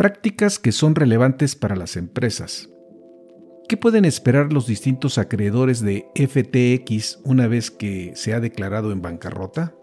Prácticas 0.00 0.58
que 0.58 0.72
son 0.72 0.94
relevantes 0.94 1.54
para 1.54 1.76
las 1.76 1.98
empresas. 1.98 2.70
¿Qué 3.68 3.76
pueden 3.76 4.06
esperar 4.06 4.50
los 4.50 4.66
distintos 4.66 5.18
acreedores 5.18 5.82
de 5.82 6.06
FTX 6.14 7.18
una 7.22 7.48
vez 7.48 7.70
que 7.70 8.12
se 8.14 8.32
ha 8.32 8.40
declarado 8.40 8.92
en 8.92 9.02
bancarrota? 9.02 9.74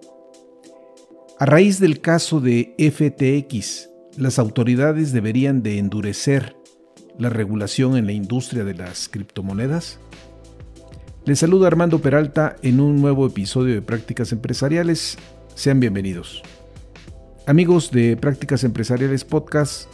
A 1.37 1.45
raíz 1.45 1.79
del 1.79 2.01
caso 2.01 2.39
de 2.39 2.73
FTX, 2.79 3.89
las 4.17 4.39
autoridades 4.39 5.11
deberían 5.11 5.61
de 5.61 5.77
endurecer 5.77 6.55
la 7.19 7.29
regulación 7.29 7.95
en 7.95 8.07
la 8.07 8.13
industria 8.13 8.63
de 8.63 8.73
las 8.73 9.09
criptomonedas. 9.09 9.99
Les 11.25 11.37
saluda 11.37 11.67
Armando 11.67 12.01
Peralta 12.01 12.55
en 12.63 12.79
un 12.79 12.99
nuevo 12.99 13.27
episodio 13.27 13.75
de 13.75 13.83
Prácticas 13.83 14.31
Empresariales. 14.31 15.15
Sean 15.53 15.79
bienvenidos. 15.79 16.41
Amigos 17.45 17.91
de 17.91 18.17
Prácticas 18.17 18.63
Empresariales 18.63 19.23
Podcast, 19.23 19.87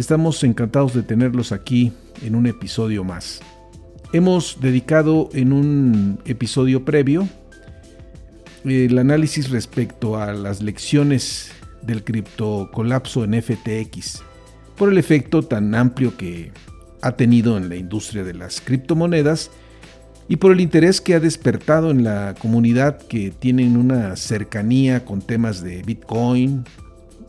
estamos 0.00 0.44
encantados 0.44 0.94
de 0.94 1.02
tenerlos 1.02 1.52
aquí 1.52 1.92
en 2.22 2.34
un 2.34 2.46
episodio 2.46 3.02
más. 3.02 3.40
Hemos 4.12 4.58
dedicado 4.60 5.30
en 5.32 5.52
un 5.52 6.18
episodio 6.26 6.84
previo 6.84 7.28
el 8.64 8.98
análisis 8.98 9.50
respecto 9.50 10.18
a 10.18 10.32
las 10.32 10.62
lecciones 10.62 11.50
del 11.82 12.04
criptocolapso 12.04 13.24
en 13.24 13.40
FTX, 13.40 14.22
por 14.76 14.90
el 14.90 14.98
efecto 14.98 15.42
tan 15.42 15.74
amplio 15.74 16.16
que 16.16 16.52
ha 17.00 17.12
tenido 17.12 17.56
en 17.56 17.68
la 17.68 17.76
industria 17.76 18.24
de 18.24 18.34
las 18.34 18.60
criptomonedas 18.60 19.50
y 20.28 20.36
por 20.36 20.52
el 20.52 20.60
interés 20.60 21.00
que 21.00 21.14
ha 21.14 21.20
despertado 21.20 21.90
en 21.90 22.02
la 22.02 22.34
comunidad 22.38 22.98
que 22.98 23.30
tienen 23.30 23.76
una 23.76 24.16
cercanía 24.16 25.04
con 25.04 25.22
temas 25.22 25.62
de 25.62 25.82
Bitcoin, 25.82 26.64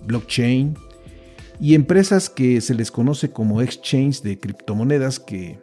blockchain 0.06 0.76
y 1.60 1.76
empresas 1.76 2.30
que 2.30 2.62
se 2.62 2.76
les 2.76 2.92
conoce 2.92 3.32
como 3.32 3.62
exchange 3.62 4.22
de 4.22 4.40
criptomonedas 4.40 5.20
que 5.20 5.60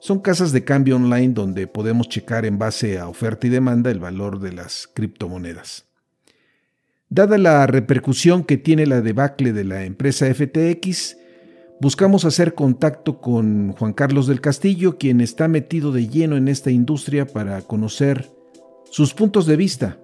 son 0.00 0.20
casas 0.20 0.52
de 0.52 0.64
cambio 0.64 0.96
online 0.96 1.34
donde 1.34 1.66
podemos 1.66 2.08
checar 2.08 2.44
en 2.44 2.58
base 2.58 2.98
a 2.98 3.08
oferta 3.08 3.46
y 3.46 3.50
demanda 3.50 3.90
el 3.90 3.98
valor 3.98 4.40
de 4.40 4.52
las 4.52 4.88
criptomonedas. 4.92 5.84
Dada 7.08 7.38
la 7.38 7.66
repercusión 7.66 8.44
que 8.44 8.56
tiene 8.56 8.86
la 8.86 9.00
debacle 9.00 9.52
de 9.52 9.64
la 9.64 9.84
empresa 9.84 10.26
FTX, 10.32 11.16
buscamos 11.80 12.24
hacer 12.24 12.54
contacto 12.54 13.20
con 13.20 13.72
Juan 13.72 13.92
Carlos 13.92 14.26
del 14.26 14.40
Castillo, 14.40 14.98
quien 14.98 15.20
está 15.20 15.48
metido 15.48 15.92
de 15.92 16.08
lleno 16.08 16.36
en 16.36 16.48
esta 16.48 16.70
industria 16.70 17.26
para 17.26 17.62
conocer 17.62 18.28
sus 18.90 19.14
puntos 19.14 19.46
de 19.46 19.56
vista 19.56 19.98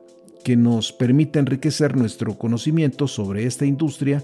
que 0.44 0.56
nos 0.56 0.92
permita 0.92 1.38
enriquecer 1.38 1.96
nuestro 1.96 2.36
conocimiento 2.38 3.08
sobre 3.08 3.46
esta 3.46 3.64
industria, 3.64 4.22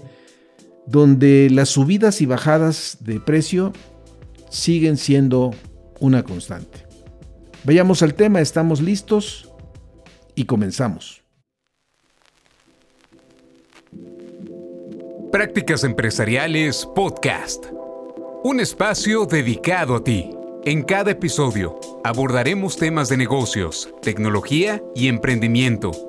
donde 0.89 1.49
las 1.51 1.69
subidas 1.69 2.19
y 2.21 2.25
bajadas 2.25 2.97
de 3.01 3.19
precio 3.19 3.73
siguen 4.49 4.97
siendo 4.97 5.51
una 5.99 6.23
constante. 6.23 6.85
Vayamos 7.63 8.01
al 8.01 8.15
tema, 8.15 8.41
estamos 8.41 8.81
listos 8.81 9.51
y 10.33 10.45
comenzamos. 10.45 11.21
Prácticas 15.31 15.83
Empresariales 15.83 16.87
Podcast. 16.95 17.65
Un 18.43 18.59
espacio 18.59 19.25
dedicado 19.25 19.95
a 19.97 20.03
ti. 20.03 20.31
En 20.65 20.81
cada 20.81 21.11
episodio 21.11 21.79
abordaremos 22.03 22.77
temas 22.77 23.09
de 23.09 23.17
negocios, 23.17 23.93
tecnología 24.01 24.81
y 24.95 25.07
emprendimiento 25.07 26.08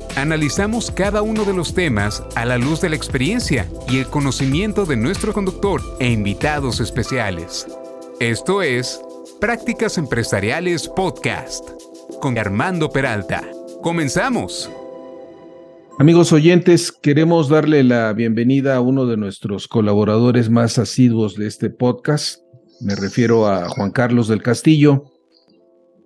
Analizamos 0.17 0.91
cada 0.91 1.21
uno 1.21 1.45
de 1.45 1.53
los 1.53 1.73
temas 1.73 2.21
a 2.35 2.45
la 2.45 2.57
luz 2.57 2.81
de 2.81 2.89
la 2.89 2.97
experiencia 2.97 3.67
y 3.87 3.99
el 3.99 4.07
conocimiento 4.07 4.85
de 4.85 4.97
nuestro 4.97 5.31
conductor 5.31 5.81
e 5.99 6.11
invitados 6.11 6.81
especiales. 6.81 7.65
Esto 8.19 8.61
es 8.61 9.01
Prácticas 9.39 9.97
Empresariales 9.97 10.89
Podcast 10.89 11.69
con 12.19 12.37
Armando 12.37 12.89
Peralta. 12.89 13.41
Comenzamos. 13.81 14.69
Amigos 15.97 16.33
oyentes, 16.33 16.91
queremos 16.91 17.47
darle 17.47 17.83
la 17.83 18.11
bienvenida 18.11 18.75
a 18.75 18.81
uno 18.81 19.05
de 19.05 19.15
nuestros 19.15 19.67
colaboradores 19.67 20.49
más 20.49 20.77
asiduos 20.77 21.35
de 21.35 21.47
este 21.47 21.69
podcast. 21.69 22.41
Me 22.81 22.95
refiero 22.95 23.47
a 23.47 23.69
Juan 23.69 23.91
Carlos 23.91 24.27
del 24.27 24.43
Castillo, 24.43 25.05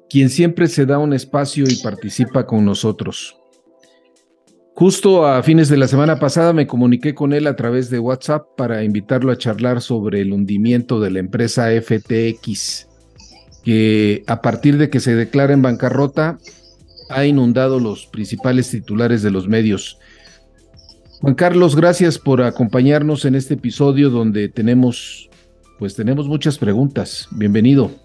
quien 0.10 0.30
siempre 0.30 0.68
se 0.68 0.86
da 0.86 1.00
un 1.00 1.14
espacio 1.14 1.66
y 1.68 1.76
participa 1.78 2.46
con 2.46 2.66
nosotros. 2.66 3.36
Justo 4.78 5.26
a 5.26 5.42
fines 5.42 5.70
de 5.70 5.78
la 5.78 5.88
semana 5.88 6.20
pasada 6.20 6.52
me 6.52 6.68
comuniqué 6.68 7.16
con 7.16 7.32
él 7.32 7.48
a 7.48 7.56
través 7.56 7.90
de 7.90 7.98
WhatsApp 7.98 8.46
para 8.58 8.84
invitarlo 8.84 9.32
a 9.32 9.38
charlar 9.38 9.82
sobre 9.82 10.20
el 10.20 10.34
hundimiento 10.34 11.00
de 11.00 11.12
la 11.12 11.20
empresa 11.20 11.70
FTX 11.70 12.90
que 13.64 14.24
a 14.28 14.42
partir 14.42 14.78
de 14.78 14.90
que 14.90 15.00
se 15.00 15.16
declara 15.16 15.54
en 15.54 15.62
bancarrota 15.62 16.40
ha 17.10 17.26
inundado 17.26 17.80
los 17.80 18.06
principales 18.08 18.70
titulares 18.70 19.24
de 19.24 19.32
los 19.32 19.48
medios. 19.48 19.98
Juan 21.22 21.36
Carlos, 21.36 21.78
gracias 21.78 22.20
por 22.20 22.42
acompañarnos 22.42 23.24
en 23.24 23.36
este 23.36 23.54
episodio 23.54 24.10
donde 24.10 24.50
tenemos 24.50 25.30
pues 25.80 25.96
tenemos 25.96 26.28
muchas 26.28 26.58
preguntas. 26.58 27.30
Bienvenido. 27.32 28.05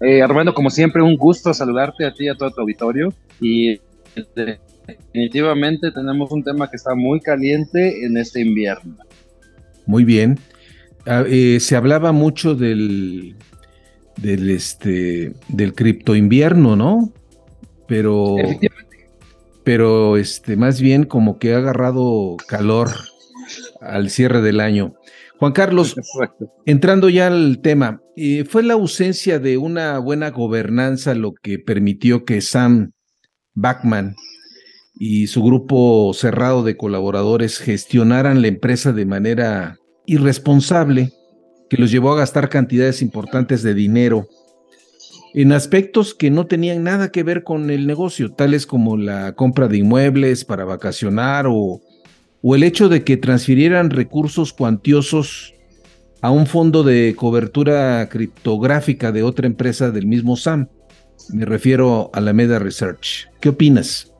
Eh, 0.00 0.22
Armando, 0.22 0.54
como 0.54 0.70
siempre, 0.70 1.02
un 1.02 1.16
gusto 1.16 1.52
saludarte 1.52 2.04
a 2.04 2.12
ti 2.12 2.24
y 2.24 2.28
a 2.28 2.34
todo 2.34 2.50
tu 2.50 2.60
auditorio. 2.60 3.12
Y 3.40 3.80
definitivamente 4.34 5.90
tenemos 5.90 6.30
un 6.30 6.42
tema 6.42 6.70
que 6.70 6.76
está 6.76 6.94
muy 6.94 7.20
caliente 7.20 8.04
en 8.04 8.16
este 8.16 8.40
invierno. 8.40 8.96
Muy 9.86 10.04
bien. 10.04 10.38
Ah, 11.06 11.24
eh, 11.26 11.58
se 11.60 11.76
hablaba 11.76 12.12
mucho 12.12 12.54
del, 12.54 13.36
del, 14.16 14.50
este, 14.50 15.32
del 15.48 15.74
cripto 15.74 16.14
invierno, 16.14 16.76
¿no? 16.76 17.12
Pero, 17.86 18.36
pero 19.64 20.16
este, 20.16 20.56
más 20.56 20.80
bien 20.80 21.04
como 21.04 21.38
que 21.38 21.54
ha 21.54 21.58
agarrado 21.58 22.36
calor 22.46 22.90
al 23.80 24.10
cierre 24.10 24.42
del 24.42 24.60
año. 24.60 24.94
Juan 25.38 25.52
Carlos, 25.52 25.94
entrando 26.66 27.08
ya 27.08 27.28
al 27.28 27.60
tema, 27.62 28.00
eh, 28.16 28.44
¿fue 28.44 28.64
la 28.64 28.74
ausencia 28.74 29.38
de 29.38 29.56
una 29.56 29.98
buena 30.00 30.30
gobernanza 30.30 31.14
lo 31.14 31.32
que 31.32 31.60
permitió 31.60 32.24
que 32.24 32.40
Sam 32.40 32.90
Backman 33.54 34.16
y 34.94 35.28
su 35.28 35.44
grupo 35.44 36.12
cerrado 36.12 36.64
de 36.64 36.76
colaboradores 36.76 37.58
gestionaran 37.58 38.42
la 38.42 38.48
empresa 38.48 38.92
de 38.92 39.06
manera 39.06 39.76
irresponsable 40.06 41.12
que 41.70 41.76
los 41.76 41.92
llevó 41.92 42.12
a 42.12 42.16
gastar 42.16 42.48
cantidades 42.48 43.00
importantes 43.00 43.62
de 43.62 43.74
dinero 43.74 44.26
en 45.34 45.52
aspectos 45.52 46.14
que 46.14 46.30
no 46.30 46.46
tenían 46.46 46.82
nada 46.82 47.12
que 47.12 47.22
ver 47.22 47.44
con 47.44 47.70
el 47.70 47.86
negocio, 47.86 48.32
tales 48.32 48.66
como 48.66 48.96
la 48.96 49.34
compra 49.34 49.68
de 49.68 49.78
inmuebles 49.78 50.44
para 50.44 50.64
vacacionar 50.64 51.46
o, 51.48 51.80
o 52.42 52.54
el 52.54 52.62
hecho 52.62 52.88
de 52.88 53.04
que 53.04 53.16
transfirieran 53.16 53.90
recursos 53.90 54.52
cuantiosos 54.52 55.54
a 56.20 56.30
un 56.30 56.46
fondo 56.46 56.82
de 56.82 57.14
cobertura 57.16 58.08
criptográfica 58.08 59.12
de 59.12 59.22
otra 59.22 59.46
empresa 59.46 59.90
del 59.90 60.06
mismo 60.06 60.36
SAM. 60.36 60.68
Me 61.32 61.44
refiero 61.44 62.10
a 62.12 62.20
la 62.20 62.32
Meda 62.32 62.58
Research. 62.58 63.28
¿Qué 63.40 63.50
opinas? 63.50 64.12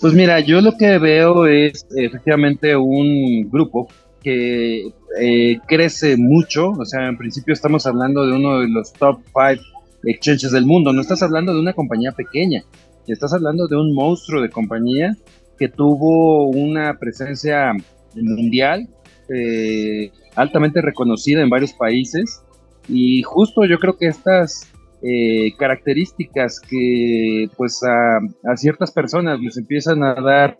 Pues 0.00 0.12
mira, 0.12 0.40
yo 0.40 0.60
lo 0.60 0.76
que 0.76 0.98
veo 0.98 1.46
es 1.46 1.86
efectivamente 1.96 2.76
un 2.76 3.48
grupo 3.50 3.88
que 4.22 4.92
eh, 5.20 5.58
crece 5.66 6.16
mucho, 6.16 6.70
o 6.70 6.84
sea, 6.84 7.08
en 7.08 7.16
principio 7.16 7.54
estamos 7.54 7.86
hablando 7.86 8.26
de 8.26 8.32
uno 8.32 8.60
de 8.60 8.68
los 8.68 8.92
top 8.92 9.20
5 9.26 9.62
exchanges 10.04 10.50
del 10.50 10.66
mundo, 10.66 10.92
no 10.92 11.00
estás 11.00 11.22
hablando 11.22 11.54
de 11.54 11.60
una 11.60 11.72
compañía 11.72 12.12
pequeña, 12.12 12.64
estás 13.06 13.32
hablando 13.32 13.68
de 13.68 13.76
un 13.76 13.94
monstruo 13.94 14.42
de 14.42 14.50
compañía 14.50 15.16
que 15.58 15.68
tuvo 15.68 16.48
una 16.48 16.98
presencia 16.98 17.72
mundial 18.14 18.88
eh, 19.28 20.10
altamente 20.34 20.80
reconocida 20.80 21.42
en 21.42 21.50
varios 21.50 21.72
países 21.72 22.42
y 22.88 23.22
justo 23.22 23.64
yo 23.64 23.78
creo 23.78 23.96
que 23.96 24.06
estas 24.06 24.70
eh, 25.02 25.52
características 25.58 26.60
que 26.60 27.48
pues 27.56 27.82
a, 27.84 28.56
ciertas 28.56 28.92
personas 28.92 29.40
les 29.40 29.56
empiezan 29.56 30.02
a 30.02 30.14
dar 30.14 30.58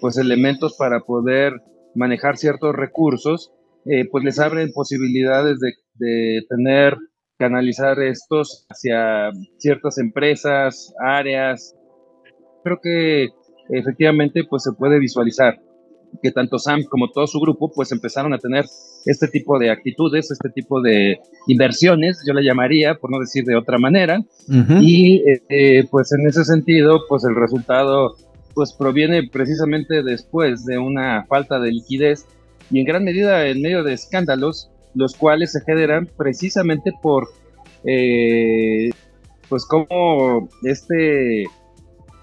pues 0.00 0.16
elementos 0.16 0.76
para 0.78 1.00
poder 1.00 1.60
manejar 1.94 2.36
ciertos 2.36 2.74
recursos, 2.74 3.52
eh, 3.86 4.08
pues 4.10 4.24
les 4.24 4.38
abren 4.38 4.72
posibilidades 4.72 5.58
de, 5.58 5.72
de 5.94 6.42
tener, 6.48 6.96
canalizar 7.38 8.00
estos 8.00 8.66
hacia 8.68 9.30
ciertas 9.58 9.98
empresas, 9.98 10.94
áreas. 11.04 11.74
Creo 12.62 12.78
que 12.82 13.28
efectivamente 13.68 14.44
pues 14.48 14.62
se 14.62 14.72
puede 14.72 14.98
visualizar 14.98 15.58
que 16.22 16.30
tanto 16.30 16.58
Sam 16.58 16.82
como 16.84 17.10
todo 17.10 17.26
su 17.26 17.40
grupo 17.40 17.72
pues 17.72 17.92
empezaron 17.92 18.34
a 18.34 18.38
tener 18.38 18.66
este 19.06 19.28
tipo 19.28 19.58
de 19.58 19.70
actitudes, 19.70 20.30
este 20.30 20.50
tipo 20.50 20.80
de 20.80 21.18
inversiones, 21.46 22.22
yo 22.26 22.34
le 22.34 22.44
llamaría, 22.44 22.96
por 22.96 23.10
no 23.10 23.18
decir 23.18 23.44
de 23.44 23.56
otra 23.56 23.78
manera, 23.78 24.20
y 24.80 25.22
eh, 25.48 25.84
pues 25.90 26.12
en 26.12 26.26
ese 26.26 26.44
sentido 26.44 27.02
pues 27.08 27.24
el 27.24 27.34
resultado 27.34 28.16
pues 28.54 28.72
proviene 28.72 29.28
precisamente 29.28 30.02
después 30.02 30.64
de 30.66 30.78
una 30.78 31.24
falta 31.24 31.58
de 31.58 31.72
liquidez 31.72 32.26
y 32.70 32.80
en 32.80 32.86
gran 32.86 33.04
medida 33.04 33.46
en 33.46 33.62
medio 33.62 33.82
de 33.82 33.94
escándalos, 33.94 34.70
los 34.94 35.14
cuales 35.16 35.52
se 35.52 35.62
generan 35.62 36.08
precisamente 36.16 36.92
por 37.02 37.28
eh, 37.84 38.90
pues 39.48 39.64
como 39.66 40.48
este 40.62 41.44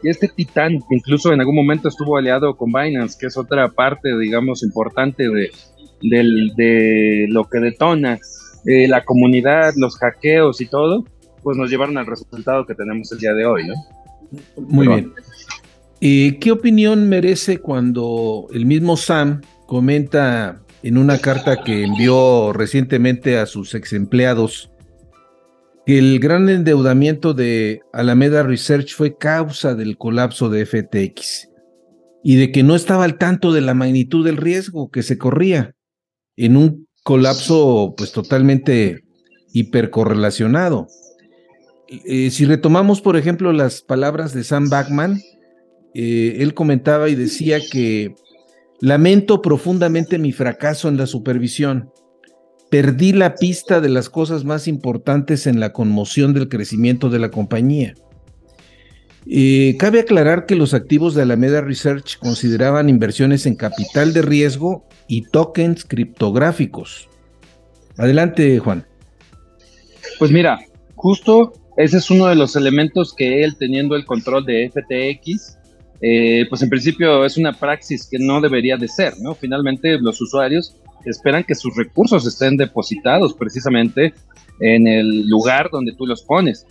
y 0.01 0.09
este 0.09 0.27
titán, 0.27 0.79
que 0.79 0.95
incluso 0.95 1.33
en 1.33 1.39
algún 1.39 1.55
momento 1.55 1.87
estuvo 1.89 2.17
aliado 2.17 2.55
con 2.55 2.71
Binance, 2.71 3.17
que 3.19 3.27
es 3.27 3.37
otra 3.37 3.69
parte, 3.69 4.17
digamos, 4.17 4.63
importante 4.63 5.29
de, 5.29 5.51
de 6.01 7.25
lo 7.29 7.49
que 7.49 7.59
detona 7.59 8.19
eh, 8.65 8.87
la 8.87 9.03
comunidad, 9.03 9.73
los 9.77 9.97
hackeos 9.97 10.61
y 10.61 10.65
todo, 10.65 11.05
pues 11.43 11.57
nos 11.57 11.69
llevaron 11.69 11.97
al 11.97 12.05
resultado 12.05 12.65
que 12.65 12.75
tenemos 12.75 13.11
el 13.11 13.19
día 13.19 13.33
de 13.33 13.45
hoy, 13.45 13.67
¿no? 13.67 13.73
Muy 14.57 14.87
bien. 14.87 15.13
¿Y 15.99 16.33
¿Qué 16.33 16.51
opinión 16.51 17.09
merece 17.09 17.59
cuando 17.59 18.47
el 18.53 18.65
mismo 18.65 18.95
Sam 18.95 19.41
comenta 19.65 20.61
en 20.83 20.97
una 20.97 21.17
carta 21.19 21.63
que 21.63 21.83
envió 21.83 22.53
recientemente 22.53 23.37
a 23.37 23.45
sus 23.45 23.75
ex 23.75 23.93
empleados 23.93 24.69
el 25.97 26.19
gran 26.19 26.49
endeudamiento 26.49 27.33
de 27.33 27.81
Alameda 27.93 28.43
Research 28.43 28.93
fue 28.93 29.17
causa 29.17 29.75
del 29.75 29.97
colapso 29.97 30.49
de 30.49 30.65
FTX 30.65 31.49
y 32.23 32.35
de 32.35 32.51
que 32.51 32.63
no 32.63 32.75
estaba 32.75 33.05
al 33.05 33.17
tanto 33.17 33.53
de 33.53 33.61
la 33.61 33.73
magnitud 33.73 34.25
del 34.25 34.37
riesgo 34.37 34.89
que 34.89 35.03
se 35.03 35.17
corría 35.17 35.73
en 36.35 36.57
un 36.57 36.87
colapso 37.03 37.93
pues 37.97 38.11
totalmente 38.11 39.03
hipercorrelacionado. 39.53 40.87
Eh, 41.87 42.29
si 42.29 42.45
retomamos, 42.45 43.01
por 43.01 43.17
ejemplo, 43.17 43.51
las 43.51 43.81
palabras 43.81 44.33
de 44.33 44.43
Sam 44.43 44.69
Backman, 44.69 45.19
eh, 45.95 46.37
él 46.39 46.53
comentaba 46.53 47.09
y 47.09 47.15
decía 47.15 47.59
que 47.71 48.13
lamento 48.79 49.41
profundamente 49.41 50.19
mi 50.19 50.31
fracaso 50.33 50.87
en 50.87 50.97
la 50.97 51.07
supervisión 51.07 51.91
perdí 52.69 53.13
la 53.13 53.35
pista 53.35 53.81
de 53.81 53.89
las 53.89 54.09
cosas 54.09 54.45
más 54.45 54.67
importantes 54.67 55.47
en 55.47 55.59
la 55.59 55.73
conmoción 55.73 56.33
del 56.33 56.49
crecimiento 56.49 57.09
de 57.09 57.19
la 57.19 57.31
compañía. 57.31 57.95
Eh, 59.27 59.75
cabe 59.77 59.99
aclarar 59.99 60.45
que 60.45 60.55
los 60.55 60.73
activos 60.73 61.13
de 61.13 61.23
Alameda 61.23 61.61
Research 61.61 62.17
consideraban 62.19 62.89
inversiones 62.89 63.45
en 63.45 63.55
capital 63.55 64.13
de 64.13 64.21
riesgo 64.21 64.87
y 65.07 65.23
tokens 65.23 65.85
criptográficos. 65.85 67.09
Adelante, 67.97 68.59
Juan. 68.59 68.85
Pues 70.17 70.31
mira, 70.31 70.59
justo 70.95 71.53
ese 71.77 71.97
es 71.97 72.09
uno 72.09 72.27
de 72.27 72.35
los 72.35 72.55
elementos 72.55 73.13
que 73.13 73.43
él, 73.43 73.55
teniendo 73.57 73.95
el 73.95 74.05
control 74.05 74.45
de 74.45 74.69
FTX, 74.69 75.57
eh, 76.01 76.45
pues 76.49 76.61
en 76.61 76.69
principio 76.69 77.25
es 77.25 77.37
una 77.37 77.53
praxis 77.53 78.07
que 78.09 78.17
no 78.19 78.39
debería 78.41 78.77
de 78.77 78.87
ser, 78.87 79.13
¿no? 79.19 79.35
Finalmente 79.35 79.99
los 79.99 80.21
usuarios 80.21 80.75
esperan 81.05 81.43
que 81.43 81.55
sus 81.55 81.75
recursos 81.75 82.25
estén 82.25 82.57
depositados 82.57 83.33
precisamente 83.33 84.13
en 84.59 84.87
el 84.87 85.27
lugar 85.27 85.69
donde 85.71 85.93
tú 85.93 86.05
los 86.05 86.23
pones. 86.23 86.65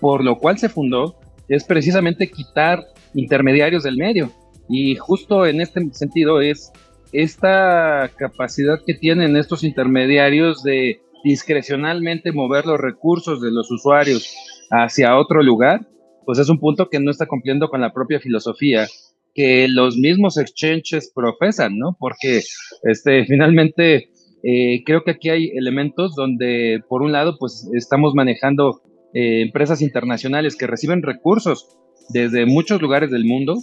Por 0.00 0.24
lo 0.24 0.38
cual 0.38 0.58
se 0.58 0.68
fundó 0.68 1.16
es 1.48 1.64
precisamente 1.64 2.30
quitar 2.30 2.86
intermediarios 3.14 3.82
del 3.82 3.96
medio. 3.96 4.30
Y 4.68 4.96
justo 4.96 5.46
en 5.46 5.60
este 5.60 5.88
sentido 5.92 6.40
es 6.40 6.72
esta 7.12 8.10
capacidad 8.16 8.80
que 8.86 8.94
tienen 8.94 9.36
estos 9.36 9.64
intermediarios 9.64 10.62
de 10.62 11.00
discrecionalmente 11.24 12.32
mover 12.32 12.66
los 12.66 12.78
recursos 12.78 13.40
de 13.40 13.50
los 13.50 13.70
usuarios 13.70 14.34
hacia 14.70 15.16
otro 15.16 15.42
lugar, 15.42 15.86
pues 16.26 16.38
es 16.38 16.48
un 16.48 16.58
punto 16.58 16.88
que 16.88 17.00
no 17.00 17.10
está 17.10 17.26
cumpliendo 17.26 17.68
con 17.68 17.80
la 17.80 17.92
propia 17.92 18.20
filosofía 18.20 18.86
que 19.34 19.68
los 19.68 19.96
mismos 19.96 20.38
exchanges 20.38 21.12
profesan, 21.14 21.78
¿no? 21.78 21.96
Porque 21.98 22.42
este, 22.82 23.24
finalmente 23.26 24.10
eh, 24.42 24.82
creo 24.84 25.02
que 25.04 25.12
aquí 25.12 25.30
hay 25.30 25.50
elementos 25.56 26.14
donde, 26.14 26.80
por 26.88 27.02
un 27.02 27.12
lado, 27.12 27.36
pues 27.38 27.68
estamos 27.74 28.14
manejando 28.14 28.82
eh, 29.14 29.42
empresas 29.42 29.82
internacionales 29.82 30.56
que 30.56 30.66
reciben 30.66 31.02
recursos 31.02 31.68
desde 32.10 32.46
muchos 32.46 32.80
lugares 32.80 33.10
del 33.10 33.24
mundo 33.24 33.56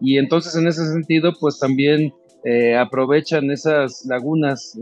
y 0.00 0.18
entonces 0.18 0.56
en 0.56 0.66
ese 0.66 0.86
sentido, 0.86 1.32
pues 1.38 1.58
también 1.58 2.12
eh, 2.44 2.76
aprovechan 2.76 3.50
esas 3.50 4.04
lagunas 4.06 4.76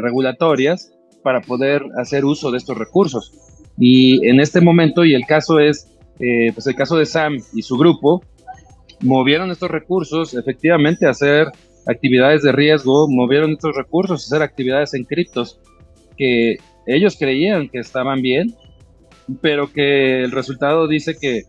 regulatorias 0.00 0.92
para 1.22 1.40
poder 1.40 1.82
hacer 1.96 2.24
uso 2.24 2.50
de 2.50 2.58
estos 2.58 2.76
recursos. 2.76 3.32
Y 3.78 4.26
en 4.26 4.40
este 4.40 4.60
momento, 4.60 5.04
y 5.04 5.14
el 5.14 5.24
caso 5.26 5.60
es, 5.60 5.88
pues 6.18 6.66
el 6.66 6.74
caso 6.74 6.96
de 6.96 7.06
Sam 7.06 7.36
y 7.54 7.62
su 7.62 7.76
grupo, 7.76 8.22
movieron 9.00 9.50
estos 9.50 9.70
recursos 9.70 10.34
efectivamente 10.34 11.06
a 11.06 11.10
hacer 11.10 11.48
actividades 11.86 12.42
de 12.42 12.52
riesgo, 12.52 13.08
movieron 13.08 13.52
estos 13.52 13.76
recursos 13.76 14.22
a 14.22 14.26
hacer 14.26 14.42
actividades 14.42 14.94
en 14.94 15.04
criptos 15.04 15.60
que 16.16 16.56
ellos 16.86 17.16
creían 17.18 17.68
que 17.68 17.78
estaban 17.78 18.22
bien, 18.22 18.54
pero 19.40 19.72
que 19.72 20.22
el 20.22 20.32
resultado 20.32 20.88
dice 20.88 21.16
que, 21.20 21.42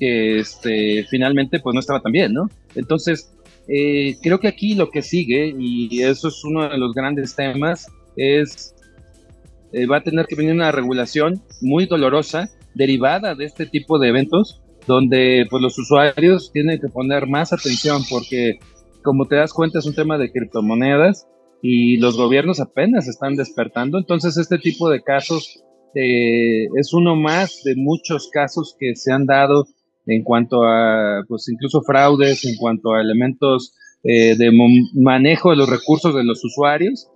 este, 0.00 1.04
finalmente 1.10 1.60
pues 1.60 1.74
no 1.74 1.80
estaba 1.80 2.00
tan 2.00 2.12
bien, 2.12 2.32
¿no? 2.32 2.48
Entonces, 2.74 3.32
eh, 3.68 4.16
creo 4.22 4.38
que 4.40 4.48
aquí 4.48 4.74
lo 4.74 4.90
que 4.90 5.02
sigue, 5.02 5.54
y 5.58 6.02
eso 6.02 6.28
es 6.28 6.44
uno 6.44 6.68
de 6.68 6.78
los 6.78 6.94
grandes 6.94 7.34
temas, 7.34 7.86
es 8.16 8.74
eh, 9.72 9.86
va 9.86 9.98
a 9.98 10.02
tener 10.02 10.26
que 10.26 10.34
venir 10.34 10.52
una 10.52 10.72
regulación 10.72 11.42
muy 11.60 11.86
dolorosa 11.86 12.48
derivada 12.74 13.34
de 13.34 13.44
este 13.44 13.66
tipo 13.66 13.98
de 13.98 14.08
eventos 14.08 14.62
donde 14.88 15.46
pues 15.48 15.62
los 15.62 15.78
usuarios 15.78 16.50
tienen 16.52 16.80
que 16.80 16.88
poner 16.88 17.28
más 17.28 17.52
atención 17.52 18.02
porque 18.10 18.58
como 19.04 19.26
te 19.26 19.36
das 19.36 19.52
cuenta 19.52 19.78
es 19.78 19.86
un 19.86 19.94
tema 19.94 20.18
de 20.18 20.32
criptomonedas 20.32 21.28
y 21.62 21.98
los 21.98 22.16
gobiernos 22.16 22.58
apenas 22.58 23.06
están 23.06 23.36
despertando, 23.36 23.98
entonces 23.98 24.36
este 24.38 24.58
tipo 24.58 24.88
de 24.88 25.02
casos 25.02 25.62
eh, 25.94 26.66
es 26.76 26.92
uno 26.94 27.16
más 27.16 27.62
de 27.64 27.74
muchos 27.76 28.30
casos 28.32 28.74
que 28.78 28.96
se 28.96 29.12
han 29.12 29.26
dado 29.26 29.66
en 30.06 30.24
cuanto 30.24 30.64
a 30.64 31.22
pues 31.28 31.48
incluso 31.48 31.82
fraudes, 31.82 32.44
en 32.46 32.56
cuanto 32.56 32.94
a 32.94 33.00
elementos 33.00 33.74
eh, 34.02 34.36
de 34.36 34.50
manejo 34.94 35.50
de 35.50 35.56
los 35.56 35.68
recursos 35.68 36.14
de 36.14 36.24
los 36.24 36.42
usuarios 36.44 37.08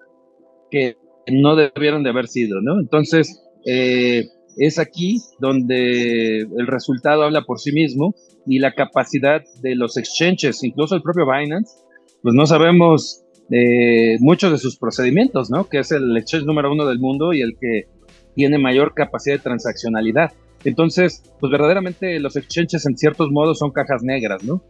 que 0.70 0.96
no 1.30 1.56
debieron 1.56 2.02
de 2.02 2.10
haber 2.10 2.28
sido, 2.28 2.60
¿no? 2.60 2.80
Entonces, 2.80 3.40
eh, 3.64 4.24
es 4.56 4.78
aquí 4.78 5.18
donde 5.38 6.40
el 6.40 6.66
resultado 6.66 7.24
habla 7.24 7.42
por 7.42 7.58
sí 7.58 7.72
mismo 7.72 8.14
y 8.46 8.58
la 8.58 8.72
capacidad 8.72 9.42
de 9.60 9.74
los 9.74 9.96
exchanges, 9.96 10.62
incluso 10.64 10.94
el 10.94 11.02
propio 11.02 11.26
Binance, 11.26 11.76
pues 12.22 12.34
no 12.34 12.46
sabemos 12.46 13.22
eh, 13.50 14.16
muchos 14.20 14.52
de 14.52 14.58
sus 14.58 14.76
procedimientos, 14.76 15.50
¿no? 15.50 15.68
Que 15.68 15.80
es 15.80 15.92
el 15.92 16.16
exchange 16.16 16.46
número 16.46 16.72
uno 16.72 16.86
del 16.86 16.98
mundo 16.98 17.32
y 17.32 17.42
el 17.42 17.56
que 17.60 17.86
tiene 18.34 18.58
mayor 18.58 18.94
capacidad 18.94 19.36
de 19.36 19.42
transaccionalidad. 19.42 20.32
Entonces, 20.64 21.22
pues 21.40 21.50
verdaderamente 21.50 22.18
los 22.20 22.36
exchanges 22.36 22.86
en 22.86 22.96
ciertos 22.96 23.30
modos 23.30 23.58
son 23.58 23.72
cajas 23.72 24.02
negras, 24.02 24.42
¿no? 24.44 24.62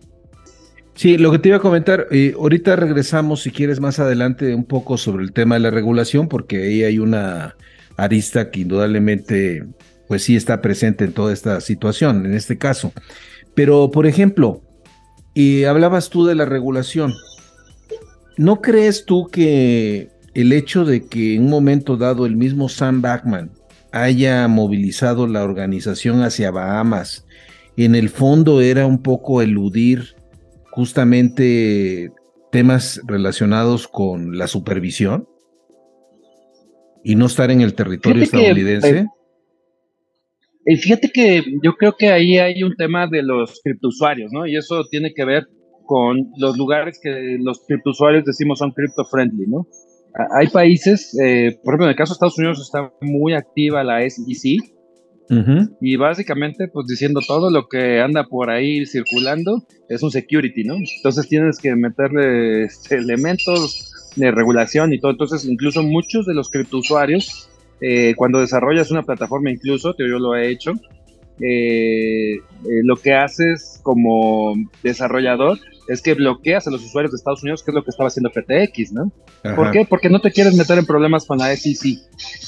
Sí, 0.95 1.17
lo 1.17 1.31
que 1.33 1.39
te 1.39 1.49
iba 1.49 1.57
a 1.57 1.61
comentar, 1.61 2.09
eh, 2.11 2.35
ahorita 2.39 2.77
regresamos 2.77 3.43
si 3.43 3.51
quieres 3.51 3.81
más 3.81 3.99
adelante 3.99 4.55
un 4.55 4.65
poco 4.65 4.99
sobre 4.99 5.25
el 5.25 5.33
tema 5.33 5.55
de 5.55 5.61
la 5.61 5.71
regulación, 5.71 6.29
porque 6.29 6.63
ahí 6.63 6.83
hay 6.83 6.99
una 6.99 7.57
arista 8.03 8.51
que 8.51 8.61
indudablemente 8.61 9.65
pues 10.09 10.25
sí 10.25 10.37
está 10.37 10.61
presente 10.61 11.05
en 11.05 11.13
toda 11.13 11.33
esta 11.33 11.61
situación, 11.61 12.27
en 12.27 12.35
este 12.35 12.59
caso. 12.59 12.93
Pero, 13.55 13.91
por 13.91 14.07
ejemplo, 14.07 14.63
y 15.35 15.65
hablabas 15.65 16.11
tú 16.11 16.27
de 16.27 16.35
la 16.35 16.45
regulación. 16.45 17.15
¿No 18.37 18.61
crees 18.61 19.07
tú 19.07 19.29
que 19.29 20.11
el 20.35 20.53
hecho 20.53 20.85
de 20.85 21.07
que 21.07 21.37
en 21.37 21.45
un 21.45 21.51
momento 21.51 21.97
dado 21.97 22.27
el 22.27 22.37
mismo 22.37 22.69
Sam 22.69 23.01
Backman 23.01 23.53
haya 23.93 24.49
movilizado 24.49 25.27
la 25.27 25.45
organización 25.45 26.23
hacia 26.23 26.51
Bahamas, 26.51 27.27
en 27.77 27.95
el 27.95 28.09
fondo 28.09 28.61
era 28.61 28.87
un 28.87 29.03
poco 29.03 29.43
eludir 29.43 30.15
justamente 30.71 32.11
temas 32.51 33.01
relacionados 33.07 33.89
con 33.89 34.37
la 34.37 34.47
supervisión? 34.47 35.27
Y 37.05 37.17
no 37.17 37.27
estar 37.27 37.51
en 37.51 37.61
el 37.61 37.75
territorio 37.75 38.23
estadounidense? 38.23 39.07
y 40.65 40.77
fíjate 40.77 41.11
que 41.13 41.43
yo 41.63 41.73
creo 41.75 41.95
que 41.99 42.09
ahí 42.09 42.39
hay 42.39 42.63
un 42.63 42.77
tema 42.77 43.09
de 43.09 43.23
los 43.23 43.61
criptousuarios, 43.63 44.31
¿no? 44.33 44.47
Y 44.47 44.57
eso 44.57 44.85
tiene 44.91 45.13
que 45.13 45.25
ver 45.25 45.49
con 45.87 46.31
los 46.37 46.57
lugares 46.57 47.01
que 47.03 47.37
los 47.41 47.65
criptousuarios 47.67 48.25
decimos 48.25 48.61
son 48.61 48.71
crypto 48.71 49.05
friendly, 49.05 49.47
¿no? 49.49 49.67
hay 50.39 50.49
países, 50.49 51.17
eh, 51.23 51.59
por 51.65 51.73
ejemplo, 51.73 51.87
en 51.87 51.91
el 51.91 51.97
caso 51.97 52.13
de 52.13 52.15
Estados 52.15 52.39
Unidos 52.39 52.61
está 52.61 52.93
muy 53.01 53.33
activa 53.35 53.83
la 53.83 54.03
SEC, 54.09 54.61
y 55.81 55.97
básicamente, 55.97 56.69
pues 56.69 56.87
diciendo 56.87 57.21
todo 57.27 57.51
lo 57.51 57.67
que 57.67 58.01
anda 58.01 58.25
por 58.25 58.51
ahí 58.51 58.85
circulando 58.85 59.67
es 59.89 60.03
un 60.03 60.11
security, 60.11 60.65
¿no? 60.65 60.75
Entonces 60.75 61.27
tienes 61.27 61.59
que 61.59 61.75
meterle 61.75 62.65
este, 62.65 62.97
elementos 62.97 63.92
de 64.17 64.31
regulación 64.31 64.93
y 64.93 65.01
todo. 65.01 65.13
Entonces, 65.13 65.45
incluso 65.45 65.83
muchos 65.83 66.27
de 66.27 66.35
los 66.35 66.51
criptousuarios, 66.51 67.49
eh, 67.81 68.15
cuando 68.17 68.41
desarrollas 68.41 68.91
una 68.91 69.03
plataforma, 69.03 69.51
incluso, 69.51 69.95
yo 69.99 70.19
lo 70.19 70.35
he 70.35 70.51
hecho, 70.51 70.73
eh, 71.41 72.37
eh, 72.37 72.41
lo 72.85 72.97
que 72.97 73.15
haces 73.15 73.81
como 73.83 74.55
desarrollador 74.83 75.59
es 75.89 76.01
que 76.01 76.15
bloqueas 76.15 76.67
a 76.67 76.71
los 76.71 76.85
usuarios 76.85 77.11
de 77.11 77.17
Estados 77.17 77.43
Unidos, 77.43 77.63
que 77.65 77.73
es 77.73 77.75
lo 77.75 77.83
que 77.83 77.91
estaba 77.91 78.09
haciendo 78.09 78.31
FTX, 78.31 78.93
¿no? 78.93 79.13
¿Por 79.57 79.73
qué? 79.73 79.85
Porque 79.89 80.09
no 80.09 80.21
te 80.21 80.31
quieres 80.31 80.55
meter 80.55 80.79
en 80.79 80.87
problemas 80.87 81.27
con 81.27 81.39
la 81.39 81.55
SEC. 81.57 81.99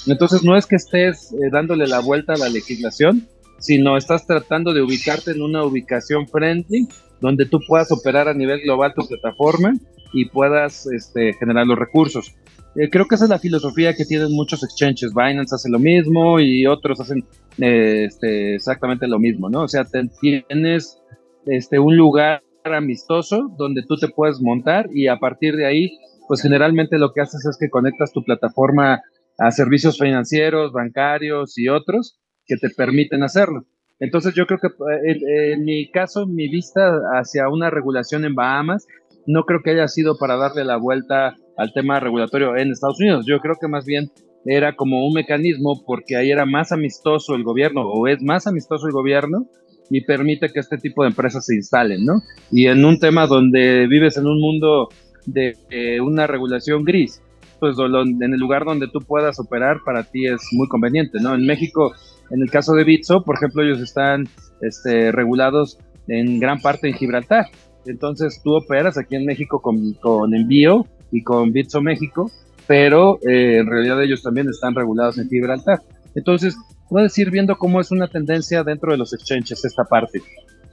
Entonces 0.07 0.45
no 0.45 0.57
es 0.57 0.67
que 0.67 0.77
estés 0.77 1.33
eh, 1.33 1.49
dándole 1.51 1.89
la 1.89 2.01
vuelta 2.01 2.35
a 2.35 2.37
la 2.37 2.49
legislación, 2.49 3.27
sino 3.59 3.97
estás 3.97 4.27
tratando 4.27 4.73
de 4.73 4.83
ubicarte 4.83 5.33
en 5.33 5.43
una 5.43 5.65
ubicación 5.65 6.29
friendly 6.29 6.87
donde 7.21 7.47
tú 7.47 7.59
puedas 7.67 7.91
operar 7.91 8.29
a 8.29 8.35
nivel 8.35 8.61
global 8.61 8.93
tu 8.95 9.07
plataforma 9.09 9.73
y 10.15 10.27
puedas 10.27 10.87
este, 10.87 11.35
generar 11.35 11.67
los 11.67 11.79
recursos. 11.79 12.35
Eh, 12.77 12.89
creo 12.91 13.07
que 13.07 13.17
esa 13.17 13.25
es 13.25 13.31
la 13.31 13.39
filosofía 13.39 13.95
que 13.95 14.05
tienen 14.05 14.33
muchos 14.33 14.65
exchanges. 14.65 15.13
Binance 15.15 15.55
hace 15.55 15.69
lo 15.69 15.79
mismo 15.79 16.41
y 16.41 16.67
otros 16.67 17.01
hacen 17.01 17.25
eh, 17.59 18.07
este, 18.07 18.55
exactamente 18.55 19.07
lo 19.07 19.19
mismo, 19.19 19.51
¿no? 19.51 19.63
O 19.63 19.69
sea, 19.69 19.85
tienes 20.21 20.99
este, 21.47 21.79
un 21.79 21.97
lugar 21.97 22.43
amistoso 22.65 23.51
donde 23.59 23.83
tú 23.87 23.97
te 23.97 24.09
puedes 24.09 24.41
montar 24.41 24.89
y 24.93 25.09
a 25.09 25.19
partir 25.19 25.55
de 25.57 25.67
ahí, 25.67 25.99
pues 26.27 26.41
generalmente 26.41 26.99
lo 26.99 27.13
que 27.13 27.21
haces 27.21 27.45
es 27.45 27.59
que 27.59 27.69
conectas 27.69 28.13
tu 28.13 28.25
plataforma 28.25 29.03
a 29.39 29.51
servicios 29.51 29.99
financieros, 29.99 30.73
bancarios 30.73 31.59
y 31.59 31.69
otros 31.69 32.19
que 32.47 32.57
te 32.57 32.71
permiten 32.71 33.23
hacerlo. 33.23 33.67
Entonces 34.01 34.35
yo 34.35 34.47
creo 34.47 34.59
que 34.59 34.69
eh, 34.69 35.53
en, 35.53 35.65
mi 35.65 35.91
caso, 35.91 36.27
mi 36.27 36.49
vista 36.49 37.01
hacia 37.13 37.49
una 37.49 37.71
regulación 37.71 38.25
en 38.25 38.35
Bahamas, 38.35 38.87
no 39.27 39.45
creo 39.45 39.61
que 39.63 39.71
haya 39.71 39.89
sido 39.89 40.17
para 40.19 40.37
darle 40.37 40.65
la 40.65 40.77
vuelta 40.77 41.37
al 41.57 41.73
tema 41.73 42.01
regulatorio 42.01 42.57
en 42.57 42.71
Estados 42.71 43.01
Unidos. 43.01 43.27
Yo 43.27 43.39
creo 43.41 43.55
que 43.61 43.69
más 43.69 43.85
bien 43.85 44.11
era 44.45 44.77
como 44.77 45.07
un 45.07 45.15
mecanismo 45.15 45.83
porque 45.87 46.17
ahí 46.17 46.31
era 46.31 46.45
más 46.45 46.73
amistoso 46.73 47.35
el 47.35 47.45
gobierno 47.45 47.83
o 47.83 48.07
es 48.09 48.23
más 48.23 48.47
amistoso 48.47 48.87
el 48.87 48.93
gobierno 48.93 49.47
y 49.91 50.03
permite 50.03 50.49
que 50.49 50.61
este 50.61 50.79
tipo 50.79 51.03
de 51.03 51.11
empresas 51.11 51.47
se 51.47 51.55
instalen, 51.55 52.05
¿no? 52.05 52.23
Y 52.51 52.67
en 52.67 52.85
un 52.85 52.99
tema 52.99 53.27
donde 53.27 53.87
vives 53.87 54.17
en 54.17 54.27
un 54.27 54.41
mundo 54.41 54.89
de 55.27 55.57
una 56.01 56.27
regulación 56.27 56.85
gris, 56.85 57.23
pues 57.61 57.77
en 57.79 58.33
el 58.35 58.41
lugar 58.41 58.65
donde 58.65 58.89
tú 58.89 59.01
puedas 59.01 59.39
operar 59.39 59.79
para 59.85 60.03
ti 60.03 60.27
es 60.27 60.41
muy 60.53 60.69
conveniente, 60.69 61.19
¿no? 61.21 61.35
En 61.35 61.47
México, 61.47 61.95
en 62.31 62.43
el 62.43 62.51
caso 62.51 62.75
de 62.75 62.85
Bitso, 62.85 63.23
por 63.23 63.37
ejemplo, 63.37 63.63
ellos 63.63 63.81
están 63.81 64.29
este, 64.61 65.13
regulados 65.13 65.79
en 66.09 66.41
gran 66.41 66.61
parte 66.61 66.89
en 66.89 66.95
Gibraltar. 66.95 67.47
Entonces 67.87 68.41
tú 68.43 68.55
operas 68.55 68.99
aquí 68.99 69.17
en 69.17 69.27
México 69.27 69.61
con, 69.61 69.95
con 69.95 70.35
envío 70.35 70.87
y 71.11 71.23
con 71.23 71.53
Bitso 71.53 71.81
México, 71.81 72.31
pero 72.67 73.19
eh, 73.27 73.59
en 73.59 73.67
realidad 73.67 74.03
ellos 74.03 74.23
también 74.23 74.49
están 74.49 74.75
regulados 74.75 75.19
en 75.19 75.29
Gibraltar. 75.29 75.81
Entonces, 76.15 76.57
puedes 76.89 77.17
ir 77.19 77.31
viendo 77.31 77.57
cómo 77.57 77.81
es 77.81 77.91
una 77.91 78.09
tendencia 78.09 78.63
dentro 78.63 78.93
de 78.93 78.99
los 78.99 79.13
exchanges 79.13 79.65
esta 79.65 79.85
parte. 79.85 80.21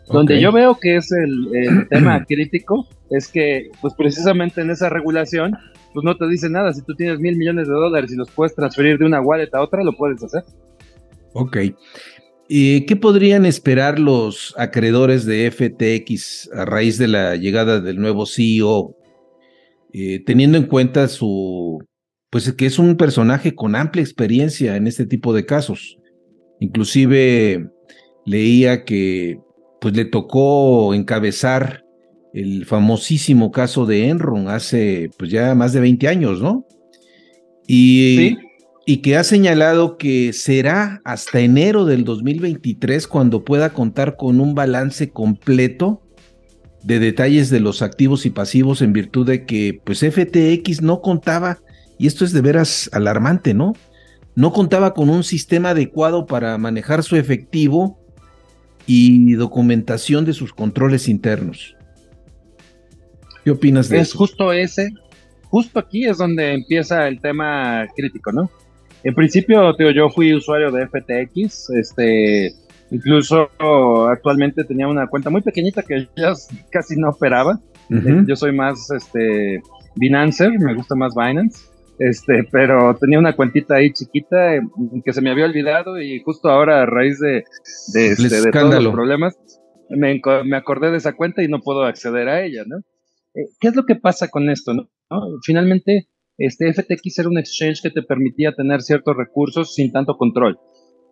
Donde 0.08 0.42
yo 0.42 0.52
veo 0.52 0.78
que 0.80 0.98
es 0.98 1.12
el, 1.12 1.88
tema 1.90 2.24
crítico 2.26 2.88
es 3.10 3.28
que, 3.28 3.70
pues 3.82 3.94
precisamente 3.94 4.62
en 4.62 4.70
esa 4.70 4.90
regulación, 4.90 5.58
pues 5.94 6.04
no 6.04 6.16
te 6.16 6.28
dice 6.28 6.50
nada. 6.50 6.74
Si 6.74 6.82
tú 6.82 6.96
tienes 6.96 7.20
mil 7.20 7.38
millones 7.38 7.68
de 7.68 7.74
dólares 7.74 8.12
y 8.12 8.16
los 8.16 8.30
puedes 8.32 8.56
transferir 8.56 8.98
de 8.98 9.06
una 9.06 9.22
wallet 9.22 9.50
a 9.54 9.62
otra, 9.62 9.84
lo 9.84 9.94
puedes 9.94 10.24
hacer. 10.24 10.44
Ok. 11.34 11.58
¿Y 12.54 12.86
qué 12.86 12.98
podrían 12.98 13.46
esperar 13.46 13.98
los 13.98 14.54
acreedores 14.58 15.26
de 15.26 15.50
FTX 15.50 16.50
a 16.54 16.66
raíz 16.66 16.98
de 16.98 17.08
la 17.08 17.38
llegada 17.38 17.80
del 17.80 17.96
nuevo 17.96 18.26
CEO? 18.26 18.94
Eh, 19.94 20.22
teniendo 20.26 20.58
en 20.58 20.66
cuenta 20.66 21.08
su, 21.08 21.82
pues 22.30 22.52
que 22.52 22.66
es 22.66 22.78
un 22.78 22.98
personaje 22.98 23.56
con 23.56 23.74
amplia 23.74 24.02
experiencia 24.02 24.76
en 24.76 24.88
este 24.88 25.06
tipo 25.06 25.34
de 25.34 25.46
casos. 25.46 25.98
Inclusive 26.60 27.70
leía 28.26 28.84
que 28.84 29.40
pues 29.80 29.96
le 29.96 30.04
tocó 30.04 30.94
encabezar 30.94 31.86
el 32.34 32.66
famosísimo 32.66 33.50
caso 33.52 33.86
de 33.86 34.10
Enron 34.10 34.50
hace 34.50 35.10
pues 35.18 35.32
ya 35.32 35.56
más 35.56 35.72
de 35.72 35.80
20 35.80 36.06
años, 36.10 36.42
¿no? 36.42 36.68
Y, 37.66 38.36
y 38.86 38.98
que 38.98 39.16
ha 39.16 39.24
señalado 39.24 39.98
que 39.98 40.34
será 40.34 41.02
hasta 41.06 41.40
enero 41.40 41.86
del 41.86 42.04
2023 42.04 43.08
cuando 43.08 43.46
pueda 43.46 43.74
contar 43.74 44.16
con 44.18 44.40
un 44.40 44.56
balance 44.56 45.12
completo 45.12 46.02
de 46.84 47.00
detalles 47.00 47.50
de 47.50 47.60
los 47.60 47.82
activos 47.82 48.26
y 48.26 48.32
pasivos 48.32 48.82
en 48.82 48.94
virtud 48.94 49.28
de 49.28 49.46
que 49.46 49.80
pues 49.84 50.00
FTX 50.00 50.82
no 50.82 51.02
contaba, 51.02 51.60
y 52.00 52.08
esto 52.08 52.26
es 52.26 52.34
de 52.34 52.42
veras 52.42 52.90
alarmante, 52.92 53.54
¿no? 53.54 53.74
no 54.36 54.54
contaba 54.54 54.94
con 54.94 55.10
un 55.10 55.24
sistema 55.24 55.72
adecuado 55.72 56.26
para 56.26 56.58
manejar 56.58 57.04
su 57.04 57.16
efectivo 57.16 58.00
y 58.86 59.34
documentación 59.34 60.26
de 60.26 60.34
sus 60.34 60.54
controles 60.54 61.08
internos. 61.08 61.76
¿Qué 63.44 63.52
opinas 63.52 63.90
de 63.90 63.98
es 63.98 64.10
eso? 64.10 64.12
Es 64.12 64.18
justo 64.18 64.54
ese, 64.54 64.92
justo 65.44 65.80
aquí 65.80 66.06
es 66.06 66.18
donde 66.18 66.54
empieza 66.54 67.08
el 67.08 67.20
tema 67.20 67.86
crítico, 67.96 68.32
¿no? 68.32 68.50
En 69.04 69.16
principio, 69.16 69.76
yo 69.92 70.10
fui 70.10 70.34
usuario 70.34 70.72
de 70.72 70.88
FTX, 70.88 71.70
este, 71.72 72.52
incluso 72.92 73.50
actualmente 74.10 74.64
tenía 74.64 74.88
una 74.88 75.08
cuenta 75.08 75.30
muy 75.30 75.42
pequeñita 75.42 75.84
que 75.84 76.08
ya 76.16 76.34
casi 76.72 76.96
no 76.98 77.10
operaba. 77.10 77.60
Yo 78.26 78.38
soy 78.38 78.56
más, 78.56 78.90
este, 78.92 79.62
Binancer, 79.96 80.58
me 80.60 80.74
gusta 80.76 80.96
más 80.96 81.14
Binance. 81.14 81.70
Este, 82.00 82.48
pero 82.52 82.96
tenía 82.96 83.20
una 83.20 83.36
cuentita 83.36 83.76
ahí 83.76 83.92
chiquita 83.92 84.56
eh, 84.56 84.62
que 85.06 85.14
se 85.14 85.22
me 85.22 85.30
había 85.30 85.46
olvidado 85.46 86.02
y 86.02 86.20
justo 86.24 86.50
ahora 86.50 86.82
a 86.82 86.86
raíz 86.88 87.20
de, 87.20 87.44
de, 87.94 88.08
este, 88.08 88.42
de 88.42 88.50
todos 88.50 88.82
los 88.82 88.92
problemas 88.92 89.38
me, 89.96 90.22
me, 90.46 90.58
acordé 90.58 90.92
de 90.92 90.98
esa 90.98 91.14
cuenta 91.14 91.44
y 91.44 91.48
no 91.48 91.60
puedo 91.62 91.84
acceder 91.84 92.30
a 92.30 92.44
ella, 92.44 92.64
¿no? 92.66 92.78
Eh, 93.34 93.48
¿Qué 93.60 93.68
es 93.68 93.76
lo 93.76 93.86
que 93.86 93.96
pasa 93.96 94.30
con 94.30 94.50
esto, 94.50 94.74
no? 94.74 94.90
Finalmente, 95.44 96.08
este 96.46 96.74
FTX 96.74 97.20
era 97.20 97.30
un 97.30 97.38
exchange 97.38 97.82
que 97.82 97.90
te 97.90 98.02
permitía 98.02 98.54
tener 98.54 98.82
ciertos 98.82 99.16
recursos 99.16 99.74
sin 99.74 99.92
tanto 99.92 100.18
control. 100.18 100.60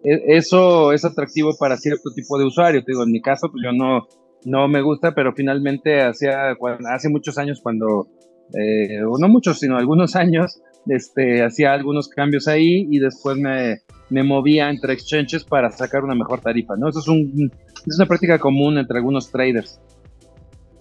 E, 0.04 0.38
eso 0.38 0.92
es 0.94 1.06
atractivo 1.06 1.52
para 1.58 1.78
cierto 1.78 2.12
tipo 2.16 2.38
de 2.38 2.46
usuario. 2.46 2.84
Te 2.84 2.92
digo, 2.92 3.04
en 3.04 3.12
mi 3.12 3.22
caso, 3.22 3.50
pues 3.52 3.64
yo 3.64 3.72
no, 3.72 4.08
no 4.46 4.68
me 4.68 4.82
gusta, 4.82 5.14
pero 5.14 5.34
finalmente 5.34 6.02
hacía, 6.02 6.56
hace 6.92 7.10
muchos 7.10 7.38
años 7.38 7.60
cuando, 7.62 8.08
eh, 8.54 9.02
no 9.02 9.28
muchos, 9.28 9.60
sino 9.60 9.78
algunos 9.78 10.16
años, 10.16 10.62
este, 10.88 11.44
hacía 11.44 11.74
algunos 11.74 12.08
cambios 12.08 12.48
ahí 12.48 12.88
y 12.90 13.00
después 13.00 13.38
me, 13.38 13.82
me, 14.10 14.24
movía 14.24 14.70
entre 14.70 14.94
exchanges 14.94 15.44
para 15.44 15.70
sacar 15.72 16.04
una 16.04 16.16
mejor 16.16 16.40
tarifa, 16.42 16.76
¿no? 16.78 16.90
Eso 16.90 17.00
es, 17.00 17.08
un, 17.08 17.52
es 17.86 17.98
una 17.98 18.08
práctica 18.08 18.40
común 18.40 18.78
entre 18.78 18.98
algunos 18.98 19.30
traders. 19.30 19.80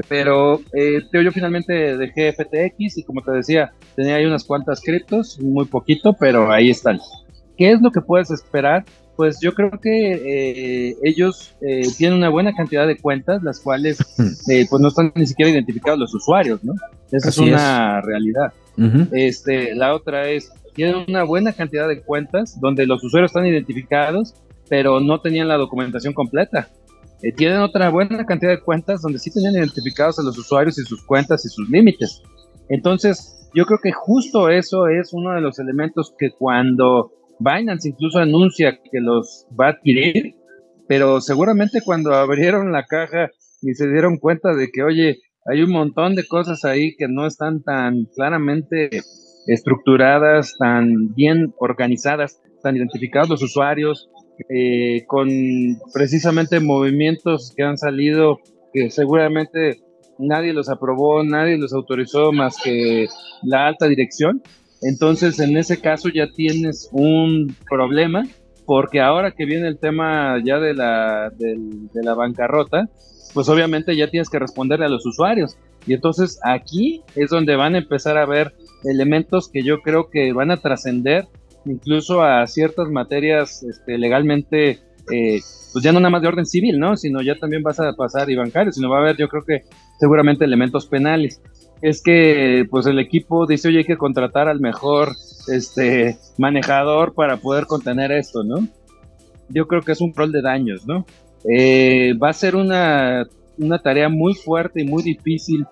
Pero 0.09 0.61
eh, 0.73 1.03
yo 1.13 1.33
finalmente 1.33 1.97
dejé 1.97 2.33
FTX 2.33 2.99
y 2.99 3.03
como 3.03 3.23
te 3.23 3.33
decía, 3.33 3.73
tenía 3.97 4.17
ahí 4.17 4.27
unas 4.27 4.45
cuantas 4.45 4.81
criptos, 4.81 5.41
muy 5.41 5.65
poquito, 5.65 6.13
pero 6.13 6.51
ahí 6.51 6.71
están. 6.71 7.01
¿Qué 7.57 7.73
es 7.73 7.81
lo 7.81 7.91
que 7.91 8.01
puedes 8.01 8.31
esperar? 8.31 8.85
Pues 9.17 9.41
yo 9.41 9.53
creo 9.53 9.73
que 9.83 10.13
eh, 10.13 10.97
ellos 11.03 11.55
eh, 11.61 11.83
tienen 11.97 12.19
una 12.19 12.29
buena 12.29 12.55
cantidad 12.55 12.87
de 12.87 12.97
cuentas, 12.97 13.43
las 13.43 13.59
cuales 13.59 13.99
eh, 14.49 14.67
pues 14.71 14.81
no 14.81 14.89
están 14.89 15.13
ni 15.17 15.27
siquiera 15.27 15.51
identificados 15.51 15.99
los 15.99 16.15
usuarios, 16.15 16.63
¿no? 16.63 16.75
Esa 17.11 17.31
es 17.31 17.39
una 17.39 18.01
realidad 18.01 18.53
este, 19.13 19.75
la 19.75 19.95
otra 19.95 20.29
es, 20.29 20.53
tienen 20.75 21.05
una 21.09 21.25
buena 21.25 21.53
cantidad 21.53 21.89
de 21.89 22.01
cuentas 22.01 22.61
donde 22.61 22.87
los 22.87 23.03
usuarios 23.03 23.31
están 23.31 23.47
identificados, 23.47 24.35
pero 24.69 25.01
no 25.01 25.21
tenían 25.21 25.49
la 25.49 25.57
documentación 25.57 26.15
completa. 26.15 26.69
Eh, 27.23 27.33
tienen 27.33 27.61
otra 27.61 27.91
buena 27.91 28.25
cantidad 28.25 28.53
de 28.53 28.61
cuentas 28.61 29.03
donde 29.03 29.19
sí 29.19 29.33
tenían 29.33 29.55
identificados 29.55 30.19
a 30.19 30.23
los 30.23 30.39
usuarios 30.39 30.79
y 30.79 30.83
sus 30.83 31.05
cuentas 31.05 31.45
y 31.45 31.49
sus 31.49 31.69
límites. 31.69 32.23
Entonces, 32.69 33.49
yo 33.55 33.65
creo 33.65 33.79
que 33.83 33.93
justo 33.93 34.49
eso 34.49 34.89
es 34.89 35.13
uno 35.13 35.35
de 35.35 35.41
los 35.41 35.59
elementos 35.59 36.15
que 36.19 36.31
cuando 36.31 37.13
Binance 37.41 37.89
incluso 37.89 38.19
anuncia 38.19 38.79
que 38.91 39.01
los 39.01 39.47
va 39.59 39.67
a 39.67 39.71
adquirir, 39.71 40.37
pero 40.87 41.21
seguramente 41.21 41.81
cuando 41.85 42.15
abrieron 42.15 42.73
la 42.73 42.85
caja 42.85 43.31
y 43.63 43.75
se 43.75 43.89
dieron 43.89 44.19
cuenta 44.19 44.55
de 44.55 44.69
que, 44.71 44.83
oye, 44.83 45.19
hay 45.45 45.63
un 45.63 45.71
montón 45.71 46.15
de 46.15 46.27
cosas 46.27 46.65
ahí 46.65 46.95
que 46.97 47.09
no 47.09 47.27
están 47.27 47.63
tan 47.63 48.05
claramente 48.15 48.91
estructuradas, 49.47 50.57
tan 50.59 51.15
bien 51.15 51.55
organizadas, 51.59 52.41
tan 52.63 52.77
identificados 52.77 53.31
los 53.31 53.43
usuarios, 53.43 54.11
eh, 54.49 55.05
con 55.07 55.29
precisamente 55.93 56.61
movimientos 56.61 57.53
que 57.57 57.63
han 57.63 57.79
salido 57.79 58.39
que 58.73 58.91
seguramente 58.91 59.81
nadie 60.19 60.53
los 60.53 60.69
aprobó, 60.69 61.23
nadie 61.23 61.59
los 61.59 61.73
autorizó 61.73 62.33
más 62.33 62.57
que 62.63 63.07
la 63.43 63.67
alta 63.67 63.87
dirección. 63.87 64.43
Entonces, 64.83 65.41
en 65.41 65.57
ese 65.57 65.81
caso 65.81 66.09
ya 66.09 66.29
tienes 66.33 66.89
un 66.93 67.57
problema, 67.69 68.25
porque 68.65 69.01
ahora 69.01 69.33
que 69.33 69.45
viene 69.45 69.69
el 69.69 69.79
tema 69.79 70.37
ya 70.45 70.59
de 70.59 70.75
la, 70.75 71.31
de 71.31 72.03
la 72.03 72.15
bancarrota, 72.15 72.89
pues 73.35 73.49
obviamente 73.49 73.97
ya 73.97 74.09
tienes 74.09 74.29
que 74.29 74.39
responderle 74.39 74.87
a 74.87 74.91
los 74.91 75.07
usuarios. 75.07 75.57
Y 75.87 75.95
entonces 75.95 76.39
aquí 76.43 77.03
es 77.15 77.31
donde 77.31 77.57
van 77.57 77.75
a 77.75 77.79
empezar 77.79 78.19
a 78.19 78.27
ver 78.27 78.53
elementos 78.85 79.49
que 79.49 79.63
yo 79.63 79.81
creo 79.81 80.11
que 80.11 80.33
van 80.33 80.51
a 80.51 80.59
trascender 80.59 81.27
incluso 81.71 82.23
a 82.23 82.47
ciertas 82.47 82.89
materias 82.89 83.63
este, 83.63 83.99
legalmente, 83.99 84.81
eh, 85.13 85.41
pues 85.73 85.85
ya 85.85 85.93
no 85.93 86.01
nada 86.01 86.11
más 86.11 86.23
de 86.23 86.29
orden 86.29 86.47
civil, 86.47 86.79
¿no? 86.79 86.97
Sino 86.97 87.23
ya 87.23 87.37
también 87.37 87.63
vas 87.63 87.81
a 87.81 87.93
pasar 87.93 88.31
y 88.31 88.37
bancario, 88.37 88.73
sino 88.73 88.91
va 88.91 88.99
a 88.99 89.01
haber 89.01 89.17
yo 89.17 89.29
creo 89.29 89.43
que 89.45 89.63
seguramente 89.99 90.45
elementos 90.45 90.87
penales. 90.87 91.41
Es 91.81 92.03
que 92.03 92.67
pues 92.71 92.87
el 92.87 92.99
equipo 92.99 93.47
dice, 93.47 93.69
oye, 93.69 93.79
hay 93.79 93.85
que 93.85 93.97
contratar 93.97 94.49
al 94.49 94.61
mejor 94.61 95.13
este, 95.49 96.19
manejador 96.37 97.15
para 97.15 97.37
poder 97.37 97.67
contener 97.67 98.11
esto, 98.13 98.43
¿no? 98.43 98.67
Yo 99.49 99.67
creo 99.67 99.83
que 99.83 99.93
es 99.93 100.01
un 100.01 100.13
rol 100.15 100.33
de 100.33 100.43
daños, 100.43 100.87
¿no? 100.87 101.07
Eh, 101.49 102.15
va 102.23 102.31
a 102.31 102.33
ser 102.33 102.57
una, 102.57 103.27
una 103.59 103.79
tarea 103.79 104.09
muy 104.09 104.35
fuerte 104.35 104.83
y 104.83 104.85
muy 104.85 105.03
difícil 105.03 105.67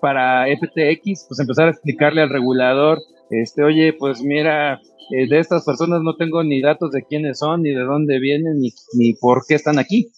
para 0.00 0.46
FTX, 0.46 1.26
pues 1.28 1.40
empezar 1.40 1.66
a 1.66 1.70
explicarle 1.70 2.22
al 2.22 2.30
regulador, 2.30 3.00
este, 3.30 3.62
oye, 3.62 3.92
pues 3.92 4.22
mira, 4.22 4.80
eh, 5.10 5.28
de 5.28 5.38
estas 5.38 5.64
personas 5.64 6.00
no 6.02 6.16
tengo 6.16 6.42
ni 6.44 6.60
datos 6.60 6.90
de 6.92 7.02
quiénes 7.02 7.38
son, 7.38 7.62
ni 7.62 7.70
de 7.70 7.82
dónde 7.82 8.18
vienen, 8.18 8.58
ni, 8.60 8.70
ni 8.94 9.14
por 9.14 9.42
qué 9.46 9.54
están 9.54 9.78
aquí. 9.78 10.08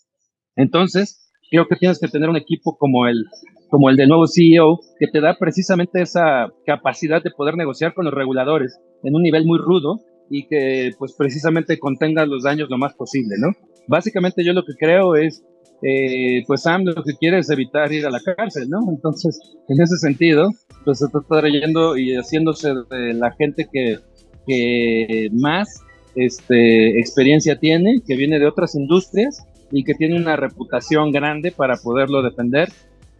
Entonces, 0.56 1.30
creo 1.50 1.66
que 1.68 1.76
tienes 1.76 1.98
que 1.98 2.08
tener 2.08 2.28
un 2.28 2.36
equipo 2.36 2.76
como 2.76 3.06
el, 3.06 3.24
como 3.70 3.88
el 3.88 3.96
del 3.96 4.08
nuevo 4.08 4.26
CEO, 4.26 4.80
que 4.98 5.06
te 5.06 5.20
da 5.20 5.36
precisamente 5.38 6.02
esa 6.02 6.52
capacidad 6.66 7.22
de 7.22 7.30
poder 7.30 7.56
negociar 7.56 7.94
con 7.94 8.04
los 8.04 8.14
reguladores 8.14 8.78
en 9.02 9.14
un 9.14 9.22
nivel 9.22 9.46
muy 9.46 9.58
rudo 9.58 10.00
y 10.28 10.46
que 10.46 10.92
pues 10.98 11.14
precisamente 11.16 11.78
contenga 11.78 12.26
los 12.26 12.42
daños 12.44 12.68
lo 12.70 12.78
más 12.78 12.94
posible, 12.94 13.36
¿no? 13.38 13.52
Básicamente 13.88 14.44
yo 14.44 14.52
lo 14.52 14.64
que 14.64 14.74
creo 14.78 15.16
es, 15.16 15.42
eh, 15.82 16.42
pues 16.46 16.62
Sam 16.62 16.84
lo 16.84 17.02
que 17.02 17.16
quiere 17.18 17.38
es 17.38 17.50
evitar 17.50 17.92
ir 17.92 18.06
a 18.06 18.10
la 18.10 18.20
cárcel, 18.20 18.68
¿no? 18.68 18.78
Entonces, 18.88 19.40
en 19.68 19.80
ese 19.80 19.96
sentido, 19.96 20.50
pues 20.84 20.98
se 20.98 21.06
está 21.06 21.20
trayendo 21.28 21.96
y 21.96 22.14
haciéndose 22.14 22.74
de 22.90 23.14
la 23.14 23.32
gente 23.32 23.68
que 23.72 23.98
que 24.46 25.28
más 25.32 25.82
este, 26.14 26.98
experiencia 26.98 27.58
tiene, 27.58 28.00
que 28.06 28.16
viene 28.16 28.38
de 28.38 28.46
otras 28.46 28.74
industrias 28.74 29.46
y 29.70 29.84
que 29.84 29.94
tiene 29.94 30.16
una 30.16 30.36
reputación 30.36 31.12
grande 31.12 31.52
para 31.52 31.76
poderlo 31.76 32.22
defender 32.22 32.70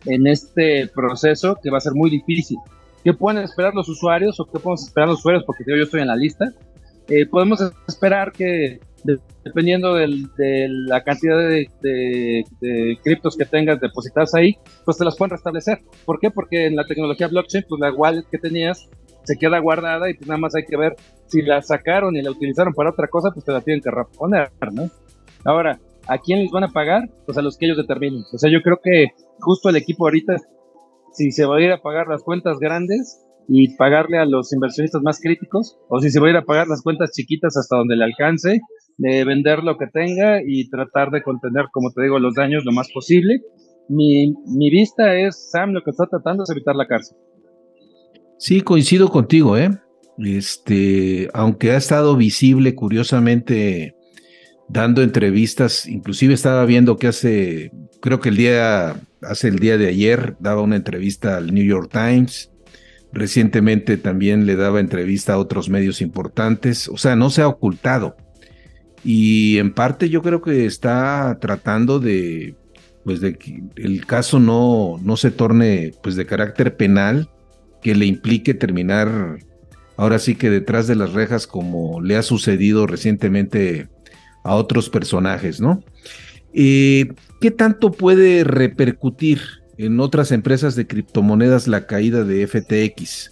en 0.07 0.27
este 0.27 0.89
proceso 0.89 1.59
que 1.62 1.71
va 1.71 1.79
a 1.79 1.83
ser 1.83 1.95
muy 1.95 2.11
difícil. 2.11 2.59
¿Qué 3.05 3.15
pueden 3.15 3.43
esperar 3.43 3.75
los 3.75 3.89
usuarios 3.89 4.39
o 4.41 4.45
qué 4.45 4.59
podemos 4.59 4.85
esperar 4.85 5.09
los 5.09 5.21
usuarios? 5.21 5.45
Porque 5.45 5.65
yo 5.67 5.83
estoy 5.83 6.03
en 6.03 6.09
la 6.09 6.17
lista. 6.17 6.53
Eh, 7.09 7.27
podemos 7.27 7.61
esperar 7.89 8.33
que 8.33 8.81
dependiendo 9.45 9.95
de 9.95 10.69
la 10.87 11.03
cantidad 11.03 11.39
de, 11.39 11.67
de, 11.81 12.99
criptos 13.03 13.37
que 13.37 13.47
tengas 13.47 13.81
depositadas 13.81 14.35
ahí, 14.35 14.57
pues 14.85 14.99
te 14.99 15.05
las 15.05 15.17
pueden 15.17 15.31
restablecer. 15.31 15.81
¿Por 16.05 16.21
qué? 16.21 16.31
Porque 16.31 16.67
en 16.67 16.77
la 16.77 16.85
tecnología 16.85 17.29
blockchain, 17.29 17.65
pues 17.69 17.81
la 17.81 17.93
wallet 17.93 18.25
que 18.31 18.39
tenías 18.39 18.89
se 19.25 19.37
queda 19.37 19.59
guardada 19.59 20.11
y 20.11 20.15
pues 20.15 20.29
nada 20.29 20.39
más 20.39 20.55
hay 20.55 20.65
que 20.65 20.77
ver 20.77 20.97
si 21.27 21.43
la 21.43 21.62
sacaron 21.62 22.17
y 22.17 22.23
la 22.23 22.31
utilizaron 22.31 22.73
para 22.75 22.91
otra 22.91 23.09
cosa, 23.09 23.31
pues 23.33 23.45
te 23.45 23.53
la 23.53 23.61
tienen 23.61 23.83
que 23.83 23.91
reponer, 23.91 24.50
¿no? 24.73 24.91
Ahora, 25.45 25.79
¿a 26.09 26.19
quién 26.19 26.41
les 26.41 26.50
van 26.50 26.65
a 26.65 26.69
pagar? 26.69 27.09
Pues 27.27 27.39
a 27.39 27.43
los 27.43 27.57
que 27.57 27.67
ellos 27.67 27.79
determinen. 27.79 28.25
O 28.33 28.39
sea, 28.39 28.50
yo 28.50 28.61
creo 28.62 28.79
que 28.83 29.09
justo 29.39 29.69
el 29.69 29.77
equipo 29.77 30.07
ahorita, 30.07 30.37
si 31.12 31.31
se 31.31 31.47
va 31.47 31.57
a 31.57 31.61
ir 31.61 31.73
a 31.73 31.81
pagar 31.83 32.09
las 32.09 32.23
cuentas 32.23 32.59
grandes 32.59 33.25
y 33.49 33.77
pagarle 33.77 34.19
a 34.19 34.27
los 34.27 34.53
inversionistas 34.53 35.03
más 35.03 35.21
críticos, 35.21 35.79
o 35.89 35.99
si 36.00 36.11
se 36.11 36.21
va 36.21 36.29
a 36.29 36.31
ir 36.31 36.37
a 36.37 36.45
pagar 36.45 36.69
las 36.69 36.83
cuentas 36.83 37.11
chiquitas 37.12 37.57
hasta 37.57 37.77
donde 37.77 37.97
le 37.97 38.05
alcance, 38.05 38.61
de 38.99 39.25
vender 39.25 39.65
lo 39.65 39.77
que 39.79 39.87
tenga 39.87 40.41
y 40.45 40.69
tratar 40.69 41.11
de 41.11 41.23
contener, 41.23 41.67
como 41.73 41.91
te 41.91 42.02
digo, 42.02 42.19
los 42.19 42.35
daños 42.35 42.65
lo 42.65 42.73
más 42.73 42.91
posible. 42.93 43.41
Mi, 43.89 44.35
mi 44.47 44.71
vista 44.71 45.17
es, 45.17 45.50
Sam, 45.50 45.73
lo 45.73 45.83
que 45.83 45.91
está 45.91 46.06
tratando 46.06 46.45
es 46.45 46.50
evitar 46.50 46.76
la 46.76 46.87
cárcel. 46.87 47.17
Sí, 48.41 48.63
coincido 48.63 49.11
contigo, 49.11 49.59
¿eh? 49.59 49.71
Este, 50.17 51.29
aunque 51.35 51.73
ha 51.73 51.76
estado 51.76 52.17
visible, 52.17 52.75
curiosamente, 52.75 53.95
dando 54.67 55.03
entrevistas, 55.03 55.87
inclusive 55.87 56.33
estaba 56.33 56.65
viendo 56.65 56.97
que 56.97 57.09
hace, 57.09 57.71
creo 58.00 58.19
que 58.21 58.31
el 58.31 58.39
día, 58.39 58.97
hace 59.21 59.49
el 59.49 59.59
día 59.59 59.76
de 59.76 59.89
ayer, 59.89 60.37
daba 60.41 60.63
una 60.63 60.76
entrevista 60.76 61.37
al 61.37 61.53
New 61.53 61.65
York 61.65 61.91
Times, 61.93 62.50
recientemente 63.13 63.99
también 63.99 64.47
le 64.47 64.57
daba 64.57 64.81
entrevista 64.81 65.35
a 65.35 65.39
otros 65.39 65.69
medios 65.69 66.00
importantes, 66.00 66.89
o 66.89 66.97
sea, 66.97 67.17
no 67.17 67.29
se 67.29 67.43
ha 67.43 67.49
ocultado. 67.49 68.17
Y 69.05 69.59
en 69.59 69.75
parte 69.75 70.09
yo 70.09 70.23
creo 70.23 70.41
que 70.41 70.65
está 70.65 71.37
tratando 71.43 72.00
de, 72.00 72.55
pues 73.05 73.21
de 73.21 73.35
que 73.37 73.63
el 73.76 74.07
caso 74.07 74.41
no, 74.41 74.99
no 75.03 75.19
se 75.19 75.31
torne, 75.31 75.93
pues 76.03 76.17
de 76.17 76.25
carácter 76.25 76.75
penal, 76.79 77.29
que 77.82 77.95
le 77.95 78.06
implique 78.06 78.54
terminar 78.54 79.38
ahora 80.00 80.19
sí 80.19 80.34
que 80.34 80.49
detrás 80.49 80.86
de 80.86 80.97
las 80.97 81.12
rejas 81.12 81.47
como 81.47 82.00
le 82.00 82.16
ha 82.16 82.23
sucedido 82.23 82.86
recientemente 82.86 83.88
a 84.45 84.54
otros 84.54 84.88
personajes, 84.88 85.60
¿no? 85.60 85.84
Eh, 86.54 87.12
¿Qué 87.38 87.50
tanto 87.50 87.93
puede 87.93 88.43
repercutir 88.45 89.40
en 89.76 90.00
otras 90.00 90.32
empresas 90.32 90.75
de 90.75 90.86
criptomonedas 90.86 91.69
la 91.69 91.86
caída 91.86 92.25
de 92.25 92.47
FTX? 92.47 93.30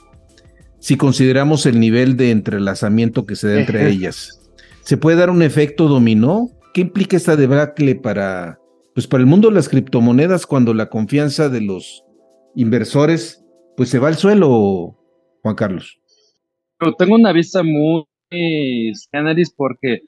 Si 0.78 0.96
consideramos 0.98 1.64
el 1.64 1.80
nivel 1.80 2.18
de 2.18 2.30
entrelazamiento 2.32 3.24
que 3.24 3.36
se 3.36 3.48
da 3.48 3.60
entre 3.60 3.88
ellas, 3.88 4.38
¿se 4.82 4.98
puede 4.98 5.16
dar 5.16 5.30
un 5.30 5.40
efecto 5.40 5.88
dominó? 5.88 6.50
¿Qué 6.74 6.82
implica 6.82 7.16
esta 7.16 7.34
debacle 7.34 7.94
para, 7.94 8.60
pues 8.94 9.06
para 9.06 9.22
el 9.22 9.26
mundo 9.26 9.48
de 9.48 9.54
las 9.54 9.70
criptomonedas 9.70 10.46
cuando 10.46 10.74
la 10.74 10.90
confianza 10.90 11.48
de 11.48 11.62
los 11.62 12.04
inversores 12.54 13.42
pues 13.78 13.90
se 13.90 14.00
va 14.00 14.08
al 14.08 14.16
suelo, 14.16 14.98
Juan 15.40 15.54
Carlos. 15.54 16.00
Pero 16.80 16.94
tengo 16.94 17.14
una 17.14 17.32
vista 17.32 17.62
muy 17.62 18.02
análisis 19.12 19.54
porque 19.56 20.00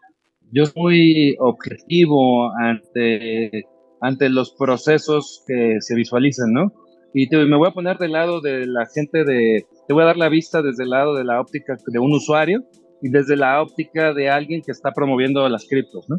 yo 0.51 0.67
soy 0.67 1.37
objetivo 1.39 2.51
ante, 2.59 3.63
ante 4.01 4.29
los 4.29 4.57
procesos 4.59 5.45
que 5.47 5.77
se 5.79 5.95
visualizan, 5.95 6.53
¿no? 6.53 6.73
Y 7.15 7.29
me 7.29 7.57
voy 7.57 7.69
a 7.69 7.73
poner 7.73 7.97
del 7.99 8.11
lado 8.11 8.41
de 8.41 8.67
la 8.67 8.87
gente 8.93 9.23
de, 9.25 9.65
te 9.87 9.95
voy 9.95 10.03
a 10.03 10.07
dar 10.07 10.17
la 10.17 10.29
vista 10.29 10.63
desde 10.63 10.83
el 10.83 10.91
lado 10.91 11.15
de 11.15 11.23
la 11.23 11.41
óptica 11.41 11.77
de 11.87 11.99
un 12.01 12.13
usuario 12.13 12.65
y 13.01 13.09
desde 13.09 13.37
la 13.37 13.63
óptica 13.63 14.13
de 14.13 14.31
alguien 14.31 14.63
que 14.63 14.73
está 14.73 14.91
promoviendo 14.91 15.49
las 15.49 15.65
criptos, 15.69 16.09
¿no? 16.09 16.17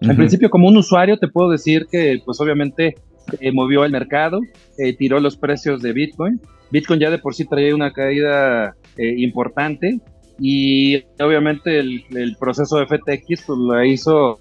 En 0.00 0.16
principio, 0.16 0.50
como 0.50 0.66
un 0.66 0.76
usuario, 0.76 1.16
te 1.16 1.28
puedo 1.28 1.48
decir 1.48 1.86
que, 1.88 2.20
pues 2.24 2.40
obviamente, 2.40 2.96
eh, 3.38 3.52
movió 3.52 3.84
el 3.84 3.92
mercado, 3.92 4.40
eh, 4.78 4.96
tiró 4.96 5.20
los 5.20 5.36
precios 5.36 5.80
de 5.80 5.92
Bitcoin, 5.92 6.40
Bitcoin 6.70 7.00
ya 7.00 7.10
de 7.10 7.18
por 7.18 7.34
sí 7.34 7.44
traía 7.46 7.74
una 7.74 7.92
caída 7.92 8.74
eh, 8.96 9.14
importante 9.18 10.00
y 10.38 11.02
obviamente 11.20 11.78
el, 11.78 12.36
proceso 12.38 12.78
de 12.78 12.86
FTX 12.86 13.42
pues 13.46 13.58
lo 13.58 13.84
hizo 13.84 14.38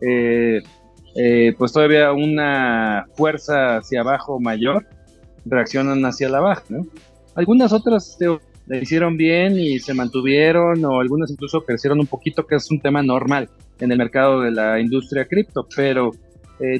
eh, 0.00 0.62
eh, 1.16 1.54
pues 1.58 1.72
todavía 1.72 2.12
una 2.12 3.06
fuerza 3.14 3.76
hacia 3.76 4.00
abajo 4.00 4.40
mayor, 4.40 4.86
reaccionan 5.44 6.04
hacia 6.04 6.28
la 6.28 6.40
baja. 6.40 6.62
Algunas 7.34 7.72
otras 7.72 8.16
le 8.66 8.78
hicieron 8.78 9.16
bien 9.16 9.58
y 9.58 9.78
se 9.80 9.92
mantuvieron 9.92 10.82
o 10.84 11.00
algunas 11.00 11.30
incluso 11.30 11.64
crecieron 11.64 12.00
un 12.00 12.06
poquito, 12.06 12.46
que 12.46 12.56
es 12.56 12.70
un 12.70 12.80
tema 12.80 13.02
normal 13.02 13.50
en 13.80 13.92
el 13.92 13.98
mercado 13.98 14.40
de 14.40 14.52
la 14.52 14.80
industria 14.80 15.26
cripto, 15.26 15.66
pero 15.74 16.12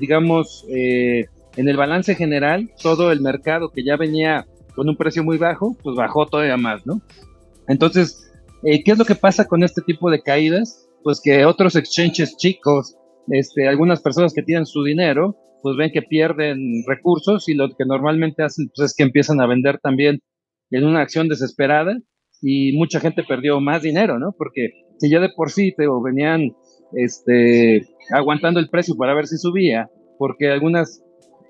digamos, 0.01 0.65
en 0.69 1.69
el 1.69 1.77
balance 1.77 2.15
general, 2.15 2.71
todo 2.83 3.13
el 3.13 3.21
mercado 3.21 3.69
que 3.71 3.83
ya 3.83 3.97
venía 3.97 4.47
con 4.75 4.89
un 4.89 4.97
precio 4.97 5.23
muy 5.25 5.39
bajo, 5.39 5.77
pues 5.83 5.97
bajó 5.97 6.27
todavía 6.27 6.57
más, 6.57 6.87
¿no? 6.87 7.01
Entonces, 7.69 8.33
eh, 8.63 8.83
¿qué 8.85 8.93
es 8.93 8.99
lo 8.99 9.05
que 9.05 9.15
pasa 9.15 9.47
con 9.47 9.63
este 9.63 9.83
tipo 9.83 10.11
de 10.11 10.23
caídas? 10.23 10.89
Pues 11.03 11.21
que 11.23 11.45
otros 11.45 11.77
exchanges 11.77 12.37
chicos, 12.37 12.97
este, 13.29 13.69
algunas 13.69 14.01
personas 14.01 14.33
que 14.33 14.43
tienen 14.43 14.67
su 14.67 14.83
dinero, 14.85 15.37
pues 15.63 15.77
ven 15.77 15.91
que 15.93 16.03
pierden 16.03 16.59
recursos 16.87 17.49
y 17.49 17.55
lo 17.55 17.69
que 17.69 17.85
normalmente 17.87 18.43
hacen 18.43 18.71
pues 18.75 18.91
es 18.91 18.97
que 18.97 19.05
empiezan 19.05 19.41
a 19.41 19.47
vender 19.47 19.79
también 19.79 20.21
en 20.71 20.85
una 20.85 21.01
acción 21.01 21.29
desesperada 21.29 21.97
y 22.41 22.77
mucha 22.77 22.99
gente 22.99 23.23
perdió 23.23 23.61
más 23.61 23.83
dinero, 23.83 24.19
¿no? 24.19 24.35
Porque 24.37 24.71
si 24.99 25.11
ya 25.11 25.21
de 25.21 25.31
por 25.35 25.51
sí 25.51 25.73
te, 25.77 25.87
venían 26.05 26.53
este, 26.95 27.87
aguantando 28.13 28.59
el 28.59 28.69
precio 28.69 28.97
para 28.97 29.15
ver 29.15 29.27
si 29.27 29.39
subía, 29.39 29.89
porque 30.19 30.51
algunas 30.51 31.02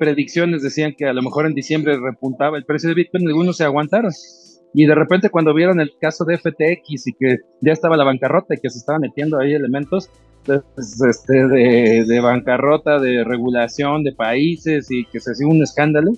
predicciones 0.02 0.62
decían 0.62 0.94
que 0.98 1.06
a 1.06 1.12
lo 1.12 1.22
mejor 1.22 1.46
en 1.46 1.54
diciembre 1.54 1.96
repuntaba 1.96 2.58
el 2.58 2.64
precio 2.64 2.88
de 2.88 2.96
Bitcoin, 2.96 3.28
algunos 3.28 3.56
se 3.56 3.62
aguantaron. 3.62 4.10
Y 4.74 4.84
de 4.84 4.96
repente 4.96 5.30
cuando 5.30 5.54
vieron 5.54 5.80
el 5.80 5.92
caso 6.00 6.24
de 6.24 6.38
FTX 6.38 7.06
y 7.06 7.12
que 7.12 7.36
ya 7.60 7.72
estaba 7.72 7.96
la 7.96 8.02
bancarrota 8.02 8.54
y 8.54 8.58
que 8.58 8.68
se 8.68 8.78
estaban 8.78 9.02
metiendo 9.02 9.38
ahí 9.38 9.54
elementos 9.54 10.10
pues, 10.44 10.64
este, 11.08 11.46
de, 11.46 12.20
bancarrota, 12.20 12.98
de 12.98 13.22
regulación 13.22 14.02
de 14.02 14.12
países 14.12 14.90
y 14.90 15.04
que 15.04 15.20
se 15.20 15.30
hacía 15.30 15.46
un 15.46 15.62
escándalo, 15.62 16.10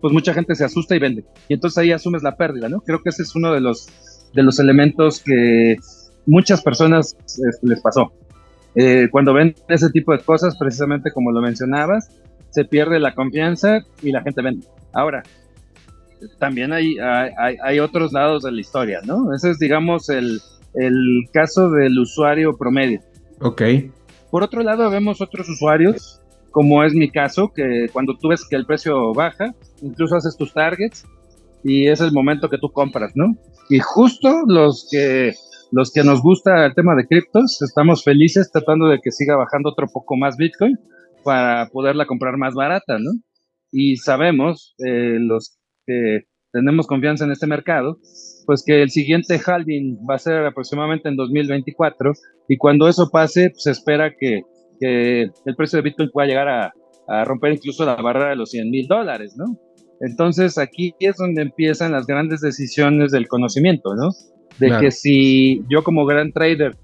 pues 0.00 0.12
mucha 0.12 0.32
gente 0.32 0.54
se 0.54 0.64
asusta 0.64 0.94
y 0.94 1.00
vende. 1.00 1.24
Y 1.48 1.54
entonces 1.54 1.78
ahí 1.78 1.90
asumes 1.90 2.22
la 2.22 2.36
pérdida, 2.36 2.68
¿no? 2.68 2.82
Creo 2.82 3.02
que 3.02 3.08
ese 3.08 3.24
es 3.24 3.34
uno 3.34 3.52
de 3.52 3.60
los 3.60 3.88
de 4.32 4.44
los 4.44 4.60
elementos 4.60 5.20
que 5.20 5.74
muchas 6.26 6.62
personas 6.62 7.16
este, 7.26 7.66
les 7.66 7.80
pasó. 7.80 8.12
Eh, 8.76 9.08
cuando 9.10 9.34
ven 9.34 9.56
ese 9.68 9.90
tipo 9.90 10.12
de 10.12 10.20
cosas, 10.20 10.56
precisamente 10.56 11.10
como 11.10 11.32
lo 11.32 11.40
mencionabas, 11.40 12.10
se 12.54 12.64
pierde 12.64 13.00
la 13.00 13.14
confianza 13.14 13.80
y 14.00 14.12
la 14.12 14.22
gente 14.22 14.40
vende. 14.40 14.66
Ahora, 14.92 15.24
también 16.38 16.72
hay, 16.72 16.96
hay, 16.98 17.56
hay, 17.62 17.80
otros 17.80 18.12
lados 18.12 18.44
de 18.44 18.52
la 18.52 18.60
historia, 18.60 19.00
¿no? 19.04 19.34
Ese 19.34 19.50
es, 19.50 19.58
digamos, 19.58 20.08
el, 20.08 20.40
el 20.74 21.24
caso 21.32 21.68
del 21.70 21.98
usuario 21.98 22.56
promedio. 22.56 23.00
Ok. 23.40 23.62
Por 24.30 24.44
otro 24.44 24.62
lado, 24.62 24.88
vemos 24.88 25.20
otros 25.20 25.48
usuarios, 25.48 26.20
como 26.52 26.84
es 26.84 26.94
mi 26.94 27.10
caso, 27.10 27.52
que 27.52 27.88
cuando 27.92 28.16
tú 28.16 28.28
ves 28.28 28.46
que 28.48 28.54
el 28.54 28.66
precio 28.66 29.12
baja, 29.12 29.52
incluso 29.82 30.14
haces 30.14 30.36
tus 30.36 30.54
targets 30.54 31.04
y 31.64 31.88
es 31.88 32.00
el 32.00 32.12
momento 32.12 32.48
que 32.48 32.58
tú 32.58 32.70
compras, 32.70 33.12
¿no? 33.16 33.36
Y 33.68 33.80
justo 33.80 34.42
los 34.46 34.86
que 34.90 35.32
los 35.72 35.90
que 35.90 36.04
nos 36.04 36.22
gusta 36.22 36.66
el 36.66 36.74
tema 36.74 36.94
de 36.94 37.04
criptos, 37.04 37.60
estamos 37.60 38.04
felices 38.04 38.52
tratando 38.52 38.86
de 38.86 39.00
que 39.02 39.10
siga 39.10 39.34
bajando 39.34 39.70
otro 39.70 39.88
poco 39.92 40.16
más 40.16 40.36
Bitcoin 40.36 40.78
para 41.24 41.68
poderla 41.70 42.06
comprar 42.06 42.36
más 42.36 42.54
barata, 42.54 42.98
¿no? 42.98 43.10
Y 43.72 43.96
sabemos, 43.96 44.74
eh, 44.86 45.18
los 45.18 45.58
que 45.86 46.26
tenemos 46.52 46.86
confianza 46.86 47.24
en 47.24 47.32
este 47.32 47.46
mercado, 47.46 47.98
pues 48.46 48.62
que 48.64 48.82
el 48.82 48.90
siguiente 48.90 49.40
halving 49.44 49.98
va 50.08 50.14
a 50.14 50.18
ser 50.18 50.46
aproximadamente 50.46 51.08
en 51.08 51.16
2024 51.16 52.12
y 52.48 52.56
cuando 52.56 52.88
eso 52.88 53.10
pase, 53.10 53.50
pues, 53.50 53.64
se 53.64 53.72
espera 53.72 54.12
que, 54.18 54.42
que 54.78 55.22
el 55.22 55.56
precio 55.56 55.78
de 55.78 55.82
Bitcoin 55.82 56.10
pueda 56.12 56.28
llegar 56.28 56.48
a, 56.48 56.72
a 57.08 57.24
romper 57.24 57.54
incluso 57.54 57.84
la 57.84 57.96
barrera 57.96 58.30
de 58.30 58.36
los 58.36 58.50
100 58.50 58.70
mil 58.70 58.86
dólares, 58.86 59.34
¿no? 59.36 59.58
Entonces 60.00 60.58
aquí 60.58 60.94
es 61.00 61.16
donde 61.16 61.42
empiezan 61.42 61.92
las 61.92 62.06
grandes 62.06 62.40
decisiones 62.40 63.12
del 63.12 63.28
conocimiento, 63.28 63.94
¿no? 63.94 64.10
De 64.58 64.78
que 64.78 64.90
si 64.90 65.62
yo 65.68 65.82
como 65.82 66.06
gran 66.06 66.32
trader 66.32 66.76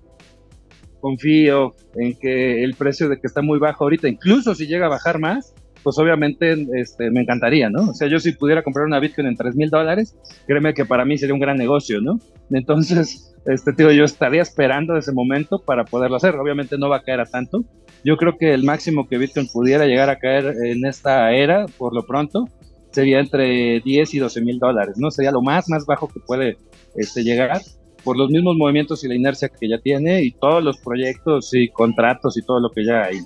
confío 1.00 1.74
en 1.96 2.14
que 2.14 2.62
el 2.62 2.74
precio 2.74 3.08
de 3.08 3.18
que 3.18 3.26
está 3.26 3.42
muy 3.42 3.58
bajo 3.58 3.84
ahorita, 3.84 4.08
incluso 4.08 4.54
si 4.54 4.66
llega 4.66 4.86
a 4.86 4.90
bajar 4.90 5.18
más, 5.18 5.54
pues 5.82 5.98
obviamente 5.98 6.66
este, 6.74 7.10
me 7.10 7.22
encantaría, 7.22 7.70
¿no? 7.70 7.90
O 7.90 7.94
sea, 7.94 8.08
yo 8.08 8.20
si 8.20 8.32
pudiera 8.32 8.62
comprar 8.62 8.86
una 8.86 9.00
Bitcoin 9.00 9.26
en 9.26 9.36
3 9.36 9.56
mil 9.56 9.70
dólares, 9.70 10.16
créeme 10.46 10.74
que 10.74 10.84
para 10.84 11.04
mí 11.04 11.16
sería 11.18 11.34
un 11.34 11.40
gran 11.40 11.56
negocio, 11.56 12.00
¿no? 12.00 12.20
Entonces, 12.50 13.34
este, 13.46 13.72
tío, 13.72 13.90
yo 13.90 14.04
estaría 14.04 14.42
esperando 14.42 14.96
ese 14.96 15.12
momento 15.12 15.58
para 15.58 15.84
poderlo 15.84 16.16
hacer. 16.16 16.36
Obviamente 16.36 16.76
no 16.76 16.88
va 16.88 16.98
a 16.98 17.02
caer 17.02 17.20
a 17.20 17.26
tanto. 17.26 17.64
Yo 18.04 18.16
creo 18.16 18.36
que 18.36 18.52
el 18.52 18.64
máximo 18.64 19.08
que 19.08 19.18
Bitcoin 19.18 19.48
pudiera 19.48 19.86
llegar 19.86 20.10
a 20.10 20.18
caer 20.18 20.54
en 20.64 20.84
esta 20.86 21.32
era, 21.32 21.66
por 21.66 21.94
lo 21.94 22.04
pronto, 22.06 22.48
sería 22.92 23.20
entre 23.20 23.80
10 23.80 24.14
y 24.14 24.18
12 24.18 24.40
mil 24.40 24.58
dólares, 24.58 24.96
¿no? 24.98 25.10
Sería 25.10 25.30
lo 25.30 25.42
más, 25.42 25.68
más 25.68 25.86
bajo 25.86 26.08
que 26.08 26.20
puede 26.20 26.58
este, 26.96 27.22
llegar 27.22 27.60
por 28.02 28.16
los 28.16 28.30
mismos 28.30 28.56
movimientos 28.56 29.04
y 29.04 29.08
la 29.08 29.14
inercia 29.14 29.48
que 29.48 29.68
ya 29.68 29.78
tiene 29.78 30.22
y 30.22 30.32
todos 30.32 30.62
los 30.62 30.78
proyectos 30.78 31.54
y 31.54 31.68
contratos 31.68 32.36
y 32.36 32.42
todo 32.42 32.60
lo 32.60 32.70
que 32.70 32.84
ya 32.84 33.02
hay. 33.04 33.18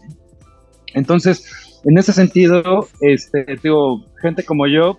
Entonces, 0.95 1.81
en 1.85 1.99
ese 1.99 2.13
sentido, 2.13 2.87
este, 3.01 3.45
digo, 3.63 4.05
gente 4.23 4.45
como 4.45 4.67
yo, 4.67 4.99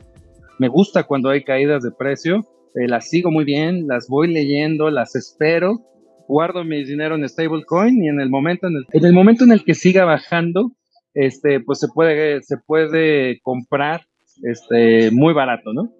me 0.59 0.67
gusta 0.67 1.03
cuando 1.03 1.29
hay 1.29 1.43
caídas 1.43 1.83
de 1.83 1.91
precio, 1.91 2.45
eh, 2.75 2.87
las 2.87 3.09
sigo 3.09 3.31
muy 3.31 3.45
bien, 3.45 3.87
las 3.87 4.07
voy 4.07 4.31
leyendo, 4.31 4.89
las 4.89 5.15
espero, 5.15 5.81
guardo 6.27 6.63
mi 6.63 6.83
dinero 6.83 7.15
en 7.15 7.27
stablecoin 7.27 8.03
y 8.03 8.09
en 8.09 8.19
el 8.19 8.29
momento 8.29 8.67
en 8.67 8.75
el, 8.75 8.85
en 8.91 9.05
el 9.05 9.13
momento 9.13 9.43
en 9.43 9.51
el 9.51 9.63
que 9.63 9.73
siga 9.73 10.05
bajando, 10.05 10.71
este, 11.13 11.59
pues 11.61 11.79
se 11.79 11.87
puede, 11.87 12.41
se 12.43 12.57
puede 12.57 13.39
comprar 13.41 14.05
este, 14.43 15.11
muy 15.11 15.33
barato, 15.33 15.73
¿no? 15.73 15.91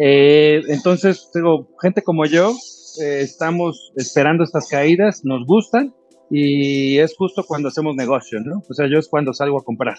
Eh, 0.00 0.62
entonces, 0.68 1.30
digo, 1.34 1.68
gente 1.82 2.02
como 2.02 2.26
yo, 2.26 2.52
eh, 3.00 3.20
estamos 3.20 3.92
esperando 3.96 4.44
estas 4.44 4.68
caídas, 4.68 5.24
nos 5.24 5.46
gustan 5.46 5.94
y 6.30 6.98
es 6.98 7.16
justo 7.16 7.44
cuando 7.46 7.68
hacemos 7.68 7.94
negocio, 7.96 8.40
¿no? 8.40 8.62
O 8.68 8.74
sea, 8.74 8.86
yo 8.88 8.98
es 8.98 9.08
cuando 9.08 9.32
salgo 9.32 9.58
a 9.58 9.64
comprar. 9.64 9.96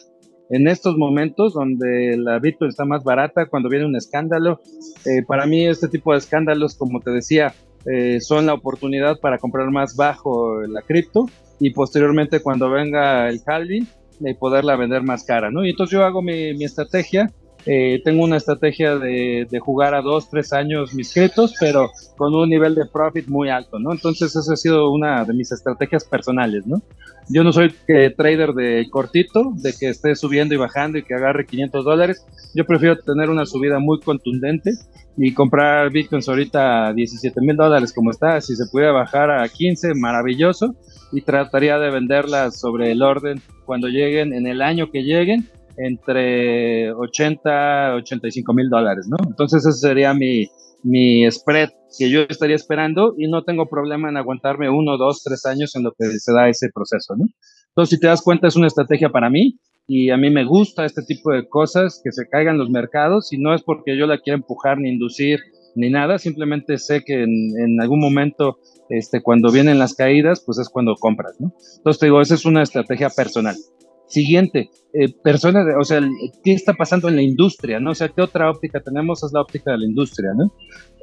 En 0.50 0.68
estos 0.68 0.98
momentos 0.98 1.54
donde 1.54 2.18
la 2.18 2.40
Bitcoin 2.40 2.70
está 2.70 2.86
más 2.86 3.04
barata, 3.04 3.48
cuando 3.48 3.70
viene 3.70 3.86
un 3.86 3.96
escándalo, 3.96 4.60
eh, 5.06 5.24
para 5.28 5.46
mí 5.46 5.68
este 5.68 5.88
tipo 5.88 6.12
de 6.12 6.20
escándalos, 6.20 6.76
como 6.76 7.02
te 7.02 7.12
decía, 7.12 7.54
son 8.20 8.46
la 8.46 8.54
oportunidad 8.54 9.20
para 9.20 9.38
comprar 9.38 9.72
más 9.72 9.96
bajo 9.96 10.62
la 10.62 10.82
cripto 10.82 11.28
y 11.60 11.72
posteriormente 11.72 12.42
cuando 12.42 12.70
venga 12.70 13.30
el 13.30 13.42
halving, 13.46 13.88
poderla 14.38 14.76
vender 14.76 15.02
más 15.02 15.24
cara, 15.24 15.50
¿no? 15.50 15.66
Y 15.66 15.72
entonces 15.72 15.94
yo 15.94 16.04
hago 16.04 16.22
mi, 16.22 16.54
mi 16.54 16.66
estrategia 16.66 17.32
eh, 17.66 18.02
tengo 18.04 18.24
una 18.24 18.38
estrategia 18.38 18.98
de, 18.98 19.48
jugar 19.60 19.94
a 19.94 20.02
dos, 20.02 20.30
tres 20.30 20.54
años 20.54 20.94
mis 20.94 21.14
criptos, 21.14 21.54
pero 21.60 21.92
con 22.18 22.34
un 22.34 22.50
nivel 22.50 22.74
de 22.74 22.86
profit 22.86 23.28
muy 23.28 23.50
alto, 23.50 23.80
¿no? 23.80 23.92
Entonces 23.92 24.36
esa 24.36 24.54
ha 24.54 24.56
sido 24.56 24.92
una 24.92 25.26
de 25.26 25.34
mis 25.34 25.52
estrategias 25.52 26.06
personales, 26.06 26.66
¿no? 26.66 26.82
Yo 27.28 27.44
no 27.44 27.52
soy 27.52 27.74
que 27.86 28.10
trader 28.10 28.54
de 28.54 28.88
cortito, 28.90 29.52
de 29.56 29.74
que 29.74 29.90
esté 29.90 30.16
subiendo 30.16 30.56
y 30.56 30.58
bajando 30.58 30.98
y 30.98 31.04
que 31.04 31.14
agarre 31.14 31.46
500 31.46 31.86
dólares. 31.86 32.26
Yo 32.56 32.66
prefiero 32.66 32.98
tener 32.98 33.30
una 33.30 33.46
subida 33.46 33.78
muy 33.78 34.00
contundente 34.00 34.72
y 35.16 35.34
comprar 35.34 35.92
bitcoins 35.92 36.28
ahorita 36.28 36.88
a 36.88 36.94
17 36.94 37.40
mil 37.42 37.56
dólares 37.56 37.94
como 37.94 38.10
está. 38.10 38.42
Si 38.42 38.56
se 38.56 38.66
pudiera 38.72 38.94
bajar 38.94 39.30
a 39.30 39.48
15, 39.48 39.94
maravilloso. 39.94 40.76
Y 41.12 41.22
trataría 41.22 41.78
de 41.78 41.92
venderlas 41.92 42.60
sobre 42.60 42.92
el 42.92 43.02
orden 43.04 43.42
cuando 43.66 43.90
lleguen, 43.90 44.34
en 44.34 44.48
el 44.48 44.62
año 44.62 44.90
que 44.92 45.04
lleguen 45.04 45.48
entre 45.80 46.92
80 46.94 47.96
85 47.96 48.54
mil 48.54 48.70
dólares, 48.70 49.08
¿no? 49.10 49.18
Entonces 49.28 49.66
ese 49.66 49.80
sería 49.80 50.14
mi, 50.14 50.48
mi 50.84 51.30
spread 51.32 51.70
que 51.98 52.10
yo 52.10 52.22
estaría 52.22 52.56
esperando 52.56 53.14
y 53.18 53.30
no 53.30 53.44
tengo 53.44 53.68
problema 53.68 54.10
en 54.10 54.18
aguantarme 54.18 54.70
uno, 54.70 54.98
dos, 54.98 55.24
tres 55.24 55.46
años 55.46 55.76
en 55.76 55.84
lo 55.84 55.92
que 55.98 56.06
se 56.06 56.34
da 56.34 56.50
ese 56.50 56.70
proceso, 56.74 57.16
¿no? 57.18 57.26
Entonces, 57.70 57.96
si 57.96 58.00
te 58.00 58.08
das 58.08 58.22
cuenta, 58.22 58.48
es 58.48 58.56
una 58.56 58.68
estrategia 58.68 59.10
para 59.10 59.30
mí 59.30 59.60
y 59.88 60.10
a 60.12 60.18
mí 60.18 60.30
me 60.30 60.46
gusta 60.46 60.86
este 60.86 61.02
tipo 61.04 61.32
de 61.32 61.48
cosas, 61.48 62.02
que 62.04 62.12
se 62.12 62.28
caigan 62.28 62.58
los 62.58 62.70
mercados 62.70 63.32
y 63.34 63.38
no 63.38 63.54
es 63.54 63.64
porque 63.64 63.98
yo 63.98 64.06
la 64.06 64.20
quiera 64.20 64.38
empujar 64.38 64.78
ni 64.78 64.90
inducir 64.90 65.40
ni 65.76 65.90
nada, 65.90 66.18
simplemente 66.18 66.78
sé 66.78 67.04
que 67.04 67.24
en, 67.24 67.52
en 67.58 67.82
algún 67.82 68.00
momento, 68.00 68.60
este, 68.90 69.22
cuando 69.22 69.52
vienen 69.52 69.80
las 69.80 69.96
caídas, 69.96 70.44
pues 70.46 70.60
es 70.60 70.68
cuando 70.70 70.96
compras, 70.96 71.38
¿no? 71.40 71.54
Entonces 71.78 72.00
te 72.00 72.08
digo, 72.08 72.22
esa 72.22 72.36
es 72.36 72.46
una 72.46 72.64
estrategia 72.64 73.10
personal. 73.10 73.56
Siguiente, 74.10 74.72
eh, 74.92 75.14
personas, 75.24 75.68
o 75.80 75.84
sea, 75.84 76.02
¿qué 76.44 76.54
está 76.54 76.74
pasando 76.74 77.10
en 77.10 77.16
la 77.16 77.22
industria? 77.22 77.80
¿no? 77.80 77.92
O 77.92 77.96
sea, 77.96 78.10
¿qué 78.10 78.24
otra 78.24 78.50
óptica 78.50 78.80
tenemos? 78.80 79.24
Es 79.24 79.32
la 79.32 79.42
óptica 79.42 79.72
de 79.72 79.78
la 79.78 79.86
industria, 79.86 80.32
¿no? 80.36 80.52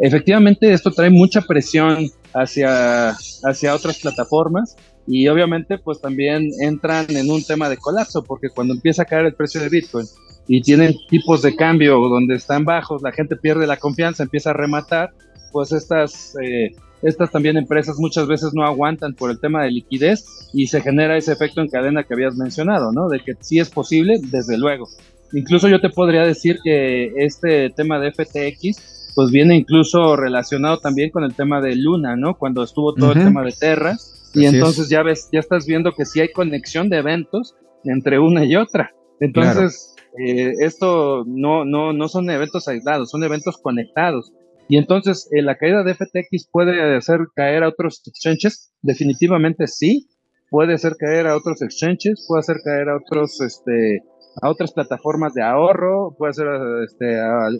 Efectivamente, 0.01 0.73
esto 0.73 0.91
trae 0.91 1.09
mucha 1.09 1.41
presión 1.41 2.11
hacia, 2.35 3.11
hacia 3.11 3.75
otras 3.75 4.01
plataformas 4.01 4.77
y 5.07 5.29
obviamente 5.29 5.79
pues 5.79 6.01
también 6.01 6.49
entran 6.61 7.07
en 7.11 7.31
un 7.31 7.45
tema 7.45 7.69
de 7.69 7.77
colapso 7.77 8.25
porque 8.25 8.49
cuando 8.51 8.75
empieza 8.75 9.03
a 9.03 9.05
caer 9.05 9.27
el 9.27 9.35
precio 9.35 9.61
de 9.61 9.69
Bitcoin 9.69 10.07
y 10.49 10.61
tienen 10.63 10.97
tipos 11.09 11.43
de 11.43 11.55
cambio 11.55 12.01
donde 12.09 12.35
están 12.35 12.65
bajos, 12.65 13.03
la 13.03 13.13
gente 13.13 13.37
pierde 13.37 13.69
la 13.69 13.77
confianza, 13.77 14.25
empieza 14.25 14.51
a 14.51 14.55
rematar, 14.55 15.13
pues 15.53 15.71
estas 15.71 16.35
eh, 16.43 16.75
estas 17.03 17.31
también 17.31 17.57
empresas 17.57 17.97
muchas 17.99 18.27
veces 18.27 18.53
no 18.55 18.65
aguantan 18.65 19.15
por 19.15 19.31
el 19.31 19.41
tema 19.41 19.63
de 19.63 19.71
liquidez 19.71 20.51
y 20.53 20.67
se 20.67 20.81
genera 20.81 21.17
ese 21.17 21.33
efecto 21.33 21.61
en 21.61 21.69
cadena 21.69 22.05
que 22.05 22.15
habías 22.15 22.37
mencionado, 22.37 22.93
¿no? 22.93 23.09
De 23.09 23.21
que 23.21 23.35
sí 23.41 23.59
es 23.59 23.71
posible, 23.71 24.19
desde 24.23 24.57
luego. 24.59 24.89
Incluso 25.33 25.69
yo 25.69 25.81
te 25.81 25.91
podría 25.91 26.23
decir 26.23 26.59
que 26.63 27.13
este 27.17 27.71
tema 27.71 27.99
de 27.99 28.13
FTX, 28.13 29.13
pues 29.15 29.31
viene 29.31 29.57
incluso 29.57 30.17
relacionado 30.17 30.79
también 30.79 31.11
con 31.11 31.25
el 31.25 31.35
tema 31.35 31.61
de 31.61 31.77
Luna, 31.77 32.17
¿no? 32.17 32.37
Cuando 32.37 32.63
estuvo 32.63 32.95
todo 32.95 33.13
el 33.13 33.25
tema 33.25 33.43
de 33.43 33.53
Terra. 33.53 33.97
Y 34.35 34.45
entonces 34.45 34.91
ya 34.91 35.03
ves, 35.03 35.29
ya 35.33 35.41
estás 35.41 35.67
viendo 35.67 35.93
que 35.93 36.05
sí 36.05 36.21
hay 36.21 36.31
conexión 36.31 36.91
de 36.91 36.99
eventos 36.99 37.55
entre 37.85 38.19
una 38.19 38.45
y 38.45 38.57
otra. 38.57 38.93
Entonces, 39.19 39.95
eh, 40.19 40.53
esto 40.61 41.25
no, 41.27 41.65
no, 41.65 41.93
no 41.93 42.09
son 42.09 42.29
eventos 42.31 42.69
aislados, 42.69 43.11
son 43.11 43.25
eventos 43.25 43.57
conectados. 43.57 44.33
Y 44.69 44.79
entonces, 44.79 45.29
eh, 45.33 45.43
¿la 45.43 45.57
caída 45.57 45.85
de 45.85 45.95
FTX 45.95 46.49
puede 46.51 46.97
hacer 46.97 47.21
caer 47.35 47.63
a 47.63 47.69
otros 47.69 48.03
exchanges? 48.07 48.73
Definitivamente 48.83 49.67
sí. 49.67 50.09
Puede 50.51 50.75
hacer 50.75 50.95
caer 50.99 51.27
a 51.27 51.37
otros 51.37 51.61
exchanges, 51.63 52.25
puede 52.29 52.41
hacer 52.41 52.57
caer 52.65 52.89
a 52.89 52.97
otros, 52.97 53.41
este, 53.41 54.03
a 54.41 54.49
otras 54.49 54.73
plataformas 54.73 55.35
de 55.35 55.43
ahorro, 55.43 56.15
puede 56.17 56.31
hacer 56.31 56.47
este, 56.85 57.19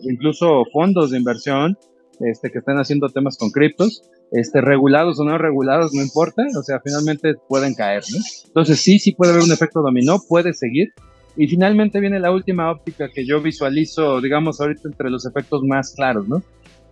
incluso 0.09 0.63
fondos 0.71 1.11
de 1.11 1.17
inversión 1.17 1.77
este, 2.21 2.49
que 2.49 2.59
están 2.59 2.77
haciendo 2.77 3.09
temas 3.09 3.37
con 3.37 3.51
criptos, 3.51 4.03
este, 4.31 4.61
regulados 4.61 5.19
o 5.19 5.25
no 5.25 5.37
regulados, 5.37 5.93
no 5.93 6.01
importa, 6.01 6.43
o 6.57 6.63
sea, 6.63 6.79
finalmente 6.83 7.35
pueden 7.47 7.73
caer, 7.75 8.03
¿no? 8.11 8.19
Entonces 8.47 8.79
sí, 8.79 8.99
sí 8.99 9.13
puede 9.13 9.33
haber 9.33 9.43
un 9.43 9.51
efecto 9.51 9.81
dominó, 9.81 10.19
puede 10.27 10.53
seguir. 10.53 10.93
Y 11.39 11.47
finalmente 11.47 11.99
viene 11.99 12.19
la 12.19 12.31
última 12.31 12.71
óptica 12.71 13.09
que 13.13 13.23
yo 13.23 13.39
visualizo, 13.41 14.19
digamos, 14.21 14.59
ahorita 14.59 14.87
entre 14.87 15.11
los 15.11 15.25
efectos 15.27 15.61
más 15.63 15.93
claros, 15.93 16.27
¿no? 16.27 16.41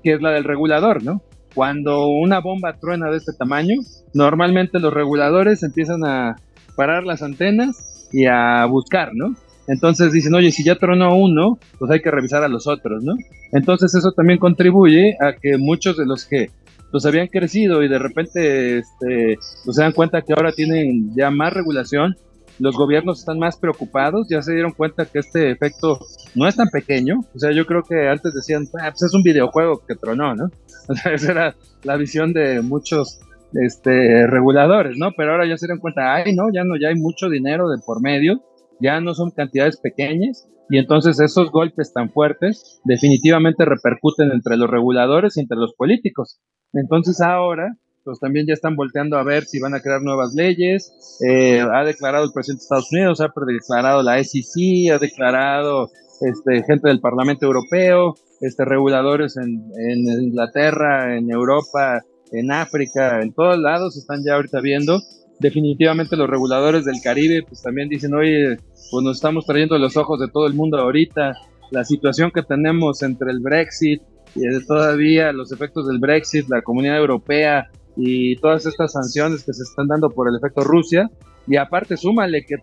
Que 0.06 0.14
es 0.14 0.22
la 0.22 0.30
del 0.30 0.44
regulador, 0.44 1.04
¿no? 1.04 1.24
Cuando 1.56 2.10
una 2.10 2.40
bomba 2.40 2.74
truena 2.74 3.10
de 3.10 3.18
este 3.18 3.34
tamaño, 3.34 3.82
normalmente 4.14 4.80
los 4.80 4.94
reguladores 4.94 5.64
empiezan 5.64 6.06
a 6.06 6.36
parar 6.76 7.06
las 7.06 7.24
antenas 7.24 8.08
y 8.14 8.28
a 8.28 8.66
buscar, 8.66 9.16
¿no? 9.16 9.34
Entonces 9.68 10.14
dicen, 10.14 10.36
oye, 10.36 10.52
si 10.52 10.64
ya 10.64 10.76
tronó 10.76 11.16
uno, 11.16 11.58
pues 11.80 11.90
hay 11.90 12.04
que 12.04 12.12
revisar 12.12 12.44
a 12.44 12.48
los 12.48 12.68
otros, 12.68 13.04
¿no? 13.04 13.16
Entonces 13.52 13.96
eso 13.96 14.12
también 14.12 14.38
contribuye 14.38 15.18
a 15.20 15.34
que 15.34 15.58
muchos 15.58 15.98
de 15.98 16.06
los 16.06 16.26
que 16.26 16.52
pues 16.92 17.04
habían 17.08 17.28
crecido 17.28 17.82
y 17.82 17.88
de 17.90 17.98
repente 17.98 18.78
este, 18.78 19.40
pues 19.66 19.76
se 19.76 19.82
dan 19.82 19.92
cuenta 19.92 20.22
que 20.22 20.34
ahora 20.34 20.52
tienen 20.52 21.16
ya 21.16 21.32
más 21.32 21.52
regulación, 21.52 22.16
los 22.60 22.76
gobiernos 22.76 23.20
están 23.20 23.40
más 23.40 23.58
preocupados, 23.58 24.28
ya 24.30 24.42
se 24.42 24.54
dieron 24.54 24.72
cuenta 24.72 25.06
que 25.06 25.20
este 25.20 25.52
efecto 25.52 26.00
no 26.36 26.48
es 26.48 26.56
tan 26.56 26.70
pequeño, 26.70 27.20
o 27.34 27.40
sea, 27.40 27.52
yo 27.52 27.66
creo 27.66 27.84
que 27.84 28.08
antes 28.08 28.34
decían, 28.34 28.68
ah, 28.80 28.92
pues 28.92 29.04
es 29.04 29.14
un 29.14 29.24
videojuego 29.24 29.82
que 29.88 29.96
tronó, 29.96 30.36
¿no? 30.36 30.50
O 30.88 30.94
sea, 30.94 31.14
esa 31.14 31.32
era 31.32 31.56
la 31.84 31.98
visión 31.98 32.32
de 32.32 32.62
muchos 32.62 33.20
este, 33.54 34.28
reguladores, 34.28 34.98
¿no? 34.98 35.14
Pero 35.18 35.32
ahora 35.32 35.48
ya 35.48 35.58
se 35.58 35.66
dieron 35.66 35.80
cuenta, 35.80 36.14
ay, 36.14 36.36
no, 36.36 36.44
ya 36.54 36.64
no, 36.64 36.76
ya 36.80 36.90
hay 36.90 36.96
mucho 36.96 37.28
dinero 37.28 37.70
de 37.70 37.82
por 37.84 38.04
medio, 38.04 38.44
ya 38.80 39.00
no 39.02 39.16
son 39.16 39.32
cantidades 39.32 39.78
pequeñas, 39.78 40.48
y 40.70 40.78
entonces 40.78 41.20
esos 41.20 41.52
golpes 41.52 41.94
tan 41.94 42.10
fuertes 42.10 42.82
definitivamente 42.84 43.66
repercuten 43.66 44.32
entre 44.32 44.58
los 44.58 44.70
reguladores 44.70 45.38
y 45.38 45.42
entre 45.42 45.58
los 45.58 45.74
políticos. 45.74 46.40
Entonces 46.74 47.22
ahora, 47.22 47.78
pues 48.06 48.20
también 48.20 48.46
ya 48.46 48.54
están 48.54 48.76
volteando 48.76 49.18
a 49.18 49.24
ver 49.24 49.46
si 49.46 49.60
van 49.60 49.74
a 49.74 49.82
crear 49.82 50.02
nuevas 50.02 50.34
leyes. 50.36 50.94
Eh, 51.28 51.60
ha 51.60 51.84
declarado 51.84 52.24
el 52.24 52.32
presidente 52.32 52.62
de 52.62 52.64
Estados 52.64 52.92
Unidos, 52.92 53.20
ha 53.20 53.32
declarado 53.46 54.04
la 54.04 54.24
SEC, 54.24 54.92
ha 54.94 55.00
declarado 55.00 55.90
este, 56.22 56.64
gente 56.64 56.88
del 56.88 57.02
Parlamento 57.02 57.48
Europeo, 57.48 58.16
este, 58.42 58.64
reguladores 58.64 59.38
en, 59.38 59.72
en 59.76 60.24
Inglaterra, 60.24 61.18
en 61.18 61.32
Europa, 61.32 62.04
en 62.32 62.52
África, 62.52 63.22
en 63.22 63.34
todos 63.34 63.58
lados 63.58 63.98
están 63.98 64.24
ya 64.24 64.36
ahorita 64.36 64.62
viendo. 64.62 65.02
Definitivamente 65.40 66.16
los 66.16 66.30
reguladores 66.30 66.86
del 66.86 67.02
Caribe 67.04 67.44
pues 67.48 67.62
también 67.64 67.90
dicen, 67.90 68.14
oye, 68.14 68.58
pues 68.92 69.04
nos 69.04 69.18
estamos 69.18 69.46
trayendo 69.48 69.78
los 69.80 69.98
ojos 69.98 70.20
de 70.20 70.28
todo 70.28 70.46
el 70.46 70.54
mundo 70.54 70.78
ahorita, 70.78 71.34
la 71.72 71.84
situación 71.84 72.32
que 72.32 72.44
tenemos 72.44 73.02
entre 73.02 73.32
el 73.32 73.40
Brexit 73.40 74.02
y 74.36 74.66
todavía 74.66 75.32
los 75.32 75.52
efectos 75.52 75.88
del 75.88 75.98
Brexit, 76.00 76.48
la 76.50 76.62
comunidad 76.62 76.98
europea 76.98 77.70
y 77.96 78.36
todas 78.38 78.66
estas 78.66 78.92
sanciones 78.94 79.44
que 79.44 79.54
se 79.54 79.64
están 79.64 79.88
dando 79.88 80.10
por 80.10 80.28
el 80.28 80.36
efecto 80.36 80.62
Rusia. 80.62 81.10
Y 81.48 81.58
aparte, 81.58 81.96
súmale 81.96 82.46
que 82.46 82.56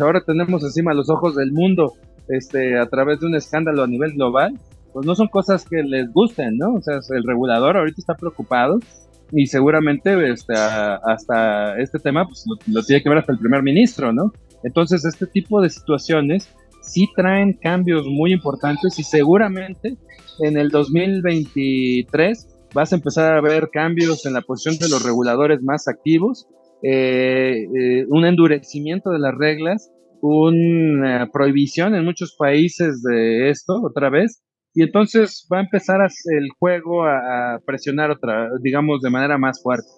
ahora 0.00 0.22
tenemos 0.24 0.62
encima 0.64 0.94
los 0.94 1.10
ojos 1.10 1.36
del 1.36 1.52
mundo 1.52 1.92
este, 2.28 2.78
a 2.78 2.86
través 2.86 3.20
de 3.20 3.26
un 3.26 3.34
escándalo 3.34 3.82
a 3.82 3.86
nivel 3.86 4.12
global, 4.14 4.58
pues 4.92 5.06
no 5.06 5.14
son 5.14 5.28
cosas 5.28 5.64
que 5.68 5.82
les 5.82 6.10
gusten, 6.12 6.56
¿no? 6.56 6.74
O 6.74 6.82
sea, 6.82 6.98
el 7.10 7.24
regulador 7.24 7.76
ahorita 7.76 7.96
está 7.98 8.14
preocupado 8.14 8.78
y 9.32 9.46
seguramente 9.46 10.30
este, 10.30 10.54
hasta 10.54 11.78
este 11.78 11.98
tema 11.98 12.26
pues, 12.26 12.44
lo, 12.66 12.82
tiene 12.82 13.02
que 13.02 13.08
ver 13.08 13.18
hasta 13.18 13.32
el 13.32 13.38
primer 13.38 13.62
ministro, 13.62 14.12
¿no? 14.12 14.32
Entonces, 14.62 15.04
este 15.04 15.26
tipo 15.26 15.60
de 15.60 15.70
situaciones 15.70 16.48
sí 16.82 17.08
traen 17.16 17.54
cambios 17.54 18.06
muy 18.06 18.32
importantes 18.32 18.98
y 18.98 19.02
seguramente 19.02 19.96
en 20.40 20.56
el 20.56 20.68
2023 20.68 22.48
vas 22.74 22.92
a 22.92 22.96
empezar 22.96 23.36
a 23.36 23.40
ver 23.40 23.70
cambios 23.70 24.26
en 24.26 24.32
la 24.32 24.40
posición 24.42 24.78
de 24.78 24.88
los 24.88 25.04
reguladores 25.04 25.62
más 25.62 25.88
activos, 25.88 26.48
eh, 26.82 27.64
eh, 27.64 28.06
un 28.08 28.24
endurecimiento 28.24 29.10
de 29.10 29.18
las 29.18 29.34
reglas, 29.34 29.90
una 30.20 31.28
prohibición 31.32 31.94
en 31.94 32.04
muchos 32.04 32.34
países 32.36 33.02
de 33.02 33.50
esto 33.50 33.80
otra 33.82 34.10
vez, 34.10 34.42
y 34.74 34.82
entonces 34.82 35.46
va 35.52 35.58
a 35.58 35.62
empezar 35.62 36.00
el 36.00 36.48
juego 36.58 37.04
a, 37.04 37.60
presionar 37.66 38.10
otra, 38.10 38.48
digamos, 38.62 39.02
de 39.02 39.10
manera 39.10 39.36
más 39.36 39.62
fuerte. 39.62 39.88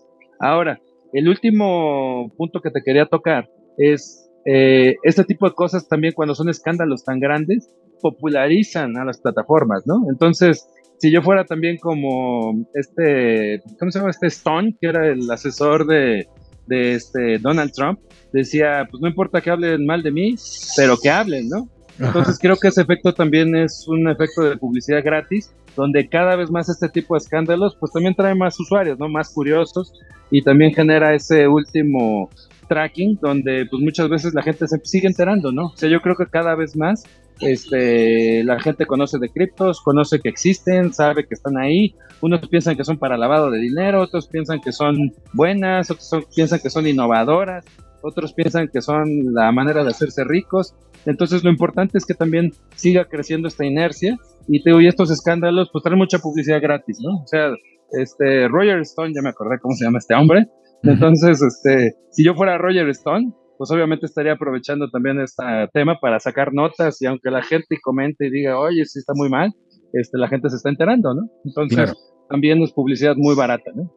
Ahora, 0.40 0.80
el 1.12 1.28
último 1.28 2.32
punto 2.36 2.60
que 2.60 2.70
te 2.70 2.82
quería 2.84 3.06
tocar 3.06 3.48
es 3.78 4.28
eh, 4.46 4.96
este 5.04 5.24
tipo 5.24 5.48
de 5.48 5.54
cosas 5.54 5.86
también 5.88 6.12
cuando 6.14 6.34
son 6.34 6.48
escándalos 6.48 7.04
tan 7.04 7.20
grandes 7.20 7.70
popularizan 8.02 8.96
a 8.98 9.04
las 9.04 9.20
plataformas, 9.20 9.84
¿no? 9.86 10.10
Entonces, 10.10 10.68
si 11.04 11.10
yo 11.10 11.20
fuera 11.20 11.44
también 11.44 11.76
como 11.76 12.66
este, 12.72 13.60
¿cómo 13.78 13.90
se 13.90 13.98
llama? 13.98 14.10
Este 14.10 14.28
Stone, 14.28 14.74
que 14.80 14.86
era 14.86 15.06
el 15.06 15.30
asesor 15.30 15.86
de, 15.86 16.26
de 16.66 16.94
este 16.94 17.38
Donald 17.38 17.72
Trump, 17.72 18.00
decía, 18.32 18.88
pues 18.90 19.02
no 19.02 19.08
importa 19.08 19.42
que 19.42 19.50
hablen 19.50 19.84
mal 19.84 20.02
de 20.02 20.10
mí, 20.10 20.34
pero 20.78 20.96
que 20.96 21.10
hablen, 21.10 21.50
¿no? 21.50 21.68
Entonces 21.98 22.38
creo 22.40 22.56
que 22.56 22.68
ese 22.68 22.80
efecto 22.80 23.12
también 23.12 23.54
es 23.54 23.84
un 23.86 24.08
efecto 24.08 24.44
de 24.44 24.56
publicidad 24.56 25.04
gratis, 25.04 25.54
donde 25.76 26.08
cada 26.08 26.36
vez 26.36 26.50
más 26.50 26.70
este 26.70 26.88
tipo 26.88 27.12
de 27.12 27.18
escándalos, 27.18 27.76
pues 27.78 27.92
también 27.92 28.14
trae 28.14 28.34
más 28.34 28.58
usuarios, 28.58 28.98
¿no? 28.98 29.06
Más 29.10 29.28
curiosos 29.28 29.92
y 30.30 30.40
también 30.40 30.72
genera 30.72 31.14
ese 31.14 31.46
último 31.46 32.30
tracking, 32.66 33.18
donde 33.20 33.66
pues 33.70 33.82
muchas 33.82 34.08
veces 34.08 34.32
la 34.32 34.42
gente 34.42 34.66
se 34.66 34.80
sigue 34.84 35.06
enterando, 35.06 35.52
¿no? 35.52 35.66
O 35.66 35.76
sea, 35.76 35.90
yo 35.90 36.00
creo 36.00 36.16
que 36.16 36.24
cada 36.24 36.54
vez 36.54 36.74
más 36.74 37.04
este, 37.40 38.44
la 38.44 38.60
gente 38.60 38.86
conoce 38.86 39.18
de 39.18 39.28
criptos, 39.28 39.80
conoce 39.80 40.20
que 40.20 40.28
existen, 40.28 40.92
sabe 40.92 41.26
que 41.26 41.34
están 41.34 41.58
ahí. 41.58 41.94
Unos 42.20 42.48
piensan 42.48 42.76
que 42.76 42.84
son 42.84 42.98
para 42.98 43.16
lavado 43.16 43.50
de 43.50 43.58
dinero, 43.58 44.00
otros 44.00 44.28
piensan 44.28 44.60
que 44.60 44.72
son 44.72 45.12
buenas, 45.32 45.90
otros 45.90 46.26
piensan 46.34 46.60
que 46.60 46.70
son 46.70 46.86
innovadoras, 46.86 47.64
otros 48.02 48.32
piensan 48.32 48.68
que 48.68 48.80
son 48.80 49.34
la 49.34 49.50
manera 49.52 49.82
de 49.82 49.90
hacerse 49.90 50.24
ricos. 50.24 50.74
Entonces 51.06 51.44
lo 51.44 51.50
importante 51.50 51.98
es 51.98 52.06
que 52.06 52.14
también 52.14 52.52
siga 52.76 53.06
creciendo 53.06 53.48
esta 53.48 53.64
inercia 53.64 54.16
y 54.48 54.62
te 54.62 54.70
y 54.70 54.86
estos 54.86 55.10
escándalos 55.10 55.70
pues 55.72 55.82
traen 55.82 55.98
mucha 55.98 56.18
publicidad 56.18 56.60
gratis, 56.62 56.98
¿no? 57.00 57.22
O 57.22 57.26
sea, 57.26 57.50
este 57.92 58.48
Roger 58.48 58.80
Stone, 58.80 59.12
ya 59.14 59.22
me 59.22 59.30
acordé 59.30 59.58
cómo 59.60 59.74
se 59.74 59.84
llama 59.84 59.98
este 59.98 60.14
hombre. 60.14 60.48
Entonces, 60.82 61.40
este, 61.42 61.96
si 62.10 62.24
yo 62.24 62.34
fuera 62.34 62.58
Roger 62.58 62.88
Stone, 62.90 63.32
pues 63.58 63.70
obviamente 63.70 64.06
estaría 64.06 64.32
aprovechando 64.32 64.90
también 64.90 65.20
este 65.20 65.44
tema 65.72 65.98
para 66.00 66.18
sacar 66.20 66.52
notas 66.52 67.00
y 67.00 67.06
aunque 67.06 67.30
la 67.30 67.42
gente 67.42 67.78
comente 67.82 68.26
y 68.26 68.30
diga, 68.30 68.58
oye, 68.58 68.84
si 68.84 68.98
está 68.98 69.12
muy 69.14 69.28
mal, 69.28 69.52
este, 69.92 70.18
la 70.18 70.28
gente 70.28 70.50
se 70.50 70.56
está 70.56 70.70
enterando, 70.70 71.14
¿no? 71.14 71.30
Entonces, 71.44 71.94
también 72.28 72.62
es 72.62 72.72
publicidad 72.72 73.14
muy 73.16 73.34
barata, 73.34 73.70
¿no? 73.74 73.92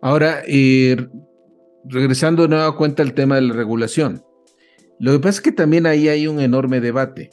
Ahora, 0.00 0.42
regresando 1.84 2.42
de 2.42 2.48
nueva 2.48 2.76
cuenta 2.76 3.02
al 3.02 3.14
tema 3.14 3.36
de 3.36 3.42
la 3.42 3.54
regulación, 3.54 4.22
lo 4.98 5.12
que 5.12 5.18
pasa 5.18 5.38
es 5.38 5.40
que 5.42 5.52
también 5.52 5.86
ahí 5.86 6.08
hay 6.08 6.26
un 6.26 6.40
enorme 6.40 6.80
debate, 6.80 7.30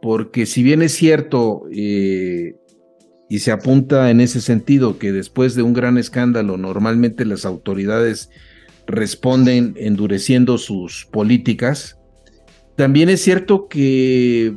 porque 0.00 0.46
si 0.46 0.62
bien 0.62 0.82
es 0.82 0.92
cierto 0.92 1.64
eh, 1.72 2.54
y 3.28 3.40
se 3.40 3.50
apunta 3.50 4.10
en 4.10 4.20
ese 4.20 4.40
sentido 4.40 4.98
que 4.98 5.10
después 5.10 5.54
de 5.56 5.62
un 5.62 5.72
gran 5.72 5.98
escándalo 5.98 6.56
normalmente 6.56 7.24
las 7.24 7.44
autoridades 7.44 8.30
responden 8.86 9.74
endureciendo 9.76 10.58
sus 10.58 11.06
políticas, 11.06 11.98
también 12.76 13.08
es 13.08 13.22
cierto 13.22 13.68
que 13.68 14.54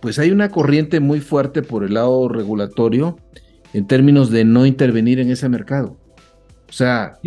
pues 0.00 0.18
hay 0.18 0.32
una 0.32 0.50
corriente 0.50 0.98
muy 0.98 1.20
fuerte 1.20 1.62
por 1.62 1.84
el 1.84 1.94
lado 1.94 2.28
regulatorio 2.28 3.16
en 3.72 3.86
términos 3.86 4.30
de 4.30 4.44
no 4.44 4.66
intervenir 4.66 5.20
en 5.20 5.30
ese 5.30 5.48
mercado. 5.48 5.96
O 6.68 6.72
sea, 6.72 7.18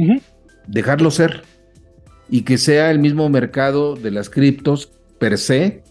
dejarlo 0.67 1.09
ser 1.09 1.43
y 2.29 2.41
que 2.41 2.57
sea 2.57 2.91
el 2.91 2.99
mismo 2.99 3.29
mercado 3.29 3.95
de 3.95 4.11
las 4.11 4.29
criptos 4.29 4.91
per 5.19 5.37
se 5.37 5.83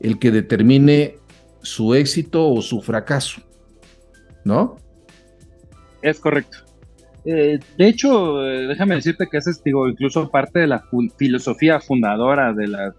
el 0.00 0.18
que 0.18 0.30
determine 0.30 1.16
su 1.62 1.94
éxito 1.94 2.48
o 2.48 2.62
su 2.62 2.80
fracaso, 2.80 3.42
¿no? 4.44 4.76
Es 6.02 6.20
correcto. 6.20 6.69
Eh, 7.24 7.58
de 7.76 7.88
hecho, 7.88 8.46
eh, 8.46 8.66
déjame 8.66 8.94
decirte 8.96 9.26
que 9.30 9.38
es 9.38 9.62
digo, 9.64 9.88
incluso 9.88 10.30
parte 10.30 10.60
de 10.60 10.66
la 10.66 10.82
filosofía 11.18 11.80
fundadora 11.80 12.52
de 12.52 12.68
la, 12.68 12.94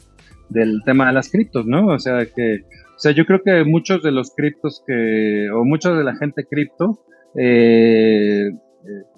del 0.50 0.82
tema 0.86 1.08
de 1.08 1.14
las 1.14 1.32
criptos, 1.32 1.66
¿no? 1.66 1.88
O 1.88 2.00
sea, 2.00 2.26
que, 2.26 2.62
o 2.96 3.00
sea, 3.00 3.12
yo 3.12 3.26
creo 3.26 3.42
que 3.44 3.64
muchos 3.64 4.04
de 4.04 4.12
los 4.12 4.34
criptos 4.36 4.84
que, 4.86 5.50
o 5.52 5.66
mucha 5.66 5.92
de 5.94 6.04
la 6.04 6.16
gente 6.16 6.46
cripto, 6.50 7.00
eh, 7.38 8.52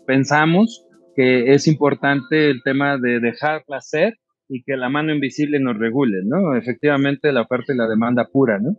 pensamos 0.05 0.85
que 1.15 1.53
es 1.53 1.67
importante 1.67 2.49
el 2.49 2.63
tema 2.63 2.97
de 2.97 3.19
dejar 3.19 3.63
placer 3.65 4.17
y 4.49 4.63
que 4.63 4.77
la 4.77 4.89
mano 4.89 5.13
invisible 5.13 5.59
nos 5.59 5.77
regule, 5.77 6.21
¿no? 6.23 6.55
Efectivamente, 6.55 7.31
la 7.31 7.41
oferta 7.41 7.73
y 7.73 7.77
la 7.77 7.87
demanda 7.87 8.27
pura, 8.31 8.59
¿no? 8.59 8.77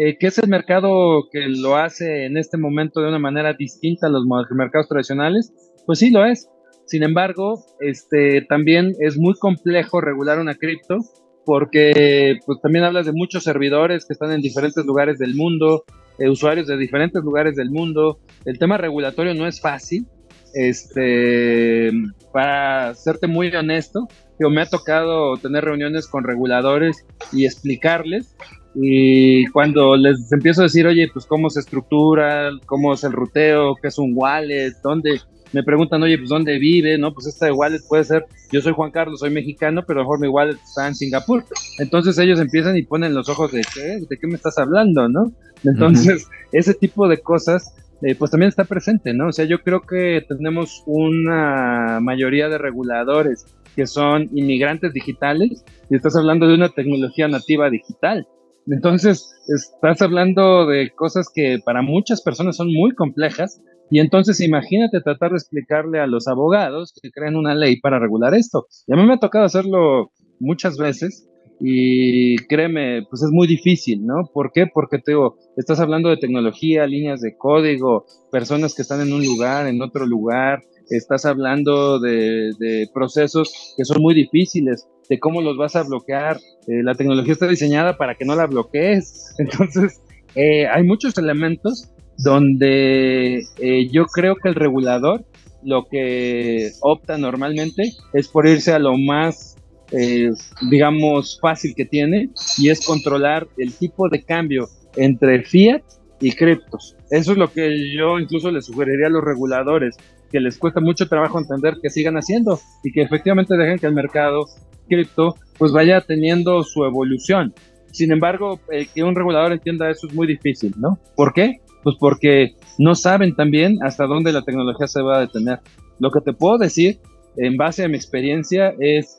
Eh, 0.00 0.16
¿Qué 0.16 0.28
es 0.28 0.38
el 0.38 0.48
mercado 0.48 1.24
que 1.32 1.48
lo 1.48 1.76
hace 1.76 2.26
en 2.26 2.36
este 2.36 2.56
momento 2.56 3.00
de 3.00 3.08
una 3.08 3.18
manera 3.18 3.52
distinta 3.54 4.06
a 4.06 4.10
los 4.10 4.24
mercados 4.52 4.86
tradicionales? 4.86 5.52
Pues 5.86 5.98
sí, 5.98 6.12
lo 6.12 6.24
es. 6.24 6.48
Sin 6.86 7.02
embargo, 7.02 7.64
este, 7.80 8.42
también 8.42 8.92
es 9.00 9.18
muy 9.18 9.34
complejo 9.34 10.00
regular 10.00 10.38
una 10.38 10.54
cripto 10.54 10.98
porque 11.44 12.38
pues, 12.46 12.60
también 12.60 12.84
hablas 12.84 13.06
de 13.06 13.12
muchos 13.12 13.42
servidores 13.42 14.06
que 14.06 14.12
están 14.12 14.30
en 14.30 14.40
diferentes 14.40 14.86
lugares 14.86 15.18
del 15.18 15.34
mundo, 15.34 15.82
eh, 16.20 16.28
usuarios 16.28 16.68
de 16.68 16.76
diferentes 16.76 17.24
lugares 17.24 17.56
del 17.56 17.72
mundo. 17.72 18.20
El 18.44 18.60
tema 18.60 18.76
regulatorio 18.76 19.34
no 19.34 19.48
es 19.48 19.60
fácil 19.60 20.06
este, 20.54 21.90
para 22.32 22.94
serte 22.94 23.26
muy 23.26 23.54
honesto, 23.54 24.08
yo 24.40 24.50
me 24.50 24.62
ha 24.62 24.66
tocado 24.66 25.36
tener 25.36 25.64
reuniones 25.64 26.06
con 26.06 26.24
reguladores 26.24 27.04
y 27.32 27.44
explicarles. 27.44 28.34
Y 28.80 29.46
cuando 29.46 29.96
les 29.96 30.30
empiezo 30.32 30.60
a 30.60 30.64
decir, 30.64 30.86
oye, 30.86 31.08
pues 31.12 31.26
cómo 31.26 31.50
se 31.50 31.60
estructura, 31.60 32.50
cómo 32.66 32.94
es 32.94 33.02
el 33.02 33.12
ruteo, 33.12 33.74
qué 33.74 33.88
es 33.88 33.98
un 33.98 34.12
wallet, 34.14 34.72
dónde, 34.84 35.20
me 35.52 35.64
preguntan, 35.64 36.02
oye, 36.02 36.16
pues 36.16 36.28
dónde 36.28 36.58
vive, 36.58 36.96
¿no? 36.96 37.12
Pues 37.12 37.26
esta 37.26 37.52
wallet 37.52 37.80
puede 37.88 38.04
ser, 38.04 38.24
yo 38.52 38.60
soy 38.60 38.72
Juan 38.72 38.92
Carlos, 38.92 39.20
soy 39.20 39.30
mexicano, 39.30 39.82
pero 39.86 40.00
a 40.00 40.02
lo 40.02 40.08
mejor 40.08 40.20
mi 40.20 40.28
wallet 40.28 40.56
está 40.62 40.86
en 40.86 40.94
Singapur. 40.94 41.44
Entonces 41.78 42.16
ellos 42.18 42.38
empiezan 42.38 42.76
y 42.76 42.82
ponen 42.82 43.14
los 43.14 43.28
ojos 43.28 43.50
de, 43.50 43.62
¿qué? 43.74 43.98
¿De 44.08 44.16
qué 44.16 44.26
me 44.26 44.34
estás 44.34 44.58
hablando, 44.58 45.08
no? 45.08 45.32
Entonces, 45.64 46.28
ese 46.52 46.74
tipo 46.74 47.08
de 47.08 47.18
cosas 47.18 47.74
eh, 48.02 48.14
pues 48.14 48.30
también 48.30 48.48
está 48.48 48.64
presente, 48.64 49.12
¿no? 49.12 49.28
O 49.28 49.32
sea, 49.32 49.44
yo 49.44 49.58
creo 49.60 49.80
que 49.80 50.24
tenemos 50.28 50.84
una 50.86 51.98
mayoría 52.00 52.48
de 52.48 52.58
reguladores 52.58 53.44
que 53.74 53.86
son 53.86 54.28
inmigrantes 54.32 54.92
digitales 54.92 55.64
y 55.90 55.96
estás 55.96 56.14
hablando 56.14 56.46
de 56.46 56.54
una 56.54 56.68
tecnología 56.68 57.26
nativa 57.26 57.70
digital. 57.70 58.26
Entonces, 58.70 59.34
estás 59.48 60.02
hablando 60.02 60.66
de 60.66 60.90
cosas 60.94 61.28
que 61.34 61.58
para 61.64 61.82
muchas 61.82 62.22
personas 62.22 62.56
son 62.56 62.72
muy 62.72 62.92
complejas 62.92 63.62
y 63.90 64.00
entonces 64.00 64.40
imagínate 64.40 65.00
tratar 65.00 65.30
de 65.30 65.36
explicarle 65.36 66.00
a 66.00 66.06
los 66.06 66.28
abogados 66.28 66.92
que 67.00 67.10
crean 67.10 67.36
una 67.36 67.54
ley 67.54 67.80
para 67.80 67.98
regular 67.98 68.34
esto. 68.34 68.66
Y 68.86 68.92
a 68.92 68.96
mí 68.96 69.06
me 69.06 69.14
ha 69.14 69.18
tocado 69.18 69.46
hacerlo 69.46 70.12
muchas 70.38 70.76
veces 70.76 71.26
y 71.60 72.36
créeme, 72.46 73.02
pues 73.08 73.22
es 73.22 73.30
muy 73.32 73.46
difícil, 73.46 74.04
¿no? 74.04 74.30
¿Por 74.32 74.52
qué? 74.52 74.66
Porque 74.72 74.98
te 74.98 75.12
digo, 75.12 75.36
estás 75.56 75.80
hablando 75.80 76.10
de 76.10 76.18
tecnología, 76.18 76.86
líneas 76.86 77.20
de 77.20 77.36
código, 77.36 78.04
personas 78.30 78.74
que 78.74 78.82
están 78.82 79.00
en 79.00 79.12
un 79.12 79.24
lugar, 79.24 79.66
en 79.66 79.80
otro 79.82 80.06
lugar, 80.06 80.62
estás 80.90 81.24
hablando 81.24 81.98
de, 81.98 82.88
procesos 82.92 83.74
que 83.76 83.84
son 83.84 84.02
muy 84.02 84.14
difíciles, 84.14 84.86
de 85.08 85.18
cómo 85.18 85.40
los 85.40 85.56
vas 85.56 85.76
a 85.76 85.82
bloquear. 85.82 86.36
Eh, 86.66 86.82
la 86.82 86.94
tecnología 86.94 87.32
está 87.32 87.46
diseñada 87.46 87.96
para 87.96 88.14
que 88.14 88.24
no 88.24 88.34
la 88.34 88.46
bloquees. 88.46 89.34
Entonces, 89.38 90.00
eh, 90.34 90.66
hay 90.66 90.84
muchos 90.84 91.16
elementos 91.18 91.90
donde 92.18 93.42
eh, 93.58 93.88
yo 93.90 94.06
creo 94.06 94.34
que 94.36 94.48
el 94.48 94.54
regulador 94.54 95.24
lo 95.62 95.86
que 95.88 96.70
opta 96.80 97.18
normalmente 97.18 97.92
es 98.12 98.28
por 98.28 98.46
irse 98.46 98.72
a 98.72 98.78
lo 98.78 98.96
más 98.96 99.58
eh, 99.90 100.30
digamos, 100.70 101.38
fácil 101.40 101.74
que 101.74 101.86
tiene 101.86 102.28
y 102.58 102.68
es 102.68 102.84
controlar 102.84 103.48
el 103.56 103.72
tipo 103.72 104.08
de 104.10 104.22
cambio 104.22 104.68
entre 104.96 105.42
fiat 105.44 105.82
y 106.20 106.32
criptos. 106.32 106.96
Eso 107.10 107.32
es 107.32 107.38
lo 107.38 107.50
que 107.50 107.94
yo 107.94 108.18
incluso 108.18 108.50
le 108.50 108.60
sugeriría 108.60 109.06
a 109.06 109.10
los 109.10 109.24
reguladores, 109.24 109.96
que 110.30 110.40
les 110.40 110.58
cuesta 110.58 110.80
mucho 110.80 111.08
trabajo 111.08 111.38
entender 111.38 111.78
que 111.82 111.90
sigan 111.90 112.16
haciendo 112.16 112.58
y 112.84 112.92
que 112.92 113.02
efectivamente 113.02 113.56
dejen 113.56 113.78
que 113.78 113.86
el 113.86 113.94
mercado 113.94 114.46
cripto 114.88 115.34
pues 115.58 115.72
vaya 115.72 116.00
teniendo 116.00 116.62
su 116.62 116.84
evolución. 116.84 117.54
Sin 117.92 118.12
embargo, 118.12 118.60
que 118.94 119.02
un 119.02 119.14
regulador 119.14 119.52
entienda 119.52 119.90
eso 119.90 120.06
es 120.06 120.14
muy 120.14 120.26
difícil, 120.26 120.74
¿no? 120.78 120.98
¿Por 121.16 121.32
qué? 121.32 121.60
Pues 121.82 121.96
porque 121.98 122.54
no 122.78 122.94
saben 122.94 123.34
también 123.34 123.78
hasta 123.82 124.06
dónde 124.06 124.32
la 124.32 124.42
tecnología 124.42 124.86
se 124.86 125.02
va 125.02 125.16
a 125.16 125.20
detener. 125.20 125.60
Lo 125.98 126.10
que 126.10 126.20
te 126.20 126.32
puedo 126.32 126.58
decir, 126.58 126.98
en 127.36 127.56
base 127.56 127.84
a 127.84 127.88
mi 127.88 127.96
experiencia, 127.96 128.74
es 128.78 129.18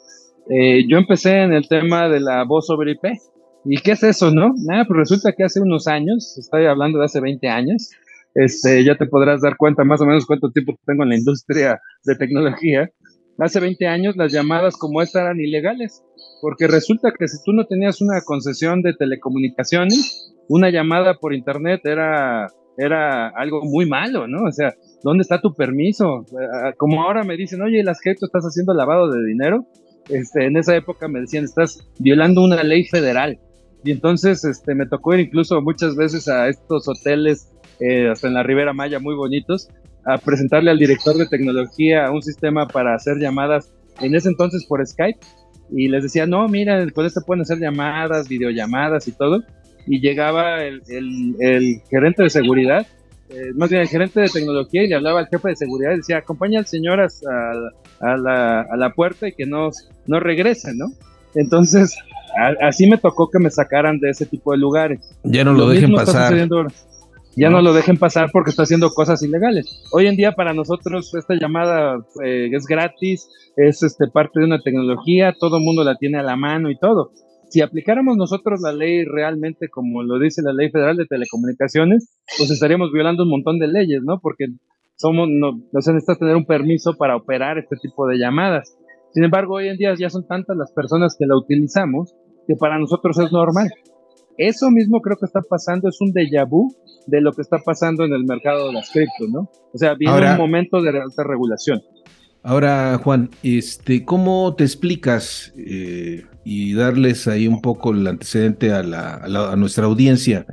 eh, 0.50 0.86
yo 0.88 0.98
empecé 0.98 1.41
en 1.41 1.54
el 1.54 1.67
tema 1.67 2.10
de 2.10 2.19
la 2.19 2.43
voz 2.43 2.67
sobre 2.67 2.93
IP. 2.93 3.06
¿Y 3.65 3.78
qué 3.82 3.91
es 3.91 4.04
eso, 4.04 4.32
no? 4.32 4.54
Nada, 4.65 4.86
pues 4.86 4.98
resulta 4.98 5.34
que 5.34 5.43
hace 5.43 5.60
unos 5.60 5.88
años, 5.88 6.38
estoy 6.38 6.65
hablando 6.65 7.00
de 7.00 7.06
hace 7.06 7.19
20 7.19 7.48
años, 7.50 7.91
este, 8.39 8.84
ya 8.86 8.95
te 8.95 9.06
podrás 9.06 9.41
dar 9.41 9.58
cuenta 9.58 9.84
más 9.84 10.02
o 10.02 10.06
menos 10.06 10.25
cuánto 10.25 10.49
tiempo 10.52 10.80
tengo 10.86 11.04
en 11.04 11.10
la 11.10 11.17
industria 11.17 11.82
de 12.06 12.15
tecnología. 12.15 12.89
Hace 13.38 13.60
20 13.60 13.88
años 13.88 14.15
las 14.17 14.32
llamadas 14.32 14.78
como 14.78 15.02
esta 15.02 15.21
eran 15.21 15.39
ilegales, 15.39 16.04
porque 16.41 16.67
resulta 16.67 17.12
que 17.17 17.28
si 17.28 17.38
tú 17.43 17.52
no 17.54 17.65
tenías 17.65 18.02
una 18.02 18.21
concesión 18.25 18.82
de 18.82 18.93
telecomunicaciones, 18.93 20.34
una 20.47 20.69
llamada 20.69 21.15
por 21.15 21.34
internet 21.34 21.82
era, 21.84 22.47
era 22.78 23.30
algo 23.30 23.62
muy 23.63 23.86
malo, 23.88 24.28
¿no? 24.28 24.47
O 24.47 24.52
sea, 24.52 24.73
¿dónde 25.04 25.21
está 25.21 25.41
tu 25.41 25.54
permiso? 25.54 26.25
Eh, 26.32 26.73
como 26.78 27.04
ahora 27.04 27.23
me 27.23 27.36
dicen, 27.36 27.62
oye, 27.62 27.84
las 27.84 27.99
tú 28.02 28.25
estás 28.25 28.43
haciendo 28.43 28.73
lavado 28.73 29.10
de 29.10 29.25
dinero, 29.25 29.65
este, 30.10 30.45
en 30.45 30.58
esa 30.58 30.75
época 30.75 31.08
me 31.08 31.21
decían, 31.21 31.43
estás 31.43 31.88
violando 31.99 32.41
una 32.41 32.63
ley 32.63 32.86
federal. 32.86 33.38
Y 33.84 33.91
entonces 33.91 34.43
este, 34.43 34.75
me 34.75 34.88
tocó 34.88 35.13
ir 35.13 35.21
incluso 35.21 35.62
muchas 35.62 35.95
veces 35.95 36.28
a 36.28 36.49
estos 36.49 36.88
hoteles, 36.88 37.49
eh, 37.80 38.10
hasta 38.10 38.28
en 38.28 38.34
la 38.34 38.44
Ribera 38.44 38.74
Maya, 38.74 39.00
muy 39.00 39.15
bonitos, 39.15 39.70
a 40.06 40.18
presentarle 40.18 40.72
al 40.72 40.80
director 40.80 41.15
de 41.15 41.28
tecnología 41.28 42.12
un 42.12 42.22
sistema 42.22 42.68
para 42.68 42.96
hacer 42.96 43.18
llamadas, 43.20 43.72
en 44.02 44.15
ese 44.15 44.30
entonces 44.30 44.65
por 44.65 44.86
Skype. 44.86 45.20
Y 45.72 45.88
les 45.88 46.04
decía, 46.04 46.26
no, 46.26 46.48
mira, 46.48 46.89
con 46.92 47.06
esto 47.06 47.22
pueden 47.26 47.42
hacer 47.42 47.60
llamadas, 47.60 48.28
videollamadas 48.28 49.08
y 49.08 49.12
todo. 49.12 49.44
Y 49.86 50.00
llegaba 50.00 50.63
el, 50.63 50.82
el 51.39 51.82
gerente 51.89 52.24
de 52.24 52.30
seguridad 52.30 52.88
eh, 53.30 53.54
más 53.56 53.70
bien 53.70 53.84
el 53.84 53.88
gerente 53.88 54.22
de 54.22 54.28
tecnología 54.28 54.84
y 54.84 54.88
le 54.88 54.96
hablaba 54.96 55.20
al 55.20 55.28
jefe 55.28 55.50
de 55.50 55.56
seguridad 55.56 55.92
y 55.92 55.98
decía, 55.98 56.18
acompaña 56.18 56.58
al 56.58 56.65
señor 56.65 57.00
a, 57.00 57.08
a, 58.00 58.18
la, 58.18 58.62
a 58.62 58.76
la, 58.76 58.94
puerta 58.94 59.28
y 59.28 59.34
que 59.34 59.46
no, 59.46 59.70
no 60.08 60.20
regrese, 60.20 60.74
¿no? 60.74 60.88
Entonces, 61.36 61.96
así 62.60 62.89
me 62.89 62.98
tocó 62.98 63.30
que 63.30 63.38
me 63.38 63.52
sacaran 63.52 64.00
de 64.00 64.10
ese 64.10 64.26
tipo 64.26 64.52
de 64.52 64.58
lugares. 64.58 65.15
Ya 65.24 65.44
no 65.44 65.54
lo, 65.54 65.70
dejen 65.70 65.94
pasar. 65.94 66.34
Ya 67.36 67.50
no. 67.50 67.62
lo 67.62 67.74
dejen 67.74 67.98
pasar 67.98 68.30
porque 68.32 68.50
está 68.50 68.63
haciendo 68.63 68.89
cosas 68.89 69.24
ilegales. 69.24 69.84
Hoy 69.92 70.08
en 70.08 70.15
día 70.15 70.34
para 70.34 70.54
nosotros 70.54 71.13
esta 71.15 71.36
llamada 71.36 72.06
eh, 72.24 72.50
es 72.52 72.65
gratis, 72.65 73.30
es 73.56 73.84
este, 73.84 74.08
parte 74.08 74.39
de 74.39 74.46
una 74.46 74.60
tecnología, 74.62 75.34
todo 75.39 75.58
el 75.58 75.63
mundo 75.63 75.84
la 75.84 75.96
tiene 75.96 76.20
a 76.20 76.24
la 76.24 76.36
mano 76.36 76.70
y 76.70 76.78
todo 76.78 77.12
si 77.50 77.62
aplicáramos 77.62 78.15
nosotros 78.15 78.62
la 78.62 78.72
ley 78.72 79.04
realmente 79.06 79.70
como 79.70 80.04
lo 80.04 80.20
dice 80.20 80.42
la 80.42 80.54
ley 80.54 80.70
federal 80.70 80.98
de 80.98 81.06
telecomunicaciones, 81.06 82.15
pues 82.38 82.52
estaríamos 82.52 82.92
violando 82.92 83.24
un 83.24 83.30
montón 83.30 83.60
de 83.60 83.68
leyes, 83.68 84.02
¿no? 84.04 84.20
Porque 84.20 84.46
somos, 84.96 85.28
no, 85.30 85.60
se 85.82 85.94
necesita 85.94 86.15
tener 86.15 86.36
un 86.36 86.46
permiso 86.46 86.96
para 86.98 87.15
operar 87.15 87.58
este 87.58 87.76
tipo 87.78 88.08
de 88.08 88.18
llamadas. 88.18 88.78
Sin 89.13 89.24
embargo, 89.24 89.56
hoy 89.56 89.68
en 89.68 89.78
día 89.78 89.94
ya 89.98 90.10
son 90.10 90.28
tantas 90.28 90.56
las 90.56 90.72
personas 90.72 91.15
que 91.18 91.26
la 91.26 91.36
utilizamos 91.36 92.13
que 92.48 92.56
para 92.56 92.78
nosotros 92.78 93.18
es 93.20 93.32
normal. 93.32 93.70
Eso 94.39 94.71
mismo 94.71 95.02
creo 95.02 95.17
que 95.17 95.25
está 95.25 95.41
pasando, 95.41 95.89
es 95.89 95.99
un 95.99 96.13
déjà 96.13 96.47
vu 96.47 96.73
de 97.08 97.19
lo 97.19 97.34
que 97.34 97.41
está 97.41 97.58
pasando 97.58 98.06
en 98.06 98.13
el 98.13 98.23
mercado 98.23 98.67
de 98.67 98.73
las 98.73 98.89
criptos, 98.89 99.28
¿no? 99.30 99.52
O 99.73 99.78
sea, 99.78 99.95
viene 99.95 100.32
un 100.32 100.38
momento 100.38 100.82
de 100.82 100.97
alta 100.97 101.23
regulación. 101.25 101.82
Ahora, 102.41 102.97
Juan, 103.04 103.30
este, 103.43 104.06
¿cómo 104.06 104.56
te 104.56 104.63
explicas 104.63 105.52
eh, 105.58 106.25
y 106.45 106.73
darles 106.73 107.28
ahí 107.28 107.49
un 107.49 107.62
poco 107.62 107.91
el 107.91 108.08
antecedente 108.08 108.71
a, 108.71 108.80
a, 108.80 109.56
nuestra 109.58 109.88
audiencia? 109.88 110.45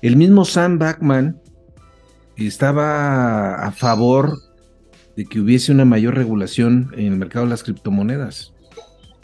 El 0.00 0.16
mismo 0.16 0.46
Sam 0.46 0.78
Backman 0.78 1.38
estaba 2.38 3.56
a 3.56 3.70
favor 3.70 4.38
de 5.14 5.26
que 5.26 5.40
hubiese 5.40 5.72
una 5.72 5.84
mayor 5.84 6.14
regulación 6.14 6.90
en 6.96 7.12
el 7.12 7.18
mercado 7.18 7.44
de 7.44 7.50
las 7.50 7.62
criptomonedas. 7.62 8.54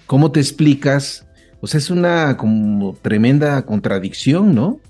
¿Cómo 0.05 0.33
te 0.33 0.41
explicas? 0.41 1.27
O 1.63 1.69
sea, 1.69 1.79
es 1.79 1.91
una 1.91 2.37
como 2.37 2.97
tremenda 3.01 3.65
contradicción, 3.65 4.53
¿no? 4.53 4.81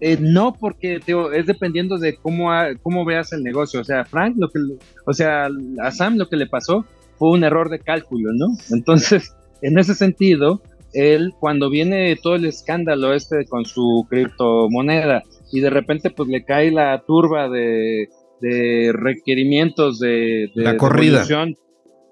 Eh, 0.00 0.16
no, 0.20 0.54
porque 0.54 1.00
es 1.34 1.46
dependiendo 1.46 1.98
de 1.98 2.16
cómo, 2.16 2.50
cómo 2.80 3.04
veas 3.04 3.32
el 3.32 3.42
negocio. 3.42 3.80
O 3.80 3.84
sea, 3.84 4.04
Frank, 4.04 4.36
lo 4.38 4.48
que, 4.48 4.60
o 5.04 5.12
sea, 5.12 5.48
a 5.82 5.90
Sam 5.90 6.16
lo 6.16 6.28
que 6.28 6.36
le 6.36 6.46
pasó 6.46 6.86
fue 7.16 7.32
un 7.32 7.42
error 7.42 7.70
de 7.70 7.80
cálculo, 7.80 8.30
¿no? 8.32 8.46
Entonces, 8.70 9.34
en 9.62 9.76
ese 9.80 9.96
sentido, 9.96 10.62
él 10.92 11.32
cuando 11.40 11.70
viene 11.70 12.14
todo 12.22 12.36
el 12.36 12.44
escándalo 12.44 13.12
este 13.12 13.44
con 13.46 13.64
su 13.64 14.06
criptomoneda 14.08 15.24
y 15.50 15.60
de 15.60 15.70
repente 15.70 16.10
pues 16.10 16.28
le 16.28 16.44
cae 16.44 16.70
la 16.70 17.02
turba 17.04 17.48
de, 17.48 18.08
requerimientos 18.92 19.98
de, 19.98 20.52
la 20.54 20.76
corrida. 20.76 21.26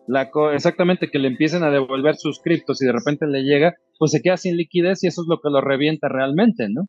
La 0.09 0.31
exactamente, 0.53 1.11
que 1.11 1.19
le 1.19 1.29
empiecen 1.29 1.65
a 1.65 1.71
devolver 1.71 2.17
sus 2.17 2.41
criptos 2.41 2.81
y 2.81 2.87
de 2.87 2.93
repente 2.93 3.27
le 3.27 3.43
llega, 3.43 3.75
pues 3.99 4.13
se 4.13 4.23
queda 4.23 4.37
sin 4.37 4.57
liquidez 4.57 5.03
y 5.03 5.09
eso 5.09 5.23
es 5.23 5.29
lo 5.29 5.41
que 5.41 5.51
lo 5.51 5.61
revienta 5.61 6.09
realmente, 6.09 6.69
¿no? 6.69 6.89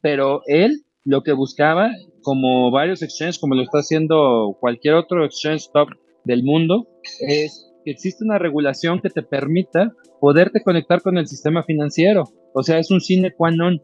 pero 0.00 0.42
él 0.46 0.82
lo 1.04 1.22
que 1.22 1.32
buscaba, 1.32 1.90
como 2.22 2.70
varios 2.70 3.02
exchanges, 3.02 3.38
como 3.38 3.54
lo 3.54 3.62
está 3.62 3.78
haciendo 3.78 4.56
cualquier 4.60 4.94
otro 4.94 5.24
exchange 5.24 5.70
top 5.72 5.88
del 6.24 6.42
mundo, 6.42 6.86
es 7.20 7.72
que 7.84 7.92
existe 7.92 8.24
una 8.24 8.38
regulación 8.38 9.00
que 9.00 9.08
te 9.08 9.22
permita 9.22 9.92
poderte 10.20 10.62
conectar 10.62 11.00
con 11.00 11.16
el 11.16 11.26
sistema 11.26 11.62
financiero. 11.62 12.24
O 12.52 12.62
sea, 12.62 12.78
es 12.78 12.90
un 12.90 13.00
sine 13.00 13.32
qua 13.32 13.50
non. 13.50 13.80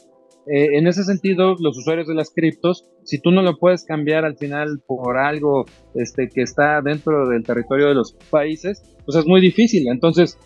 Eh, 0.47 0.77
en 0.77 0.87
ese 0.87 1.05
sentido, 1.05 1.57
los 1.59 1.79
usuarios 1.79 2.07
de 2.07 2.15
las 2.15 2.31
criptos, 2.31 2.85
si 3.05 3.19
tú 3.21 3.31
no 3.31 3.43
lo 3.43 3.57
puedes 3.59 3.85
cambiar 3.85 4.25
al 4.25 4.37
final 4.37 4.81
por 4.87 5.17
algo 5.19 5.65
este, 5.95 6.29
que 6.29 6.43
está 6.43 6.83
dentro 6.83 7.29
del 7.29 7.45
territorio 7.45 7.89
de 7.89 7.95
los 7.95 8.13
países, 8.31 8.83
pues 9.05 9.17
es 9.17 9.27
muy 9.27 9.41
difícil. 9.41 9.89
Entonces, 9.89 10.39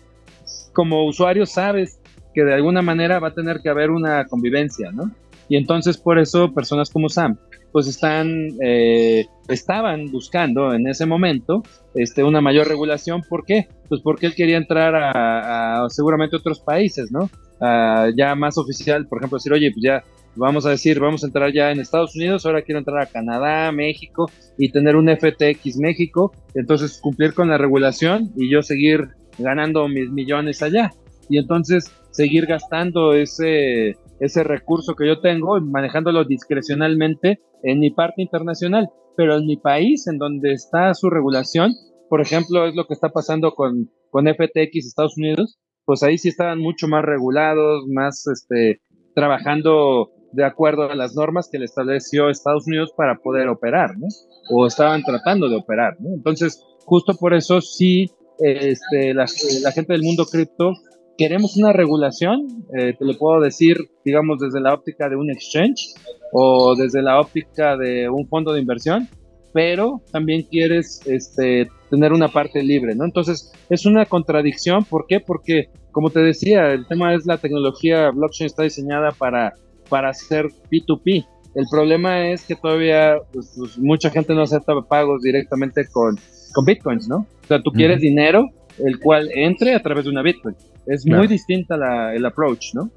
como 0.73 1.05
usuario 1.05 1.45
sabes 1.45 1.99
que 2.33 2.43
de 2.43 2.53
alguna 2.53 2.81
manera 2.81 3.19
va 3.19 3.29
a 3.29 3.33
tener 3.33 3.59
que 3.61 3.69
haber 3.69 3.91
una 3.91 4.25
convivencia, 4.25 4.91
¿no? 4.91 5.11
Y 5.49 5.57
entonces 5.57 5.97
por 5.97 6.19
eso 6.19 6.53
personas 6.53 6.91
como 6.91 7.09
Sam 7.09 7.37
pues 7.71 7.87
están, 7.87 8.49
eh, 8.63 9.25
estaban 9.47 10.11
buscando 10.11 10.73
en 10.73 10.87
ese 10.87 11.05
momento 11.05 11.63
este, 11.93 12.23
una 12.23 12.41
mayor 12.41 12.67
regulación. 12.67 13.21
¿Por 13.27 13.45
qué? 13.45 13.67
Pues 13.87 14.01
porque 14.01 14.27
él 14.27 14.35
quería 14.35 14.57
entrar 14.57 14.95
a, 14.95 15.87
seguramente 15.89 16.35
otros 16.35 16.59
países, 16.59 17.11
¿no? 17.11 17.29
Ya 17.59 18.35
más 18.35 18.57
oficial, 18.57 19.07
por 19.07 19.19
ejemplo, 19.19 19.37
decir, 19.37 19.53
oye, 19.53 19.71
pues 19.71 19.83
ya 19.83 20.03
vamos 20.35 20.65
a 20.65 20.69
decir, 20.69 20.99
vamos 20.99 21.23
a 21.23 21.27
entrar 21.27 21.51
ya 21.53 21.71
en 21.71 21.79
Estados 21.79 22.15
Unidos, 22.15 22.45
ahora 22.45 22.61
quiero 22.61 22.79
entrar 22.79 23.01
a 23.01 23.05
Canadá, 23.05 23.71
México 23.71 24.29
y 24.57 24.71
tener 24.71 24.95
un 24.95 25.09
FTX 25.09 25.77
México, 25.77 26.31
entonces 26.53 26.99
cumplir 27.01 27.33
con 27.33 27.49
la 27.49 27.57
regulación 27.57 28.31
y 28.35 28.49
yo 28.51 28.61
seguir 28.61 29.09
ganando 29.37 29.87
mis 29.87 30.09
millones 30.09 30.61
allá. 30.61 30.91
Y 31.29 31.37
entonces 31.37 31.93
seguir 32.11 32.47
gastando 32.47 33.13
ese, 33.13 33.95
ese 34.19 34.43
recurso 34.43 34.95
que 34.95 35.07
yo 35.07 35.19
tengo, 35.19 35.59
manejándolo 35.61 36.25
discrecionalmente 36.25 37.39
en 37.63 37.79
mi 37.79 37.91
parte 37.91 38.21
internacional, 38.21 38.89
pero 39.15 39.37
en 39.37 39.45
mi 39.45 39.57
país, 39.57 40.07
en 40.07 40.17
donde 40.17 40.53
está 40.53 40.93
su 40.93 41.09
regulación, 41.09 41.73
por 42.09 42.21
ejemplo, 42.21 42.67
es 42.67 42.75
lo 42.75 42.85
que 42.87 42.93
está 42.93 43.09
pasando 43.09 43.53
con, 43.53 43.91
con 44.09 44.25
FTX 44.25 44.87
Estados 44.87 45.17
Unidos, 45.17 45.59
pues 45.89 46.03
ahí 46.03 46.19
sí 46.19 46.29
estaban 46.29 46.59
mucho 46.59 46.87
más 46.87 47.03
regulados, 47.03 47.87
más 47.87 48.27
este, 48.27 48.79
trabajando 49.15 50.11
de 50.33 50.45
acuerdo 50.45 50.83
a 50.83 50.93
las 50.93 51.15
normas 51.15 51.49
que 51.51 51.57
le 51.57 51.65
estableció 51.65 52.29
Estados 52.29 52.67
Unidos 52.67 52.93
para 52.95 53.15
poder 53.15 53.47
operar, 53.47 53.97
¿no? 53.97 54.05
O 54.51 54.67
estaban 54.67 55.01
tratando 55.01 55.49
de 55.49 55.55
operar, 55.55 55.95
¿no? 55.99 56.13
Entonces, 56.13 56.63
justo 56.85 57.15
por 57.15 57.33
eso 57.33 57.59
sí, 57.59 58.11
este, 58.37 59.15
la, 59.15 59.25
la 59.63 59.71
gente 59.71 59.93
del 59.93 60.03
mundo 60.03 60.27
cripto 60.31 60.73
queremos 61.17 61.57
una 61.57 61.73
regulación, 61.73 62.45
eh, 62.77 62.93
te 62.93 63.03
lo 63.03 63.17
puedo 63.17 63.41
decir, 63.41 63.75
digamos, 64.05 64.37
desde 64.37 64.61
la 64.61 64.75
óptica 64.75 65.09
de 65.09 65.15
un 65.15 65.31
exchange 65.31 65.95
o 66.33 66.75
desde 66.75 67.01
la 67.01 67.19
óptica 67.19 67.75
de 67.77 68.07
un 68.09 68.27
fondo 68.27 68.53
de 68.53 68.61
inversión, 68.61 69.09
pero 69.53 70.01
también 70.11 70.43
quieres 70.43 71.01
este, 71.05 71.67
tener 71.89 72.13
una 72.13 72.27
parte 72.27 72.61
libre, 72.63 72.95
¿no? 72.95 73.05
Entonces, 73.05 73.51
es 73.69 73.85
una 73.85 74.05
contradicción, 74.05 74.83
¿por 74.85 75.05
qué? 75.07 75.19
Porque, 75.19 75.69
como 75.91 76.09
te 76.09 76.19
decía, 76.19 76.71
el 76.71 76.85
tema 76.87 77.13
es 77.13 77.25
la 77.25 77.37
tecnología 77.37 78.09
blockchain 78.11 78.45
está 78.45 78.63
diseñada 78.63 79.11
para, 79.11 79.53
para 79.89 80.09
hacer 80.09 80.47
P2P. 80.71 81.25
El 81.55 81.65
problema 81.71 82.29
es 82.29 82.43
que 82.43 82.55
todavía 82.55 83.17
pues, 83.33 83.53
pues, 83.57 83.77
mucha 83.77 84.09
gente 84.09 84.33
no 84.33 84.43
acepta 84.43 84.73
pagos 84.81 85.21
directamente 85.21 85.87
con, 85.91 86.17
con 86.53 86.65
bitcoins, 86.65 87.07
¿no? 87.07 87.27
O 87.43 87.47
sea, 87.47 87.61
tú 87.61 87.71
quieres 87.71 88.01
dinero 88.01 88.45
el 88.85 88.99
cual 88.99 89.29
entre 89.33 89.75
a 89.75 89.81
través 89.81 90.05
de 90.05 90.11
una 90.11 90.21
bitcoin. 90.21 90.55
Es 90.85 91.05
muy 91.05 91.27
distinta 91.27 91.77
la, 91.77 92.15
el 92.15 92.25
approach, 92.25 92.73
¿no? 92.73 92.91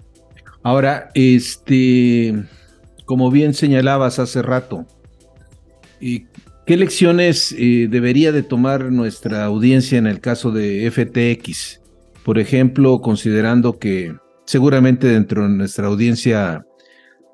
Ahora, 0.62 1.10
este, 1.14 2.44
como 3.04 3.30
bien 3.30 3.52
señalabas 3.52 4.18
hace 4.18 4.42
rato, 4.42 4.86
¿qué 6.00 6.76
lecciones 6.76 7.54
eh, 7.58 7.88
debería 7.90 8.32
de 8.32 8.42
tomar 8.42 8.92
nuestra 8.92 9.44
audiencia 9.44 9.98
en 9.98 10.06
el 10.06 10.20
caso 10.20 10.52
de 10.52 10.90
FTX? 10.90 11.81
Por 12.24 12.38
ejemplo, 12.38 13.00
considerando 13.00 13.78
que 13.78 14.14
seguramente 14.46 15.08
dentro 15.08 15.42
de 15.42 15.48
nuestra 15.48 15.86
audiencia 15.86 16.64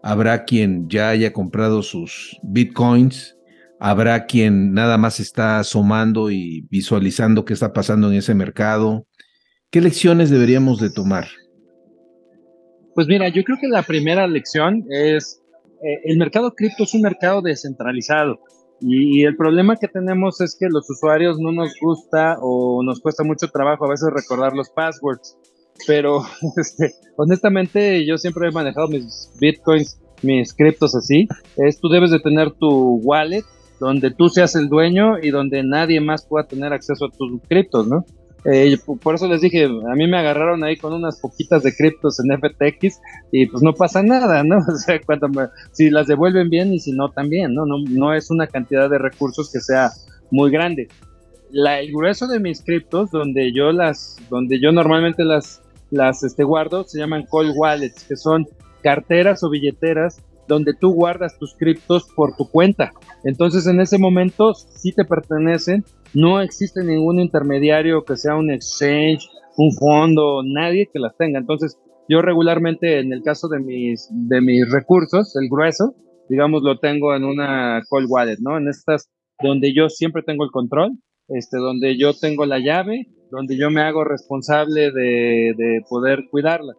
habrá 0.03 0.45
quien 0.45 0.89
ya 0.89 1.11
haya 1.11 1.32
comprado 1.32 1.82
sus 1.82 2.39
bitcoins, 2.43 3.36
habrá 3.80 4.26
quien 4.26 4.72
nada 4.72 4.99
más 4.99 5.20
está 5.20 5.59
asomando 5.59 6.30
y 6.30 6.66
visualizando 6.70 7.45
qué 7.45 7.53
está 7.53 7.72
pasando 7.72 8.11
en 8.11 8.18
ese 8.18 8.34
mercado, 8.34 9.07
¿Qué 9.70 9.82
lecciones 9.82 10.30
deberíamos 10.30 10.80
de 10.80 10.89
tomar? 10.89 11.26
Pues 12.95 13.07
mira, 13.07 13.28
yo 13.28 13.45
creo 13.45 13.59
que 13.61 13.68
la 13.68 13.82
primera 13.82 14.26
lección 14.26 14.86
es, 14.89 15.43
eh, 15.82 16.01
el 16.05 16.16
mercado 16.16 16.55
cripto 16.55 16.84
es 16.84 16.95
un 16.95 17.03
mercado 17.03 17.43
descentralizado 17.43 18.41
y, 18.81 19.24
el 19.24 19.37
problema 19.37 19.76
que 19.76 19.89
tenemos 19.89 20.41
es 20.41 20.57
que 20.59 20.68
los 20.68 20.89
usuarios 20.89 21.39
no 21.39 21.53
nos 21.53 21.72
gusta 21.81 22.37
o 22.41 22.83
nos 22.83 23.01
cuesta 23.01 23.24
mucho 23.24 23.49
trabajo 23.49 23.85
a 23.85 23.91
veces 23.91 24.09
recordar 24.12 24.55
los 24.55 24.70
passwords, 24.70 25.37
pero 25.87 26.22
este, 26.57 26.93
honestamente 27.16 28.07
yo 28.07 28.18
siempre 28.18 28.49
he 28.49 28.53
manejado 28.53 28.89
mis 28.89 29.31
bitcoins, 29.41 30.01
mis 30.22 30.55
criptos 30.55 30.95
así, 30.95 31.26
es 31.57 31.81
tú 31.81 31.89
debes 31.89 32.11
de 32.11 32.20
tener 32.20 32.53
tu 32.53 33.01
wallet 33.03 33.45
donde 33.81 34.11
tú 34.11 34.29
seas 34.29 34.57
el 34.57 34.68
dueño 34.68 35.18
y 35.22 35.31
donde 35.31 35.62
nadie 35.62 36.01
más 36.01 36.26
pueda 36.26 36.47
tener 36.47 36.72
acceso 36.72 37.07
a 37.07 37.11
tus 37.11 37.41
criptos, 37.49 37.87
¿no? 37.87 38.05
Eh, 38.45 38.76
por 39.03 39.16
eso 39.16 39.26
les 39.26 39.41
dije, 39.41 39.64
a 39.64 39.95
mí 39.95 40.07
me 40.07 40.18
agarraron 40.18 40.62
ahí 40.62 40.76
con 40.76 40.93
unas 40.93 41.20
poquitas 41.20 41.62
de 41.62 41.74
criptos 41.74 42.18
en 42.20 42.39
FTX 42.39 43.01
y 43.32 43.47
pues 43.47 43.62
no 43.62 43.72
pasa 43.72 44.03
nada, 44.03 44.45
¿no? 44.45 44.59
O 44.68 44.76
sea, 44.76 45.01
cuando 45.01 45.28
si 45.72 45.91
las 45.91 46.07
devuelven 46.07 46.49
bien 46.49 46.72
y 46.72 46.78
si 46.78 46.93
no 46.93 47.11
también, 47.11 47.55
¿no? 47.55 47.66
¿no? 47.66 47.76
No 47.89 48.14
es 48.14 48.30
una 48.30 48.47
cantidad 48.47 48.89
de 48.89 48.99
recursos 48.99 49.51
que 49.53 49.61
sea 49.61 49.91
muy 50.30 50.51
grande. 50.51 50.89
La, 51.51 51.80
el 51.80 51.93
grueso 51.93 52.26
de 52.26 52.41
mis 52.41 52.62
criptos, 52.62 53.11
donde 53.11 53.53
yo 53.53 53.72
las, 53.72 54.16
donde 54.30 54.61
yo 54.61 54.70
normalmente 54.70 55.24
las, 55.24 55.62
las 55.91 56.22
este, 56.22 56.45
guardo, 56.45 56.84
se 56.84 56.99
llaman 56.99 57.26
cold 57.26 57.53
wallets, 57.57 58.05
que 58.05 58.16
son 58.16 58.47
carteras 58.82 59.43
o 59.43 59.51
billeteras 59.51 60.22
donde 60.49 60.74
tú 60.74 60.92
guardas 60.92 61.38
tus 61.38 61.55
criptos 61.55 62.09
por 62.16 62.34
tu 62.36 62.51
cuenta. 62.51 62.92
Entonces 63.24 63.66
en 63.66 63.80
ese 63.80 63.99
momento 63.99 64.55
sí 64.55 64.92
te 64.92 65.05
pertenecen 65.05 65.84
no 66.14 66.40
existe 66.40 66.82
ningún 66.84 67.20
intermediario 67.20 68.05
que 68.05 68.16
sea 68.16 68.34
un 68.34 68.51
exchange, 68.51 69.28
un 69.57 69.72
fondo, 69.72 70.42
nadie 70.42 70.88
que 70.92 70.99
las 70.99 71.16
tenga. 71.16 71.38
Entonces, 71.38 71.78
yo 72.09 72.22
regularmente 72.22 73.01
en 73.01 73.12
el 73.12 73.22
caso 73.22 73.49
de 73.49 73.61
mis, 73.61 74.09
de 74.11 74.40
mis 74.40 74.70
recursos, 74.70 75.36
el 75.36 75.49
grueso, 75.51 75.94
digamos, 76.28 76.62
lo 76.62 76.78
tengo 76.78 77.14
en 77.14 77.24
una 77.24 77.82
cold 77.88 78.07
wallet, 78.09 78.38
¿no? 78.40 78.57
En 78.57 78.68
estas 78.68 79.11
donde 79.42 79.72
yo 79.74 79.88
siempre 79.88 80.22
tengo 80.22 80.44
el 80.44 80.51
control, 80.51 80.92
este, 81.28 81.59
donde 81.59 81.99
yo 81.99 82.12
tengo 82.14 82.46
la 82.46 82.59
llave, 82.59 83.07
donde 83.30 83.59
yo 83.59 83.70
me 83.70 83.82
hago 83.82 84.05
responsable 84.05 84.90
de, 84.90 85.55
de 85.57 85.80
poder 85.88 86.24
cuidarla. 86.30 86.72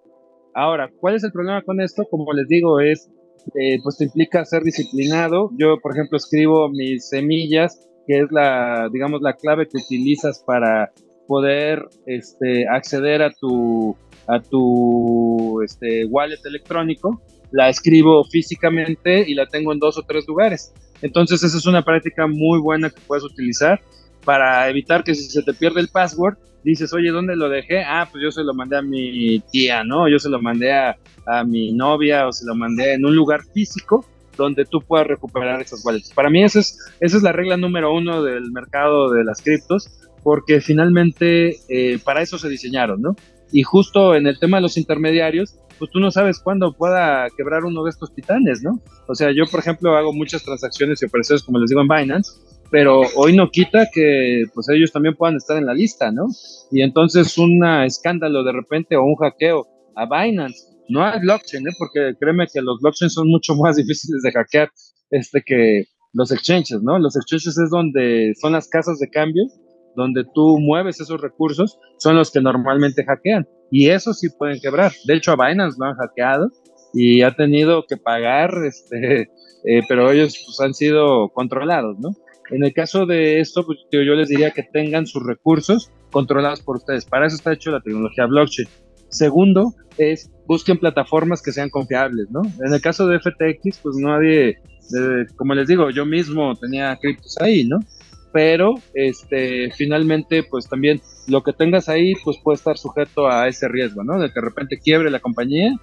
Ahora, 0.56 0.90
¿cuál 1.00 1.16
es 1.16 1.24
el 1.24 1.32
problema 1.32 1.62
con 1.62 1.80
esto? 1.80 2.06
Como 2.10 2.34
les 2.34 2.48
digo, 2.48 2.80
es, 2.80 3.10
eh, 3.56 3.80
pues 3.84 3.98
te 3.98 4.06
implica 4.06 4.46
ser 4.46 4.64
disciplinado. 4.64 5.52
Yo, 5.58 5.78
por 5.82 5.94
ejemplo, 5.94 6.18
escribo 6.18 6.70
mis 6.70 7.10
semillas 7.10 7.90
que 8.10 8.22
es 8.22 8.32
la, 8.32 8.90
digamos, 8.92 9.22
la 9.22 9.34
clave 9.34 9.68
que 9.68 9.78
utilizas 9.78 10.44
para 10.44 10.92
poder 11.28 11.88
este, 12.08 12.68
acceder 12.68 13.22
a 13.22 13.30
tu, 13.30 13.96
a 14.28 14.40
tu 14.40 15.62
este, 15.62 16.06
wallet 16.06 16.40
electrónico, 16.44 17.22
la 17.52 17.70
escribo 17.70 18.24
físicamente 18.24 19.24
y 19.30 19.36
la 19.36 19.46
tengo 19.46 19.72
en 19.74 19.78
dos 19.78 20.00
o 20.00 20.02
tres 20.02 20.28
lugares. 20.28 20.74
Entonces 21.04 21.44
esa 21.44 21.56
es 21.56 21.68
una 21.68 21.84
práctica 21.84 22.26
muy 22.26 22.60
buena 22.60 22.90
que 22.90 23.00
puedes 23.06 23.24
utilizar 23.24 23.80
para 24.26 24.68
evitar 24.70 25.04
que 25.04 25.14
si 25.14 25.30
se 25.30 25.44
te 25.44 25.54
pierde 25.54 25.80
el 25.80 25.90
password, 25.90 26.36
dices, 26.64 26.94
oye, 26.94 27.10
¿dónde 27.10 27.36
lo 27.36 27.50
dejé? 27.50 27.84
Ah, 27.84 28.08
pues 28.12 28.24
yo 28.24 28.32
se 28.32 28.44
lo 28.44 28.54
mandé 28.54 28.78
a 28.78 28.82
mi 28.82 29.40
tía, 29.52 29.84
¿no? 29.84 30.10
Yo 30.10 30.20
se 30.20 30.30
lo 30.30 30.42
mandé 30.42 30.74
a, 30.74 30.98
a 31.26 31.44
mi 31.44 31.72
novia 31.72 32.28
o 32.28 32.32
se 32.32 32.46
lo 32.46 32.56
mandé 32.56 32.94
en 32.94 33.06
un 33.06 33.16
lugar 33.16 33.42
físico 33.54 34.06
donde 34.36 34.66
tú 34.66 34.82
puedas 34.82 35.06
recuperar 35.06 35.62
esas 35.62 35.86
wallets. 35.86 36.12
Para 36.14 36.30
mí 36.30 36.44
esa 36.44 36.60
es, 36.60 36.80
esa 37.00 37.18
es 37.18 37.24
la 37.24 37.32
regla 37.32 37.58
número 37.58 37.94
uno 37.94 38.24
del 38.24 38.52
mercado 38.52 39.12
de 39.12 39.24
las 39.24 39.42
criptos, 39.42 39.90
porque 40.24 40.62
finalmente 40.62 41.58
eh, 41.70 42.00
para 42.04 42.22
eso 42.22 42.38
se 42.38 42.50
diseñaron, 42.50 43.02
¿no? 43.02 43.16
Y 43.52 43.64
justo 43.64 44.16
en 44.16 44.28
el 44.28 44.40
tema 44.40 44.58
de 44.58 44.62
los 44.62 44.78
intermediarios, 44.78 45.56
pues 45.78 45.92
tú 45.92 46.00
no 46.00 46.12
sabes 46.12 46.40
cuándo 46.40 46.74
pueda 46.74 47.28
quebrar 47.36 47.64
uno 47.64 47.84
de 47.84 47.90
estos 47.90 48.14
titanes, 48.14 48.62
¿no? 48.64 48.82
O 49.08 49.16
sea, 49.16 49.32
yo 49.32 49.46
por 49.50 49.60
ejemplo 49.60 49.96
hago 49.96 50.14
muchas 50.14 50.44
transacciones 50.44 51.02
y 51.02 51.06
operaciones, 51.06 51.44
como 51.44 51.60
les 51.60 51.70
digo, 51.70 51.82
en 51.82 51.88
Binance, 51.88 52.34
pero 52.72 53.02
hoy 53.16 53.36
no 53.36 53.50
quita 53.50 53.88
que 53.94 54.44
pues 54.54 54.70
ellos 54.70 54.92
también 54.92 55.16
puedan 55.16 55.36
estar 55.36 55.58
en 55.58 55.66
la 55.66 55.74
lista, 55.74 56.12
¿no? 56.12 56.28
Y 56.72 56.82
entonces 56.82 57.38
un 57.38 57.64
escándalo 57.86 58.44
de 58.44 58.52
repente 58.52 58.96
o 58.96 59.04
un 59.04 59.16
hackeo 59.16 59.68
a 59.96 60.06
Binance 60.06 60.80
no 60.90 61.06
hay 61.06 61.20
blockchain, 61.20 61.68
¿eh? 61.68 61.72
porque 61.78 62.16
créeme 62.20 62.48
que 62.52 62.62
los 62.62 62.80
blockchains 62.82 63.14
son 63.14 63.28
mucho 63.28 63.56
más 63.64 63.78
difíciles 63.78 64.22
de 64.24 64.32
hackear 64.32 64.70
este, 65.12 65.42
que 65.46 65.86
los 66.14 66.32
exchanges, 66.32 66.82
¿no? 66.82 66.98
Los 66.98 67.16
exchanges 67.16 67.58
es 67.58 67.70
donde 67.70 68.34
son 68.42 68.54
las 68.54 68.68
casas 68.68 68.98
de 68.98 69.10
cambio, 69.10 69.44
donde 69.96 70.26
tú 70.34 70.58
mueves 70.60 71.00
esos 71.00 71.22
recursos, 71.22 71.78
son 72.00 72.16
los 72.16 72.32
que 72.32 72.42
normalmente 72.42 73.06
hackean. 73.06 73.48
Y 73.72 73.90
eso 73.90 74.14
sí 74.14 74.28
pueden 74.30 74.60
quebrar. 74.60 74.92
De 75.06 75.16
hecho, 75.16 75.32
a 75.32 75.36
Binance 75.36 75.78
lo 75.80 75.86
han 75.86 75.96
hackeado 75.96 76.50
y 76.94 77.22
ha 77.22 77.36
tenido 77.36 77.86
que 77.88 77.98
pagar, 77.98 78.52
este, 78.66 79.22
eh, 79.66 79.82
pero 79.88 80.10
ellos 80.12 80.42
pues, 80.44 80.60
han 80.60 80.74
sido 80.74 81.30
controlados, 81.30 82.00
¿no? 82.00 82.10
En 82.52 82.64
el 82.64 82.74
caso 82.74 83.06
de 83.06 83.40
esto, 83.40 83.66
pues, 83.66 83.80
yo 83.92 84.02
les 84.02 84.30
diría 84.30 84.52
que 84.52 84.64
tengan 84.64 85.06
sus 85.06 85.24
recursos 85.26 85.92
controlados 86.12 86.62
por 86.62 86.78
ustedes. 86.78 87.06
Para 87.06 87.28
eso 87.28 87.36
está 87.36 87.54
hecho 87.54 87.72
la 87.72 87.82
tecnología 87.82 88.26
blockchain. 88.26 88.68
Segundo, 89.10 89.74
es 89.98 90.32
busquen 90.48 90.78
plataformas 90.78 91.42
que 91.42 91.52
sean 91.52 91.70
confiables, 91.70 92.30
¿no? 92.32 92.42
En 92.66 92.74
el 92.74 92.82
caso 92.82 93.08
de 93.08 93.20
FTX, 93.20 93.80
pues 93.80 93.96
nadie, 93.98 94.58
como 95.36 95.54
les 95.54 95.68
digo, 95.68 95.90
yo 95.90 96.06
mismo 96.06 96.56
tenía 96.56 96.96
criptos 97.00 97.38
ahí, 97.40 97.66
¿no? 97.66 97.80
Pero, 98.32 98.76
este, 98.94 99.72
finalmente, 99.72 100.44
pues 100.44 100.68
también 100.68 101.02
lo 101.28 101.44
que 101.44 101.54
tengas 101.54 101.90
ahí, 101.90 102.14
pues 102.24 102.38
puede 102.44 102.56
estar 102.56 102.78
sujeto 102.78 103.28
a 103.28 103.48
ese 103.48 103.68
riesgo, 103.68 104.04
¿no? 104.04 104.20
De 104.20 104.28
que 104.30 104.36
de 104.40 104.46
repente 104.46 104.80
quiebre 104.80 105.10
la 105.10 105.20
compañía. 105.20 105.76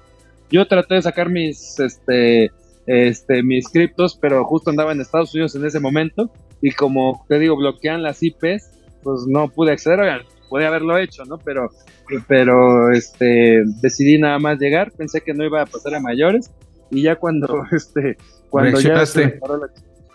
Yo 0.50 0.66
traté 0.66 0.94
de 0.94 1.02
sacar 1.02 1.28
mis, 1.28 1.78
este, 1.80 2.52
este, 2.86 3.42
mis 3.42 3.68
criptos, 3.68 4.16
pero 4.20 4.44
justo 4.44 4.70
andaba 4.70 4.92
en 4.92 5.00
Estados 5.00 5.34
Unidos 5.34 5.56
en 5.56 5.64
ese 5.64 5.80
momento 5.80 6.30
y 6.60 6.72
como 6.72 7.24
te 7.28 7.38
digo, 7.38 7.56
bloquean 7.56 8.02
las 8.02 8.22
IPs, 8.22 8.70
pues 9.02 9.26
no 9.28 9.48
pude 9.48 9.72
acceder 9.72 10.24
podía 10.48 10.68
haberlo 10.68 10.98
hecho, 10.98 11.24
¿no? 11.24 11.38
Pero, 11.38 11.70
pero 12.28 12.90
este, 12.92 13.62
decidí 13.82 14.18
nada 14.18 14.38
más 14.38 14.58
llegar, 14.58 14.92
pensé 14.96 15.20
que 15.20 15.34
no 15.34 15.44
iba 15.44 15.62
a 15.62 15.66
pasar 15.66 15.94
a 15.94 16.00
mayores 16.00 16.52
y 16.90 17.02
ya 17.02 17.16
cuando, 17.16 17.64
este, 17.72 18.16
cuando 18.50 18.80
ya 18.80 19.04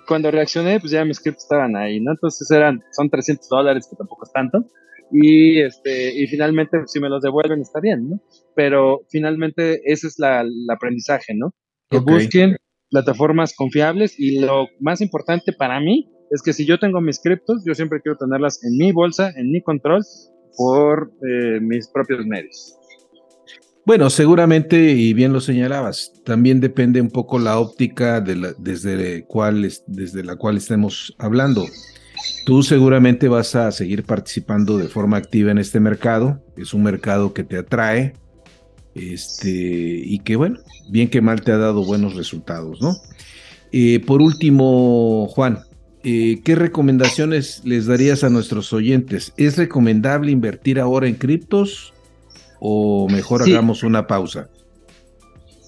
cuando 0.08 0.32
reaccioné, 0.32 0.80
pues 0.80 0.92
ya 0.92 1.06
mis 1.06 1.18
scripts 1.18 1.44
estaban 1.44 1.76
ahí, 1.76 2.02
¿no? 2.02 2.12
Entonces 2.12 2.50
eran, 2.52 2.82
son 2.92 3.10
300 3.10 3.48
dólares, 3.48 3.88
que 3.90 3.96
tampoco 3.96 4.26
es 4.26 4.32
tanto, 4.34 4.66
y, 5.12 5.62
este, 5.62 6.14
y 6.14 6.28
finalmente 6.28 6.80
si 6.88 7.00
me 7.00 7.08
los 7.08 7.22
devuelven 7.22 7.62
está 7.62 7.80
bien, 7.80 8.10
¿no? 8.10 8.22
Pero 8.56 9.02
finalmente 9.10 9.82
ese 9.86 10.08
es 10.08 10.20
la, 10.20 10.42
el 10.42 10.66
aprendizaje, 10.70 11.34
¿no? 11.34 11.54
Que 11.90 12.00
busquen 12.00 12.58
plataformas 12.90 13.54
confiables 13.56 14.20
y 14.20 14.40
lo 14.40 14.68
más 14.80 15.02
importante 15.02 15.54
para 15.54 15.80
mí 15.80 16.10
es 16.32 16.42
que 16.42 16.54
si 16.54 16.66
yo 16.66 16.80
tengo 16.80 17.02
mis 17.02 17.20
criptos, 17.20 17.64
yo 17.66 17.76
siempre 17.76 18.02
quiero 18.02 18.18
tenerlas 18.18 18.64
en 18.64 18.78
mi 18.78 18.92
bolsa, 18.92 19.32
en 19.36 19.52
mi 19.52 19.62
control, 19.62 20.02
por 20.58 21.12
eh, 21.28 21.60
mis 21.62 21.88
propios 21.90 22.26
medios. 22.26 22.78
Bueno, 23.86 24.10
seguramente, 24.10 24.92
y 24.92 25.14
bien 25.14 25.34
lo 25.34 25.42
señalabas, 25.42 26.14
también 26.24 26.62
depende 26.62 27.02
un 27.02 27.10
poco 27.10 27.38
la 27.38 27.60
óptica 27.60 28.22
desde, 28.22 28.56
desde 29.88 30.24
la 30.24 30.36
cual 30.36 30.58
estemos 30.58 31.16
hablando. 31.18 31.66
Tú 32.46 32.64
seguramente 32.64 33.28
vas 33.28 33.56
a 33.56 33.72
seguir 33.72 34.04
participando 34.04 34.78
de 34.78 34.88
forma 34.88 35.18
activa 35.18 35.52
en 35.52 35.58
este 35.58 35.80
mercado. 35.80 36.42
Es 36.56 36.74
un 36.74 36.84
mercado 36.84 37.34
que 37.34 37.44
te 37.44 37.58
atrae 37.58 38.14
este, 38.94 39.50
y 39.50 40.20
que, 40.20 40.36
bueno, 40.36 40.60
bien 40.90 41.10
que 41.10 41.22
mal 41.22 41.42
te 41.42 41.52
ha 41.52 41.58
dado 41.58 41.84
buenos 41.84 42.16
resultados, 42.16 42.82
¿no? 42.82 42.96
Eh, 43.72 44.00
por 44.06 44.22
último, 44.22 45.28
Juan, 45.30 45.60
eh, 46.04 46.42
¿qué 46.44 46.56
recomendaciones 46.56 47.62
les 47.64 47.86
darías 47.86 48.24
a 48.24 48.30
nuestros 48.30 48.74
oyentes? 48.74 49.34
¿Es 49.38 49.58
recomendable 49.58 50.32
invertir 50.32 50.80
ahora 50.80 51.08
en 51.08 51.16
criptos 51.16 51.94
o 52.60 53.08
mejor 53.10 53.44
hagamos 53.44 53.84
una 53.84 54.08
pausa? 54.08 54.50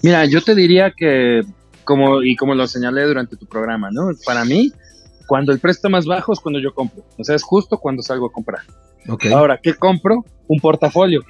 Mira, 0.02 0.24
yo 0.26 0.42
te 0.42 0.54
diría 0.54 0.92
que, 0.96 1.42
como, 1.84 2.22
y 2.22 2.36
como 2.36 2.54
lo 2.54 2.66
señalé 2.66 3.04
durante 3.04 3.36
tu 3.36 3.46
programa, 3.46 3.90
¿no? 3.90 4.10
Para 4.26 4.44
mí, 4.44 4.70
cuando 5.26 5.52
el 5.52 5.60
precio 5.60 5.78
está 5.78 5.88
más 5.88 6.06
bajo 6.06 6.32
es 6.32 6.40
cuando 6.40 6.60
yo 6.60 6.74
compro. 6.74 7.04
O 7.18 7.24
sea, 7.24 7.36
es 7.36 7.42
justo 7.42 7.78
cuando 7.78 8.02
salgo 8.02 8.26
a 8.26 8.32
comprar. 8.32 8.62
Ahora, 9.32 9.58
¿qué 9.62 9.74
compro? 9.74 10.24
Un 10.48 10.60
portafolio. 10.60 11.22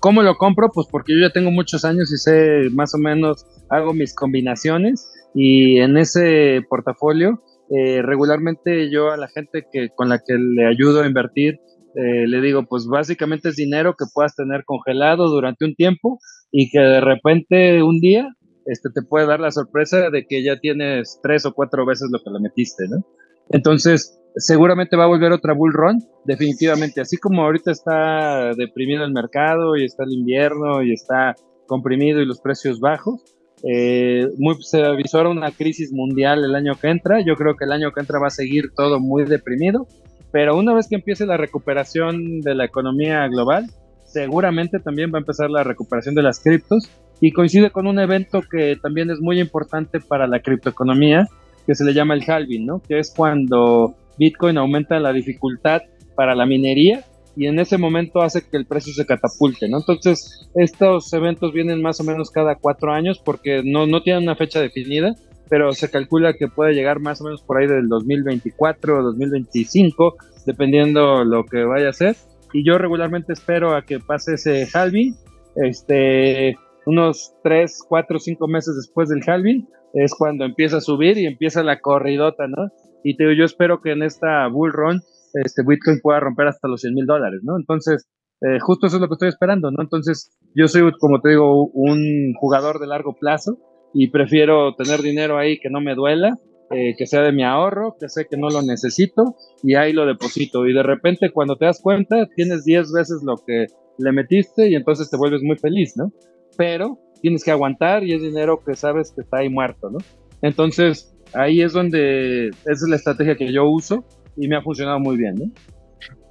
¿Cómo 0.00 0.22
lo 0.22 0.36
compro? 0.36 0.70
Pues 0.72 0.86
porque 0.90 1.12
yo 1.12 1.20
ya 1.20 1.32
tengo 1.32 1.50
muchos 1.50 1.84
años 1.84 2.12
y 2.12 2.16
sé 2.16 2.70
más 2.72 2.94
o 2.94 2.98
menos, 2.98 3.46
hago 3.68 3.92
mis 3.92 4.14
combinaciones 4.14 5.10
y 5.34 5.78
en 5.78 5.96
ese 5.96 6.62
portafolio 6.68 7.42
eh, 7.70 8.02
regularmente 8.02 8.90
yo 8.90 9.10
a 9.10 9.16
la 9.16 9.28
gente 9.28 9.66
que 9.72 9.90
con 9.94 10.08
la 10.08 10.18
que 10.18 10.34
le 10.34 10.66
ayudo 10.66 11.02
a 11.02 11.06
invertir 11.06 11.60
eh, 11.94 12.26
le 12.26 12.40
digo 12.40 12.64
pues 12.68 12.86
básicamente 12.86 13.48
es 13.48 13.56
dinero 13.56 13.94
que 13.98 14.04
puedas 14.12 14.36
tener 14.36 14.64
congelado 14.64 15.28
durante 15.28 15.64
un 15.64 15.74
tiempo 15.74 16.18
y 16.52 16.70
que 16.70 16.80
de 16.80 17.00
repente 17.00 17.82
un 17.82 18.00
día 18.00 18.28
este 18.66 18.90
te 18.94 19.02
puede 19.02 19.26
dar 19.26 19.40
la 19.40 19.50
sorpresa 19.50 20.10
de 20.10 20.26
que 20.26 20.44
ya 20.44 20.58
tienes 20.58 21.18
tres 21.22 21.46
o 21.46 21.52
cuatro 21.52 21.86
veces 21.86 22.08
lo 22.12 22.18
que 22.18 22.30
le 22.30 22.40
metiste, 22.40 22.84
¿no? 22.88 23.04
Entonces, 23.50 24.20
seguramente 24.36 24.96
va 24.96 25.04
a 25.04 25.08
volver 25.08 25.32
otra 25.32 25.54
bull 25.54 25.72
run, 25.72 25.98
definitivamente. 26.24 27.00
Así 27.00 27.16
como 27.16 27.42
ahorita 27.42 27.72
está 27.72 28.54
deprimido 28.54 29.04
el 29.04 29.12
mercado 29.12 29.76
y 29.76 29.84
está 29.84 30.04
el 30.04 30.12
invierno 30.12 30.82
y 30.82 30.92
está 30.92 31.34
comprimido 31.66 32.20
y 32.20 32.26
los 32.26 32.40
precios 32.40 32.80
bajos, 32.80 33.22
eh, 33.62 34.28
muy, 34.38 34.56
se 34.62 34.82
avisora 34.82 35.28
una 35.28 35.50
crisis 35.50 35.92
mundial 35.92 36.44
el 36.44 36.54
año 36.54 36.74
que 36.80 36.88
entra. 36.88 37.20
Yo 37.20 37.34
creo 37.36 37.56
que 37.56 37.64
el 37.64 37.72
año 37.72 37.92
que 37.92 38.00
entra 38.00 38.18
va 38.18 38.28
a 38.28 38.30
seguir 38.30 38.72
todo 38.74 39.00
muy 39.00 39.24
deprimido, 39.24 39.86
pero 40.32 40.56
una 40.56 40.74
vez 40.74 40.88
que 40.88 40.96
empiece 40.96 41.26
la 41.26 41.36
recuperación 41.36 42.40
de 42.40 42.54
la 42.54 42.64
economía 42.64 43.26
global, 43.28 43.66
seguramente 44.04 44.78
también 44.78 45.12
va 45.12 45.18
a 45.18 45.20
empezar 45.20 45.50
la 45.50 45.64
recuperación 45.64 46.14
de 46.14 46.22
las 46.22 46.40
criptos 46.40 46.90
y 47.20 47.32
coincide 47.32 47.70
con 47.70 47.86
un 47.86 47.98
evento 47.98 48.42
que 48.42 48.76
también 48.76 49.10
es 49.10 49.20
muy 49.20 49.40
importante 49.40 50.00
para 50.00 50.26
la 50.26 50.40
criptoeconomía, 50.40 51.28
que 51.66 51.74
se 51.74 51.84
le 51.84 51.92
llama 51.92 52.14
el 52.14 52.24
halving, 52.28 52.66
¿no? 52.66 52.80
Que 52.80 52.98
es 52.98 53.12
cuando 53.14 53.94
Bitcoin 54.18 54.56
aumenta 54.58 54.98
la 54.98 55.12
dificultad 55.12 55.82
para 56.14 56.34
la 56.34 56.46
minería 56.46 57.04
y 57.36 57.46
en 57.46 57.58
ese 57.58 57.78
momento 57.78 58.20
hace 58.20 58.42
que 58.46 58.56
el 58.56 58.66
precio 58.66 58.92
se 58.92 59.06
catapulte, 59.06 59.68
¿no? 59.68 59.78
Entonces, 59.78 60.48
estos 60.54 61.12
eventos 61.12 61.52
vienen 61.52 61.80
más 61.80 62.00
o 62.00 62.04
menos 62.04 62.30
cada 62.30 62.56
cuatro 62.56 62.92
años 62.92 63.20
porque 63.24 63.62
no, 63.64 63.86
no 63.86 64.02
tienen 64.02 64.24
una 64.24 64.36
fecha 64.36 64.60
definida, 64.60 65.14
pero 65.48 65.72
se 65.72 65.90
calcula 65.90 66.34
que 66.34 66.48
puede 66.48 66.74
llegar 66.74 67.00
más 67.00 67.20
o 67.20 67.24
menos 67.24 67.42
por 67.42 67.58
ahí 67.58 67.66
del 67.66 67.88
2024 67.88 68.98
o 68.98 69.02
2025, 69.02 70.16
dependiendo 70.46 71.24
lo 71.24 71.44
que 71.44 71.64
vaya 71.64 71.90
a 71.90 71.92
ser. 71.92 72.16
Y 72.52 72.64
yo 72.64 72.78
regularmente 72.78 73.32
espero 73.32 73.74
a 73.74 73.82
que 73.82 74.00
pase 74.00 74.34
ese 74.34 74.66
halving, 74.72 75.14
este, 75.56 76.56
unos 76.86 77.32
3, 77.42 77.84
4, 77.88 78.18
5 78.18 78.48
meses 78.48 78.76
después 78.76 79.08
del 79.08 79.22
halving, 79.26 79.68
es 79.94 80.14
cuando 80.14 80.44
empieza 80.44 80.78
a 80.78 80.80
subir 80.80 81.18
y 81.18 81.26
empieza 81.26 81.62
la 81.62 81.80
corridota, 81.80 82.46
¿no? 82.46 82.70
Y 83.02 83.16
te 83.16 83.36
yo 83.36 83.44
espero 83.44 83.80
que 83.80 83.92
en 83.92 84.02
esta 84.02 84.46
bull 84.48 84.72
run 84.72 85.02
este 85.34 85.62
Bitcoin 85.66 86.00
pueda 86.02 86.20
romper 86.20 86.48
hasta 86.48 86.68
los 86.68 86.80
100 86.80 86.94
mil 86.94 87.06
dólares, 87.06 87.40
¿no? 87.42 87.56
Entonces, 87.56 88.08
eh, 88.40 88.58
justo 88.60 88.86
eso 88.86 88.96
es 88.96 89.02
lo 89.02 89.08
que 89.08 89.14
estoy 89.14 89.28
esperando, 89.28 89.70
¿no? 89.70 89.82
Entonces, 89.82 90.36
yo 90.54 90.66
soy, 90.68 90.90
como 90.98 91.20
te 91.20 91.30
digo, 91.30 91.66
un 91.66 92.32
jugador 92.38 92.78
de 92.78 92.86
largo 92.86 93.14
plazo 93.18 93.58
y 93.92 94.10
prefiero 94.10 94.74
tener 94.74 95.00
dinero 95.02 95.38
ahí 95.38 95.58
que 95.58 95.70
no 95.70 95.80
me 95.80 95.94
duela, 95.94 96.38
eh, 96.70 96.94
que 96.96 97.06
sea 97.06 97.22
de 97.22 97.32
mi 97.32 97.42
ahorro, 97.42 97.96
que 98.00 98.08
sé 98.08 98.26
que 98.30 98.36
no 98.36 98.48
lo 98.48 98.62
necesito 98.62 99.36
y 99.62 99.74
ahí 99.74 99.92
lo 99.92 100.06
deposito. 100.06 100.66
Y 100.66 100.72
de 100.72 100.82
repente, 100.82 101.30
cuando 101.32 101.56
te 101.56 101.66
das 101.66 101.80
cuenta, 101.82 102.26
tienes 102.34 102.64
10 102.64 102.92
veces 102.92 103.22
lo 103.24 103.36
que 103.36 103.66
le 103.98 104.12
metiste 104.12 104.70
y 104.70 104.74
entonces 104.74 105.10
te 105.10 105.16
vuelves 105.16 105.42
muy 105.42 105.56
feliz, 105.56 105.96
¿no? 105.96 106.12
Pero 106.56 106.98
tienes 107.20 107.44
que 107.44 107.50
aguantar 107.50 108.04
y 108.04 108.14
es 108.14 108.22
dinero 108.22 108.62
que 108.64 108.74
sabes 108.74 109.12
que 109.12 109.22
está 109.22 109.38
ahí 109.38 109.48
muerto, 109.50 109.90
¿no? 109.90 109.98
Entonces, 110.42 111.14
ahí 111.34 111.60
es 111.60 111.72
donde, 111.72 112.48
esa 112.48 112.70
es 112.70 112.88
la 112.88 112.96
estrategia 112.96 113.36
que 113.36 113.52
yo 113.52 113.68
uso 113.68 114.04
y 114.40 114.48
me 114.48 114.56
ha 114.56 114.62
funcionado 114.62 114.98
muy 114.98 115.16
bien, 115.16 115.34
¿no? 115.36 115.44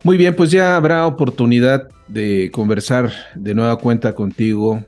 Muy 0.03 0.18
bien, 0.18 0.36
pues 0.36 0.49
ya 0.51 0.76
habrá 0.76 1.05
oportunidad 1.05 1.89
de 2.07 2.49
conversar 2.51 3.12
de 3.36 3.53
nueva 3.53 3.78
cuenta 3.78 4.16
contigo. 4.16 4.84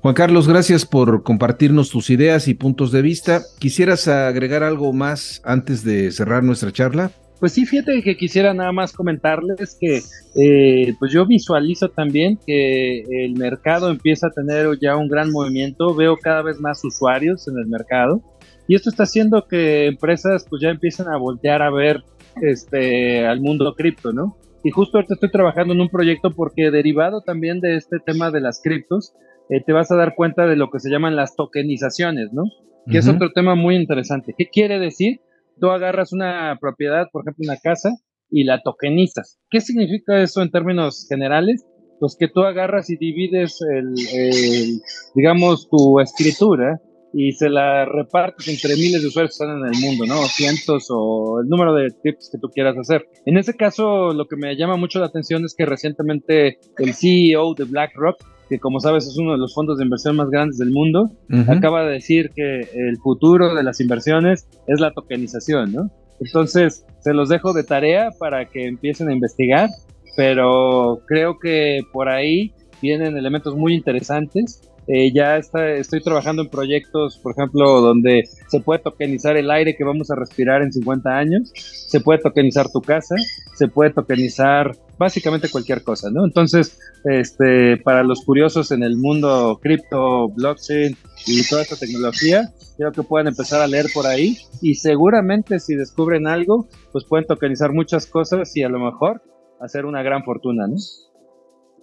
Juan 0.00 0.14
Carlos, 0.14 0.48
gracias 0.48 0.86
por 0.86 1.22
compartirnos 1.22 1.90
tus 1.90 2.08
ideas 2.08 2.48
y 2.48 2.54
puntos 2.54 2.90
de 2.90 3.02
vista. 3.02 3.42
¿Quisieras 3.58 4.08
agregar 4.08 4.62
algo 4.62 4.94
más 4.94 5.42
antes 5.44 5.84
de 5.84 6.10
cerrar 6.10 6.42
nuestra 6.42 6.72
charla? 6.72 7.10
Pues 7.38 7.52
sí, 7.52 7.66
fíjate 7.66 8.02
que 8.02 8.16
quisiera 8.16 8.52
nada 8.52 8.72
más 8.72 8.92
comentarles 8.92 9.76
que 9.78 10.02
eh, 10.36 10.94
pues 10.98 11.12
yo 11.12 11.26
visualizo 11.26 11.88
también 11.88 12.38
que 12.46 13.00
el 13.24 13.34
mercado 13.34 13.90
empieza 13.90 14.26
a 14.26 14.30
tener 14.30 14.78
ya 14.80 14.96
un 14.96 15.08
gran 15.08 15.30
movimiento, 15.30 15.94
veo 15.94 16.16
cada 16.16 16.42
vez 16.42 16.60
más 16.60 16.84
usuarios 16.84 17.48
en 17.48 17.58
el 17.58 17.66
mercado 17.66 18.22
y 18.68 18.74
esto 18.74 18.90
está 18.90 19.04
haciendo 19.04 19.46
que 19.48 19.86
empresas 19.86 20.46
pues 20.48 20.60
ya 20.60 20.68
empiecen 20.68 21.08
a 21.08 21.16
voltear 21.16 21.62
a 21.62 21.70
ver 21.70 22.04
este 22.42 23.26
al 23.26 23.40
mundo 23.40 23.74
cripto, 23.74 24.12
¿no? 24.12 24.36
Y 24.62 24.70
justo 24.70 24.98
ahorita 24.98 25.14
estoy 25.14 25.30
trabajando 25.30 25.72
en 25.72 25.80
un 25.80 25.88
proyecto 25.88 26.30
porque 26.32 26.70
derivado 26.70 27.22
también 27.22 27.60
de 27.60 27.76
este 27.76 27.98
tema 28.04 28.30
de 28.30 28.40
las 28.40 28.60
criptos, 28.62 29.14
eh, 29.48 29.62
te 29.64 29.72
vas 29.72 29.90
a 29.90 29.96
dar 29.96 30.14
cuenta 30.14 30.46
de 30.46 30.56
lo 30.56 30.70
que 30.70 30.80
se 30.80 30.90
llaman 30.90 31.16
las 31.16 31.34
tokenizaciones, 31.34 32.32
¿no? 32.32 32.44
Que 32.90 32.98
es 32.98 33.08
otro 33.08 33.30
tema 33.32 33.54
muy 33.54 33.76
interesante. 33.76 34.34
¿Qué 34.36 34.48
quiere 34.48 34.78
decir? 34.78 35.20
tú 35.60 35.70
agarras 35.70 36.12
una 36.12 36.56
propiedad, 36.60 37.08
por 37.12 37.22
ejemplo, 37.22 37.44
una 37.46 37.58
casa, 37.58 37.90
y 38.30 38.44
la 38.44 38.62
tokenizas. 38.62 39.38
¿Qué 39.50 39.60
significa 39.60 40.20
eso 40.22 40.42
en 40.42 40.50
términos 40.50 41.06
generales? 41.08 41.66
Pues 41.98 42.16
que 42.18 42.28
tú 42.28 42.42
agarras 42.42 42.88
y 42.88 42.96
divides 42.96 43.58
el, 43.62 44.80
digamos, 45.14 45.68
tu 45.68 46.00
escritura 46.00 46.80
y 47.12 47.32
se 47.32 47.48
la 47.48 47.84
repartes 47.84 48.48
entre 48.48 48.76
miles 48.76 49.02
de 49.02 49.08
usuarios 49.08 49.36
que 49.36 49.44
están 49.44 49.58
en 49.58 49.66
el 49.66 49.80
mundo, 49.80 50.06
¿no? 50.06 50.22
cientos 50.26 50.86
o 50.90 51.40
el 51.42 51.48
número 51.48 51.74
de 51.74 51.90
tips 51.90 52.30
que 52.30 52.38
tú 52.38 52.48
quieras 52.48 52.76
hacer. 52.78 53.06
En 53.26 53.36
ese 53.36 53.54
caso, 53.54 54.12
lo 54.12 54.26
que 54.26 54.36
me 54.36 54.56
llama 54.56 54.76
mucho 54.76 55.00
la 55.00 55.06
atención 55.06 55.44
es 55.44 55.54
que 55.54 55.66
recientemente 55.66 56.58
el 56.78 56.94
CEO 56.94 57.54
de 57.54 57.64
BlackRock 57.64 58.16
que 58.50 58.58
como 58.58 58.80
sabes 58.80 59.06
es 59.06 59.16
uno 59.16 59.30
de 59.32 59.38
los 59.38 59.54
fondos 59.54 59.78
de 59.78 59.84
inversión 59.84 60.16
más 60.16 60.28
grandes 60.28 60.58
del 60.58 60.72
mundo, 60.72 61.08
acaba 61.46 61.84
de 61.84 61.92
decir 61.92 62.30
que 62.34 62.58
el 62.58 62.98
futuro 63.00 63.54
de 63.54 63.62
las 63.62 63.80
inversiones 63.80 64.48
es 64.66 64.80
la 64.80 64.90
tokenización, 64.90 65.72
¿no? 65.72 65.88
Entonces, 66.18 66.84
se 66.98 67.14
los 67.14 67.28
dejo 67.28 67.52
de 67.52 67.62
tarea 67.62 68.10
para 68.18 68.46
que 68.46 68.66
empiecen 68.66 69.08
a 69.08 69.12
investigar, 69.12 69.70
pero 70.16 71.00
creo 71.06 71.38
que 71.38 71.82
por 71.92 72.08
ahí 72.08 72.52
vienen 72.82 73.16
elementos 73.16 73.56
muy 73.56 73.74
interesantes 73.74 74.68
eh, 74.92 75.12
ya 75.14 75.36
está, 75.36 75.70
estoy 75.74 76.02
trabajando 76.02 76.42
en 76.42 76.48
proyectos, 76.48 77.16
por 77.18 77.30
ejemplo, 77.30 77.80
donde 77.80 78.24
se 78.48 78.58
puede 78.58 78.80
tokenizar 78.80 79.36
el 79.36 79.48
aire 79.48 79.76
que 79.76 79.84
vamos 79.84 80.10
a 80.10 80.16
respirar 80.16 80.62
en 80.62 80.72
50 80.72 81.16
años, 81.16 81.52
se 81.54 82.00
puede 82.00 82.18
tokenizar 82.18 82.68
tu 82.72 82.80
casa, 82.82 83.14
se 83.54 83.68
puede 83.68 83.90
tokenizar 83.92 84.76
básicamente 84.98 85.48
cualquier 85.48 85.84
cosa, 85.84 86.10
¿no? 86.10 86.24
Entonces, 86.24 86.76
este, 87.04 87.76
para 87.76 88.02
los 88.02 88.24
curiosos 88.24 88.72
en 88.72 88.82
el 88.82 88.96
mundo 88.96 89.60
cripto, 89.62 90.28
blockchain 90.30 90.96
y 91.24 91.48
toda 91.48 91.62
esta 91.62 91.76
tecnología, 91.76 92.52
creo 92.76 92.90
que 92.90 93.04
pueden 93.04 93.28
empezar 93.28 93.60
a 93.60 93.68
leer 93.68 93.86
por 93.94 94.08
ahí 94.08 94.38
y 94.60 94.74
seguramente 94.74 95.60
si 95.60 95.76
descubren 95.76 96.26
algo, 96.26 96.66
pues 96.90 97.04
pueden 97.04 97.28
tokenizar 97.28 97.72
muchas 97.72 98.06
cosas 98.06 98.56
y 98.56 98.64
a 98.64 98.68
lo 98.68 98.80
mejor 98.80 99.22
hacer 99.60 99.84
una 99.84 100.02
gran 100.02 100.24
fortuna, 100.24 100.66
¿no? 100.66 100.74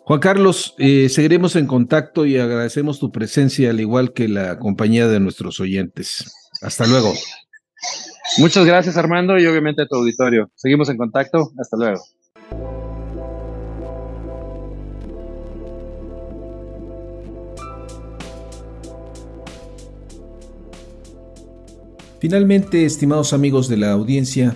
Juan 0.08 0.22
Carlos, 0.22 0.74
eh, 0.78 1.10
seguiremos 1.10 1.58
en 1.58 1.68
contacto 1.68 2.26
y 2.26 2.38
agradecemos 2.38 2.97
tu 2.97 3.12
presencia, 3.12 3.72
al 3.72 3.82
igual 3.82 4.14
que 4.14 4.30
la 4.30 4.58
compañía 4.58 5.05
de 5.10 5.20
nuestros 5.20 5.60
oyentes. 5.60 6.34
Hasta 6.62 6.88
luego. 6.88 7.14
Muchas 8.38 8.66
gracias, 8.66 8.95
Armando, 8.95 9.38
y 9.38 9.45
obviamente 9.45 9.82
a 9.82 9.86
tu 9.86 9.97
auditorio. 9.97 10.49
Seguimos 10.55 10.88
en 10.88 10.95
contacto. 10.95 11.51
Hasta 11.60 11.76
luego. 11.76 12.01
Finalmente, 22.22 22.86
estimados 22.86 23.34
amigos 23.34 23.68
de 23.68 23.76
la 23.76 23.91
audiencia, 23.91 24.55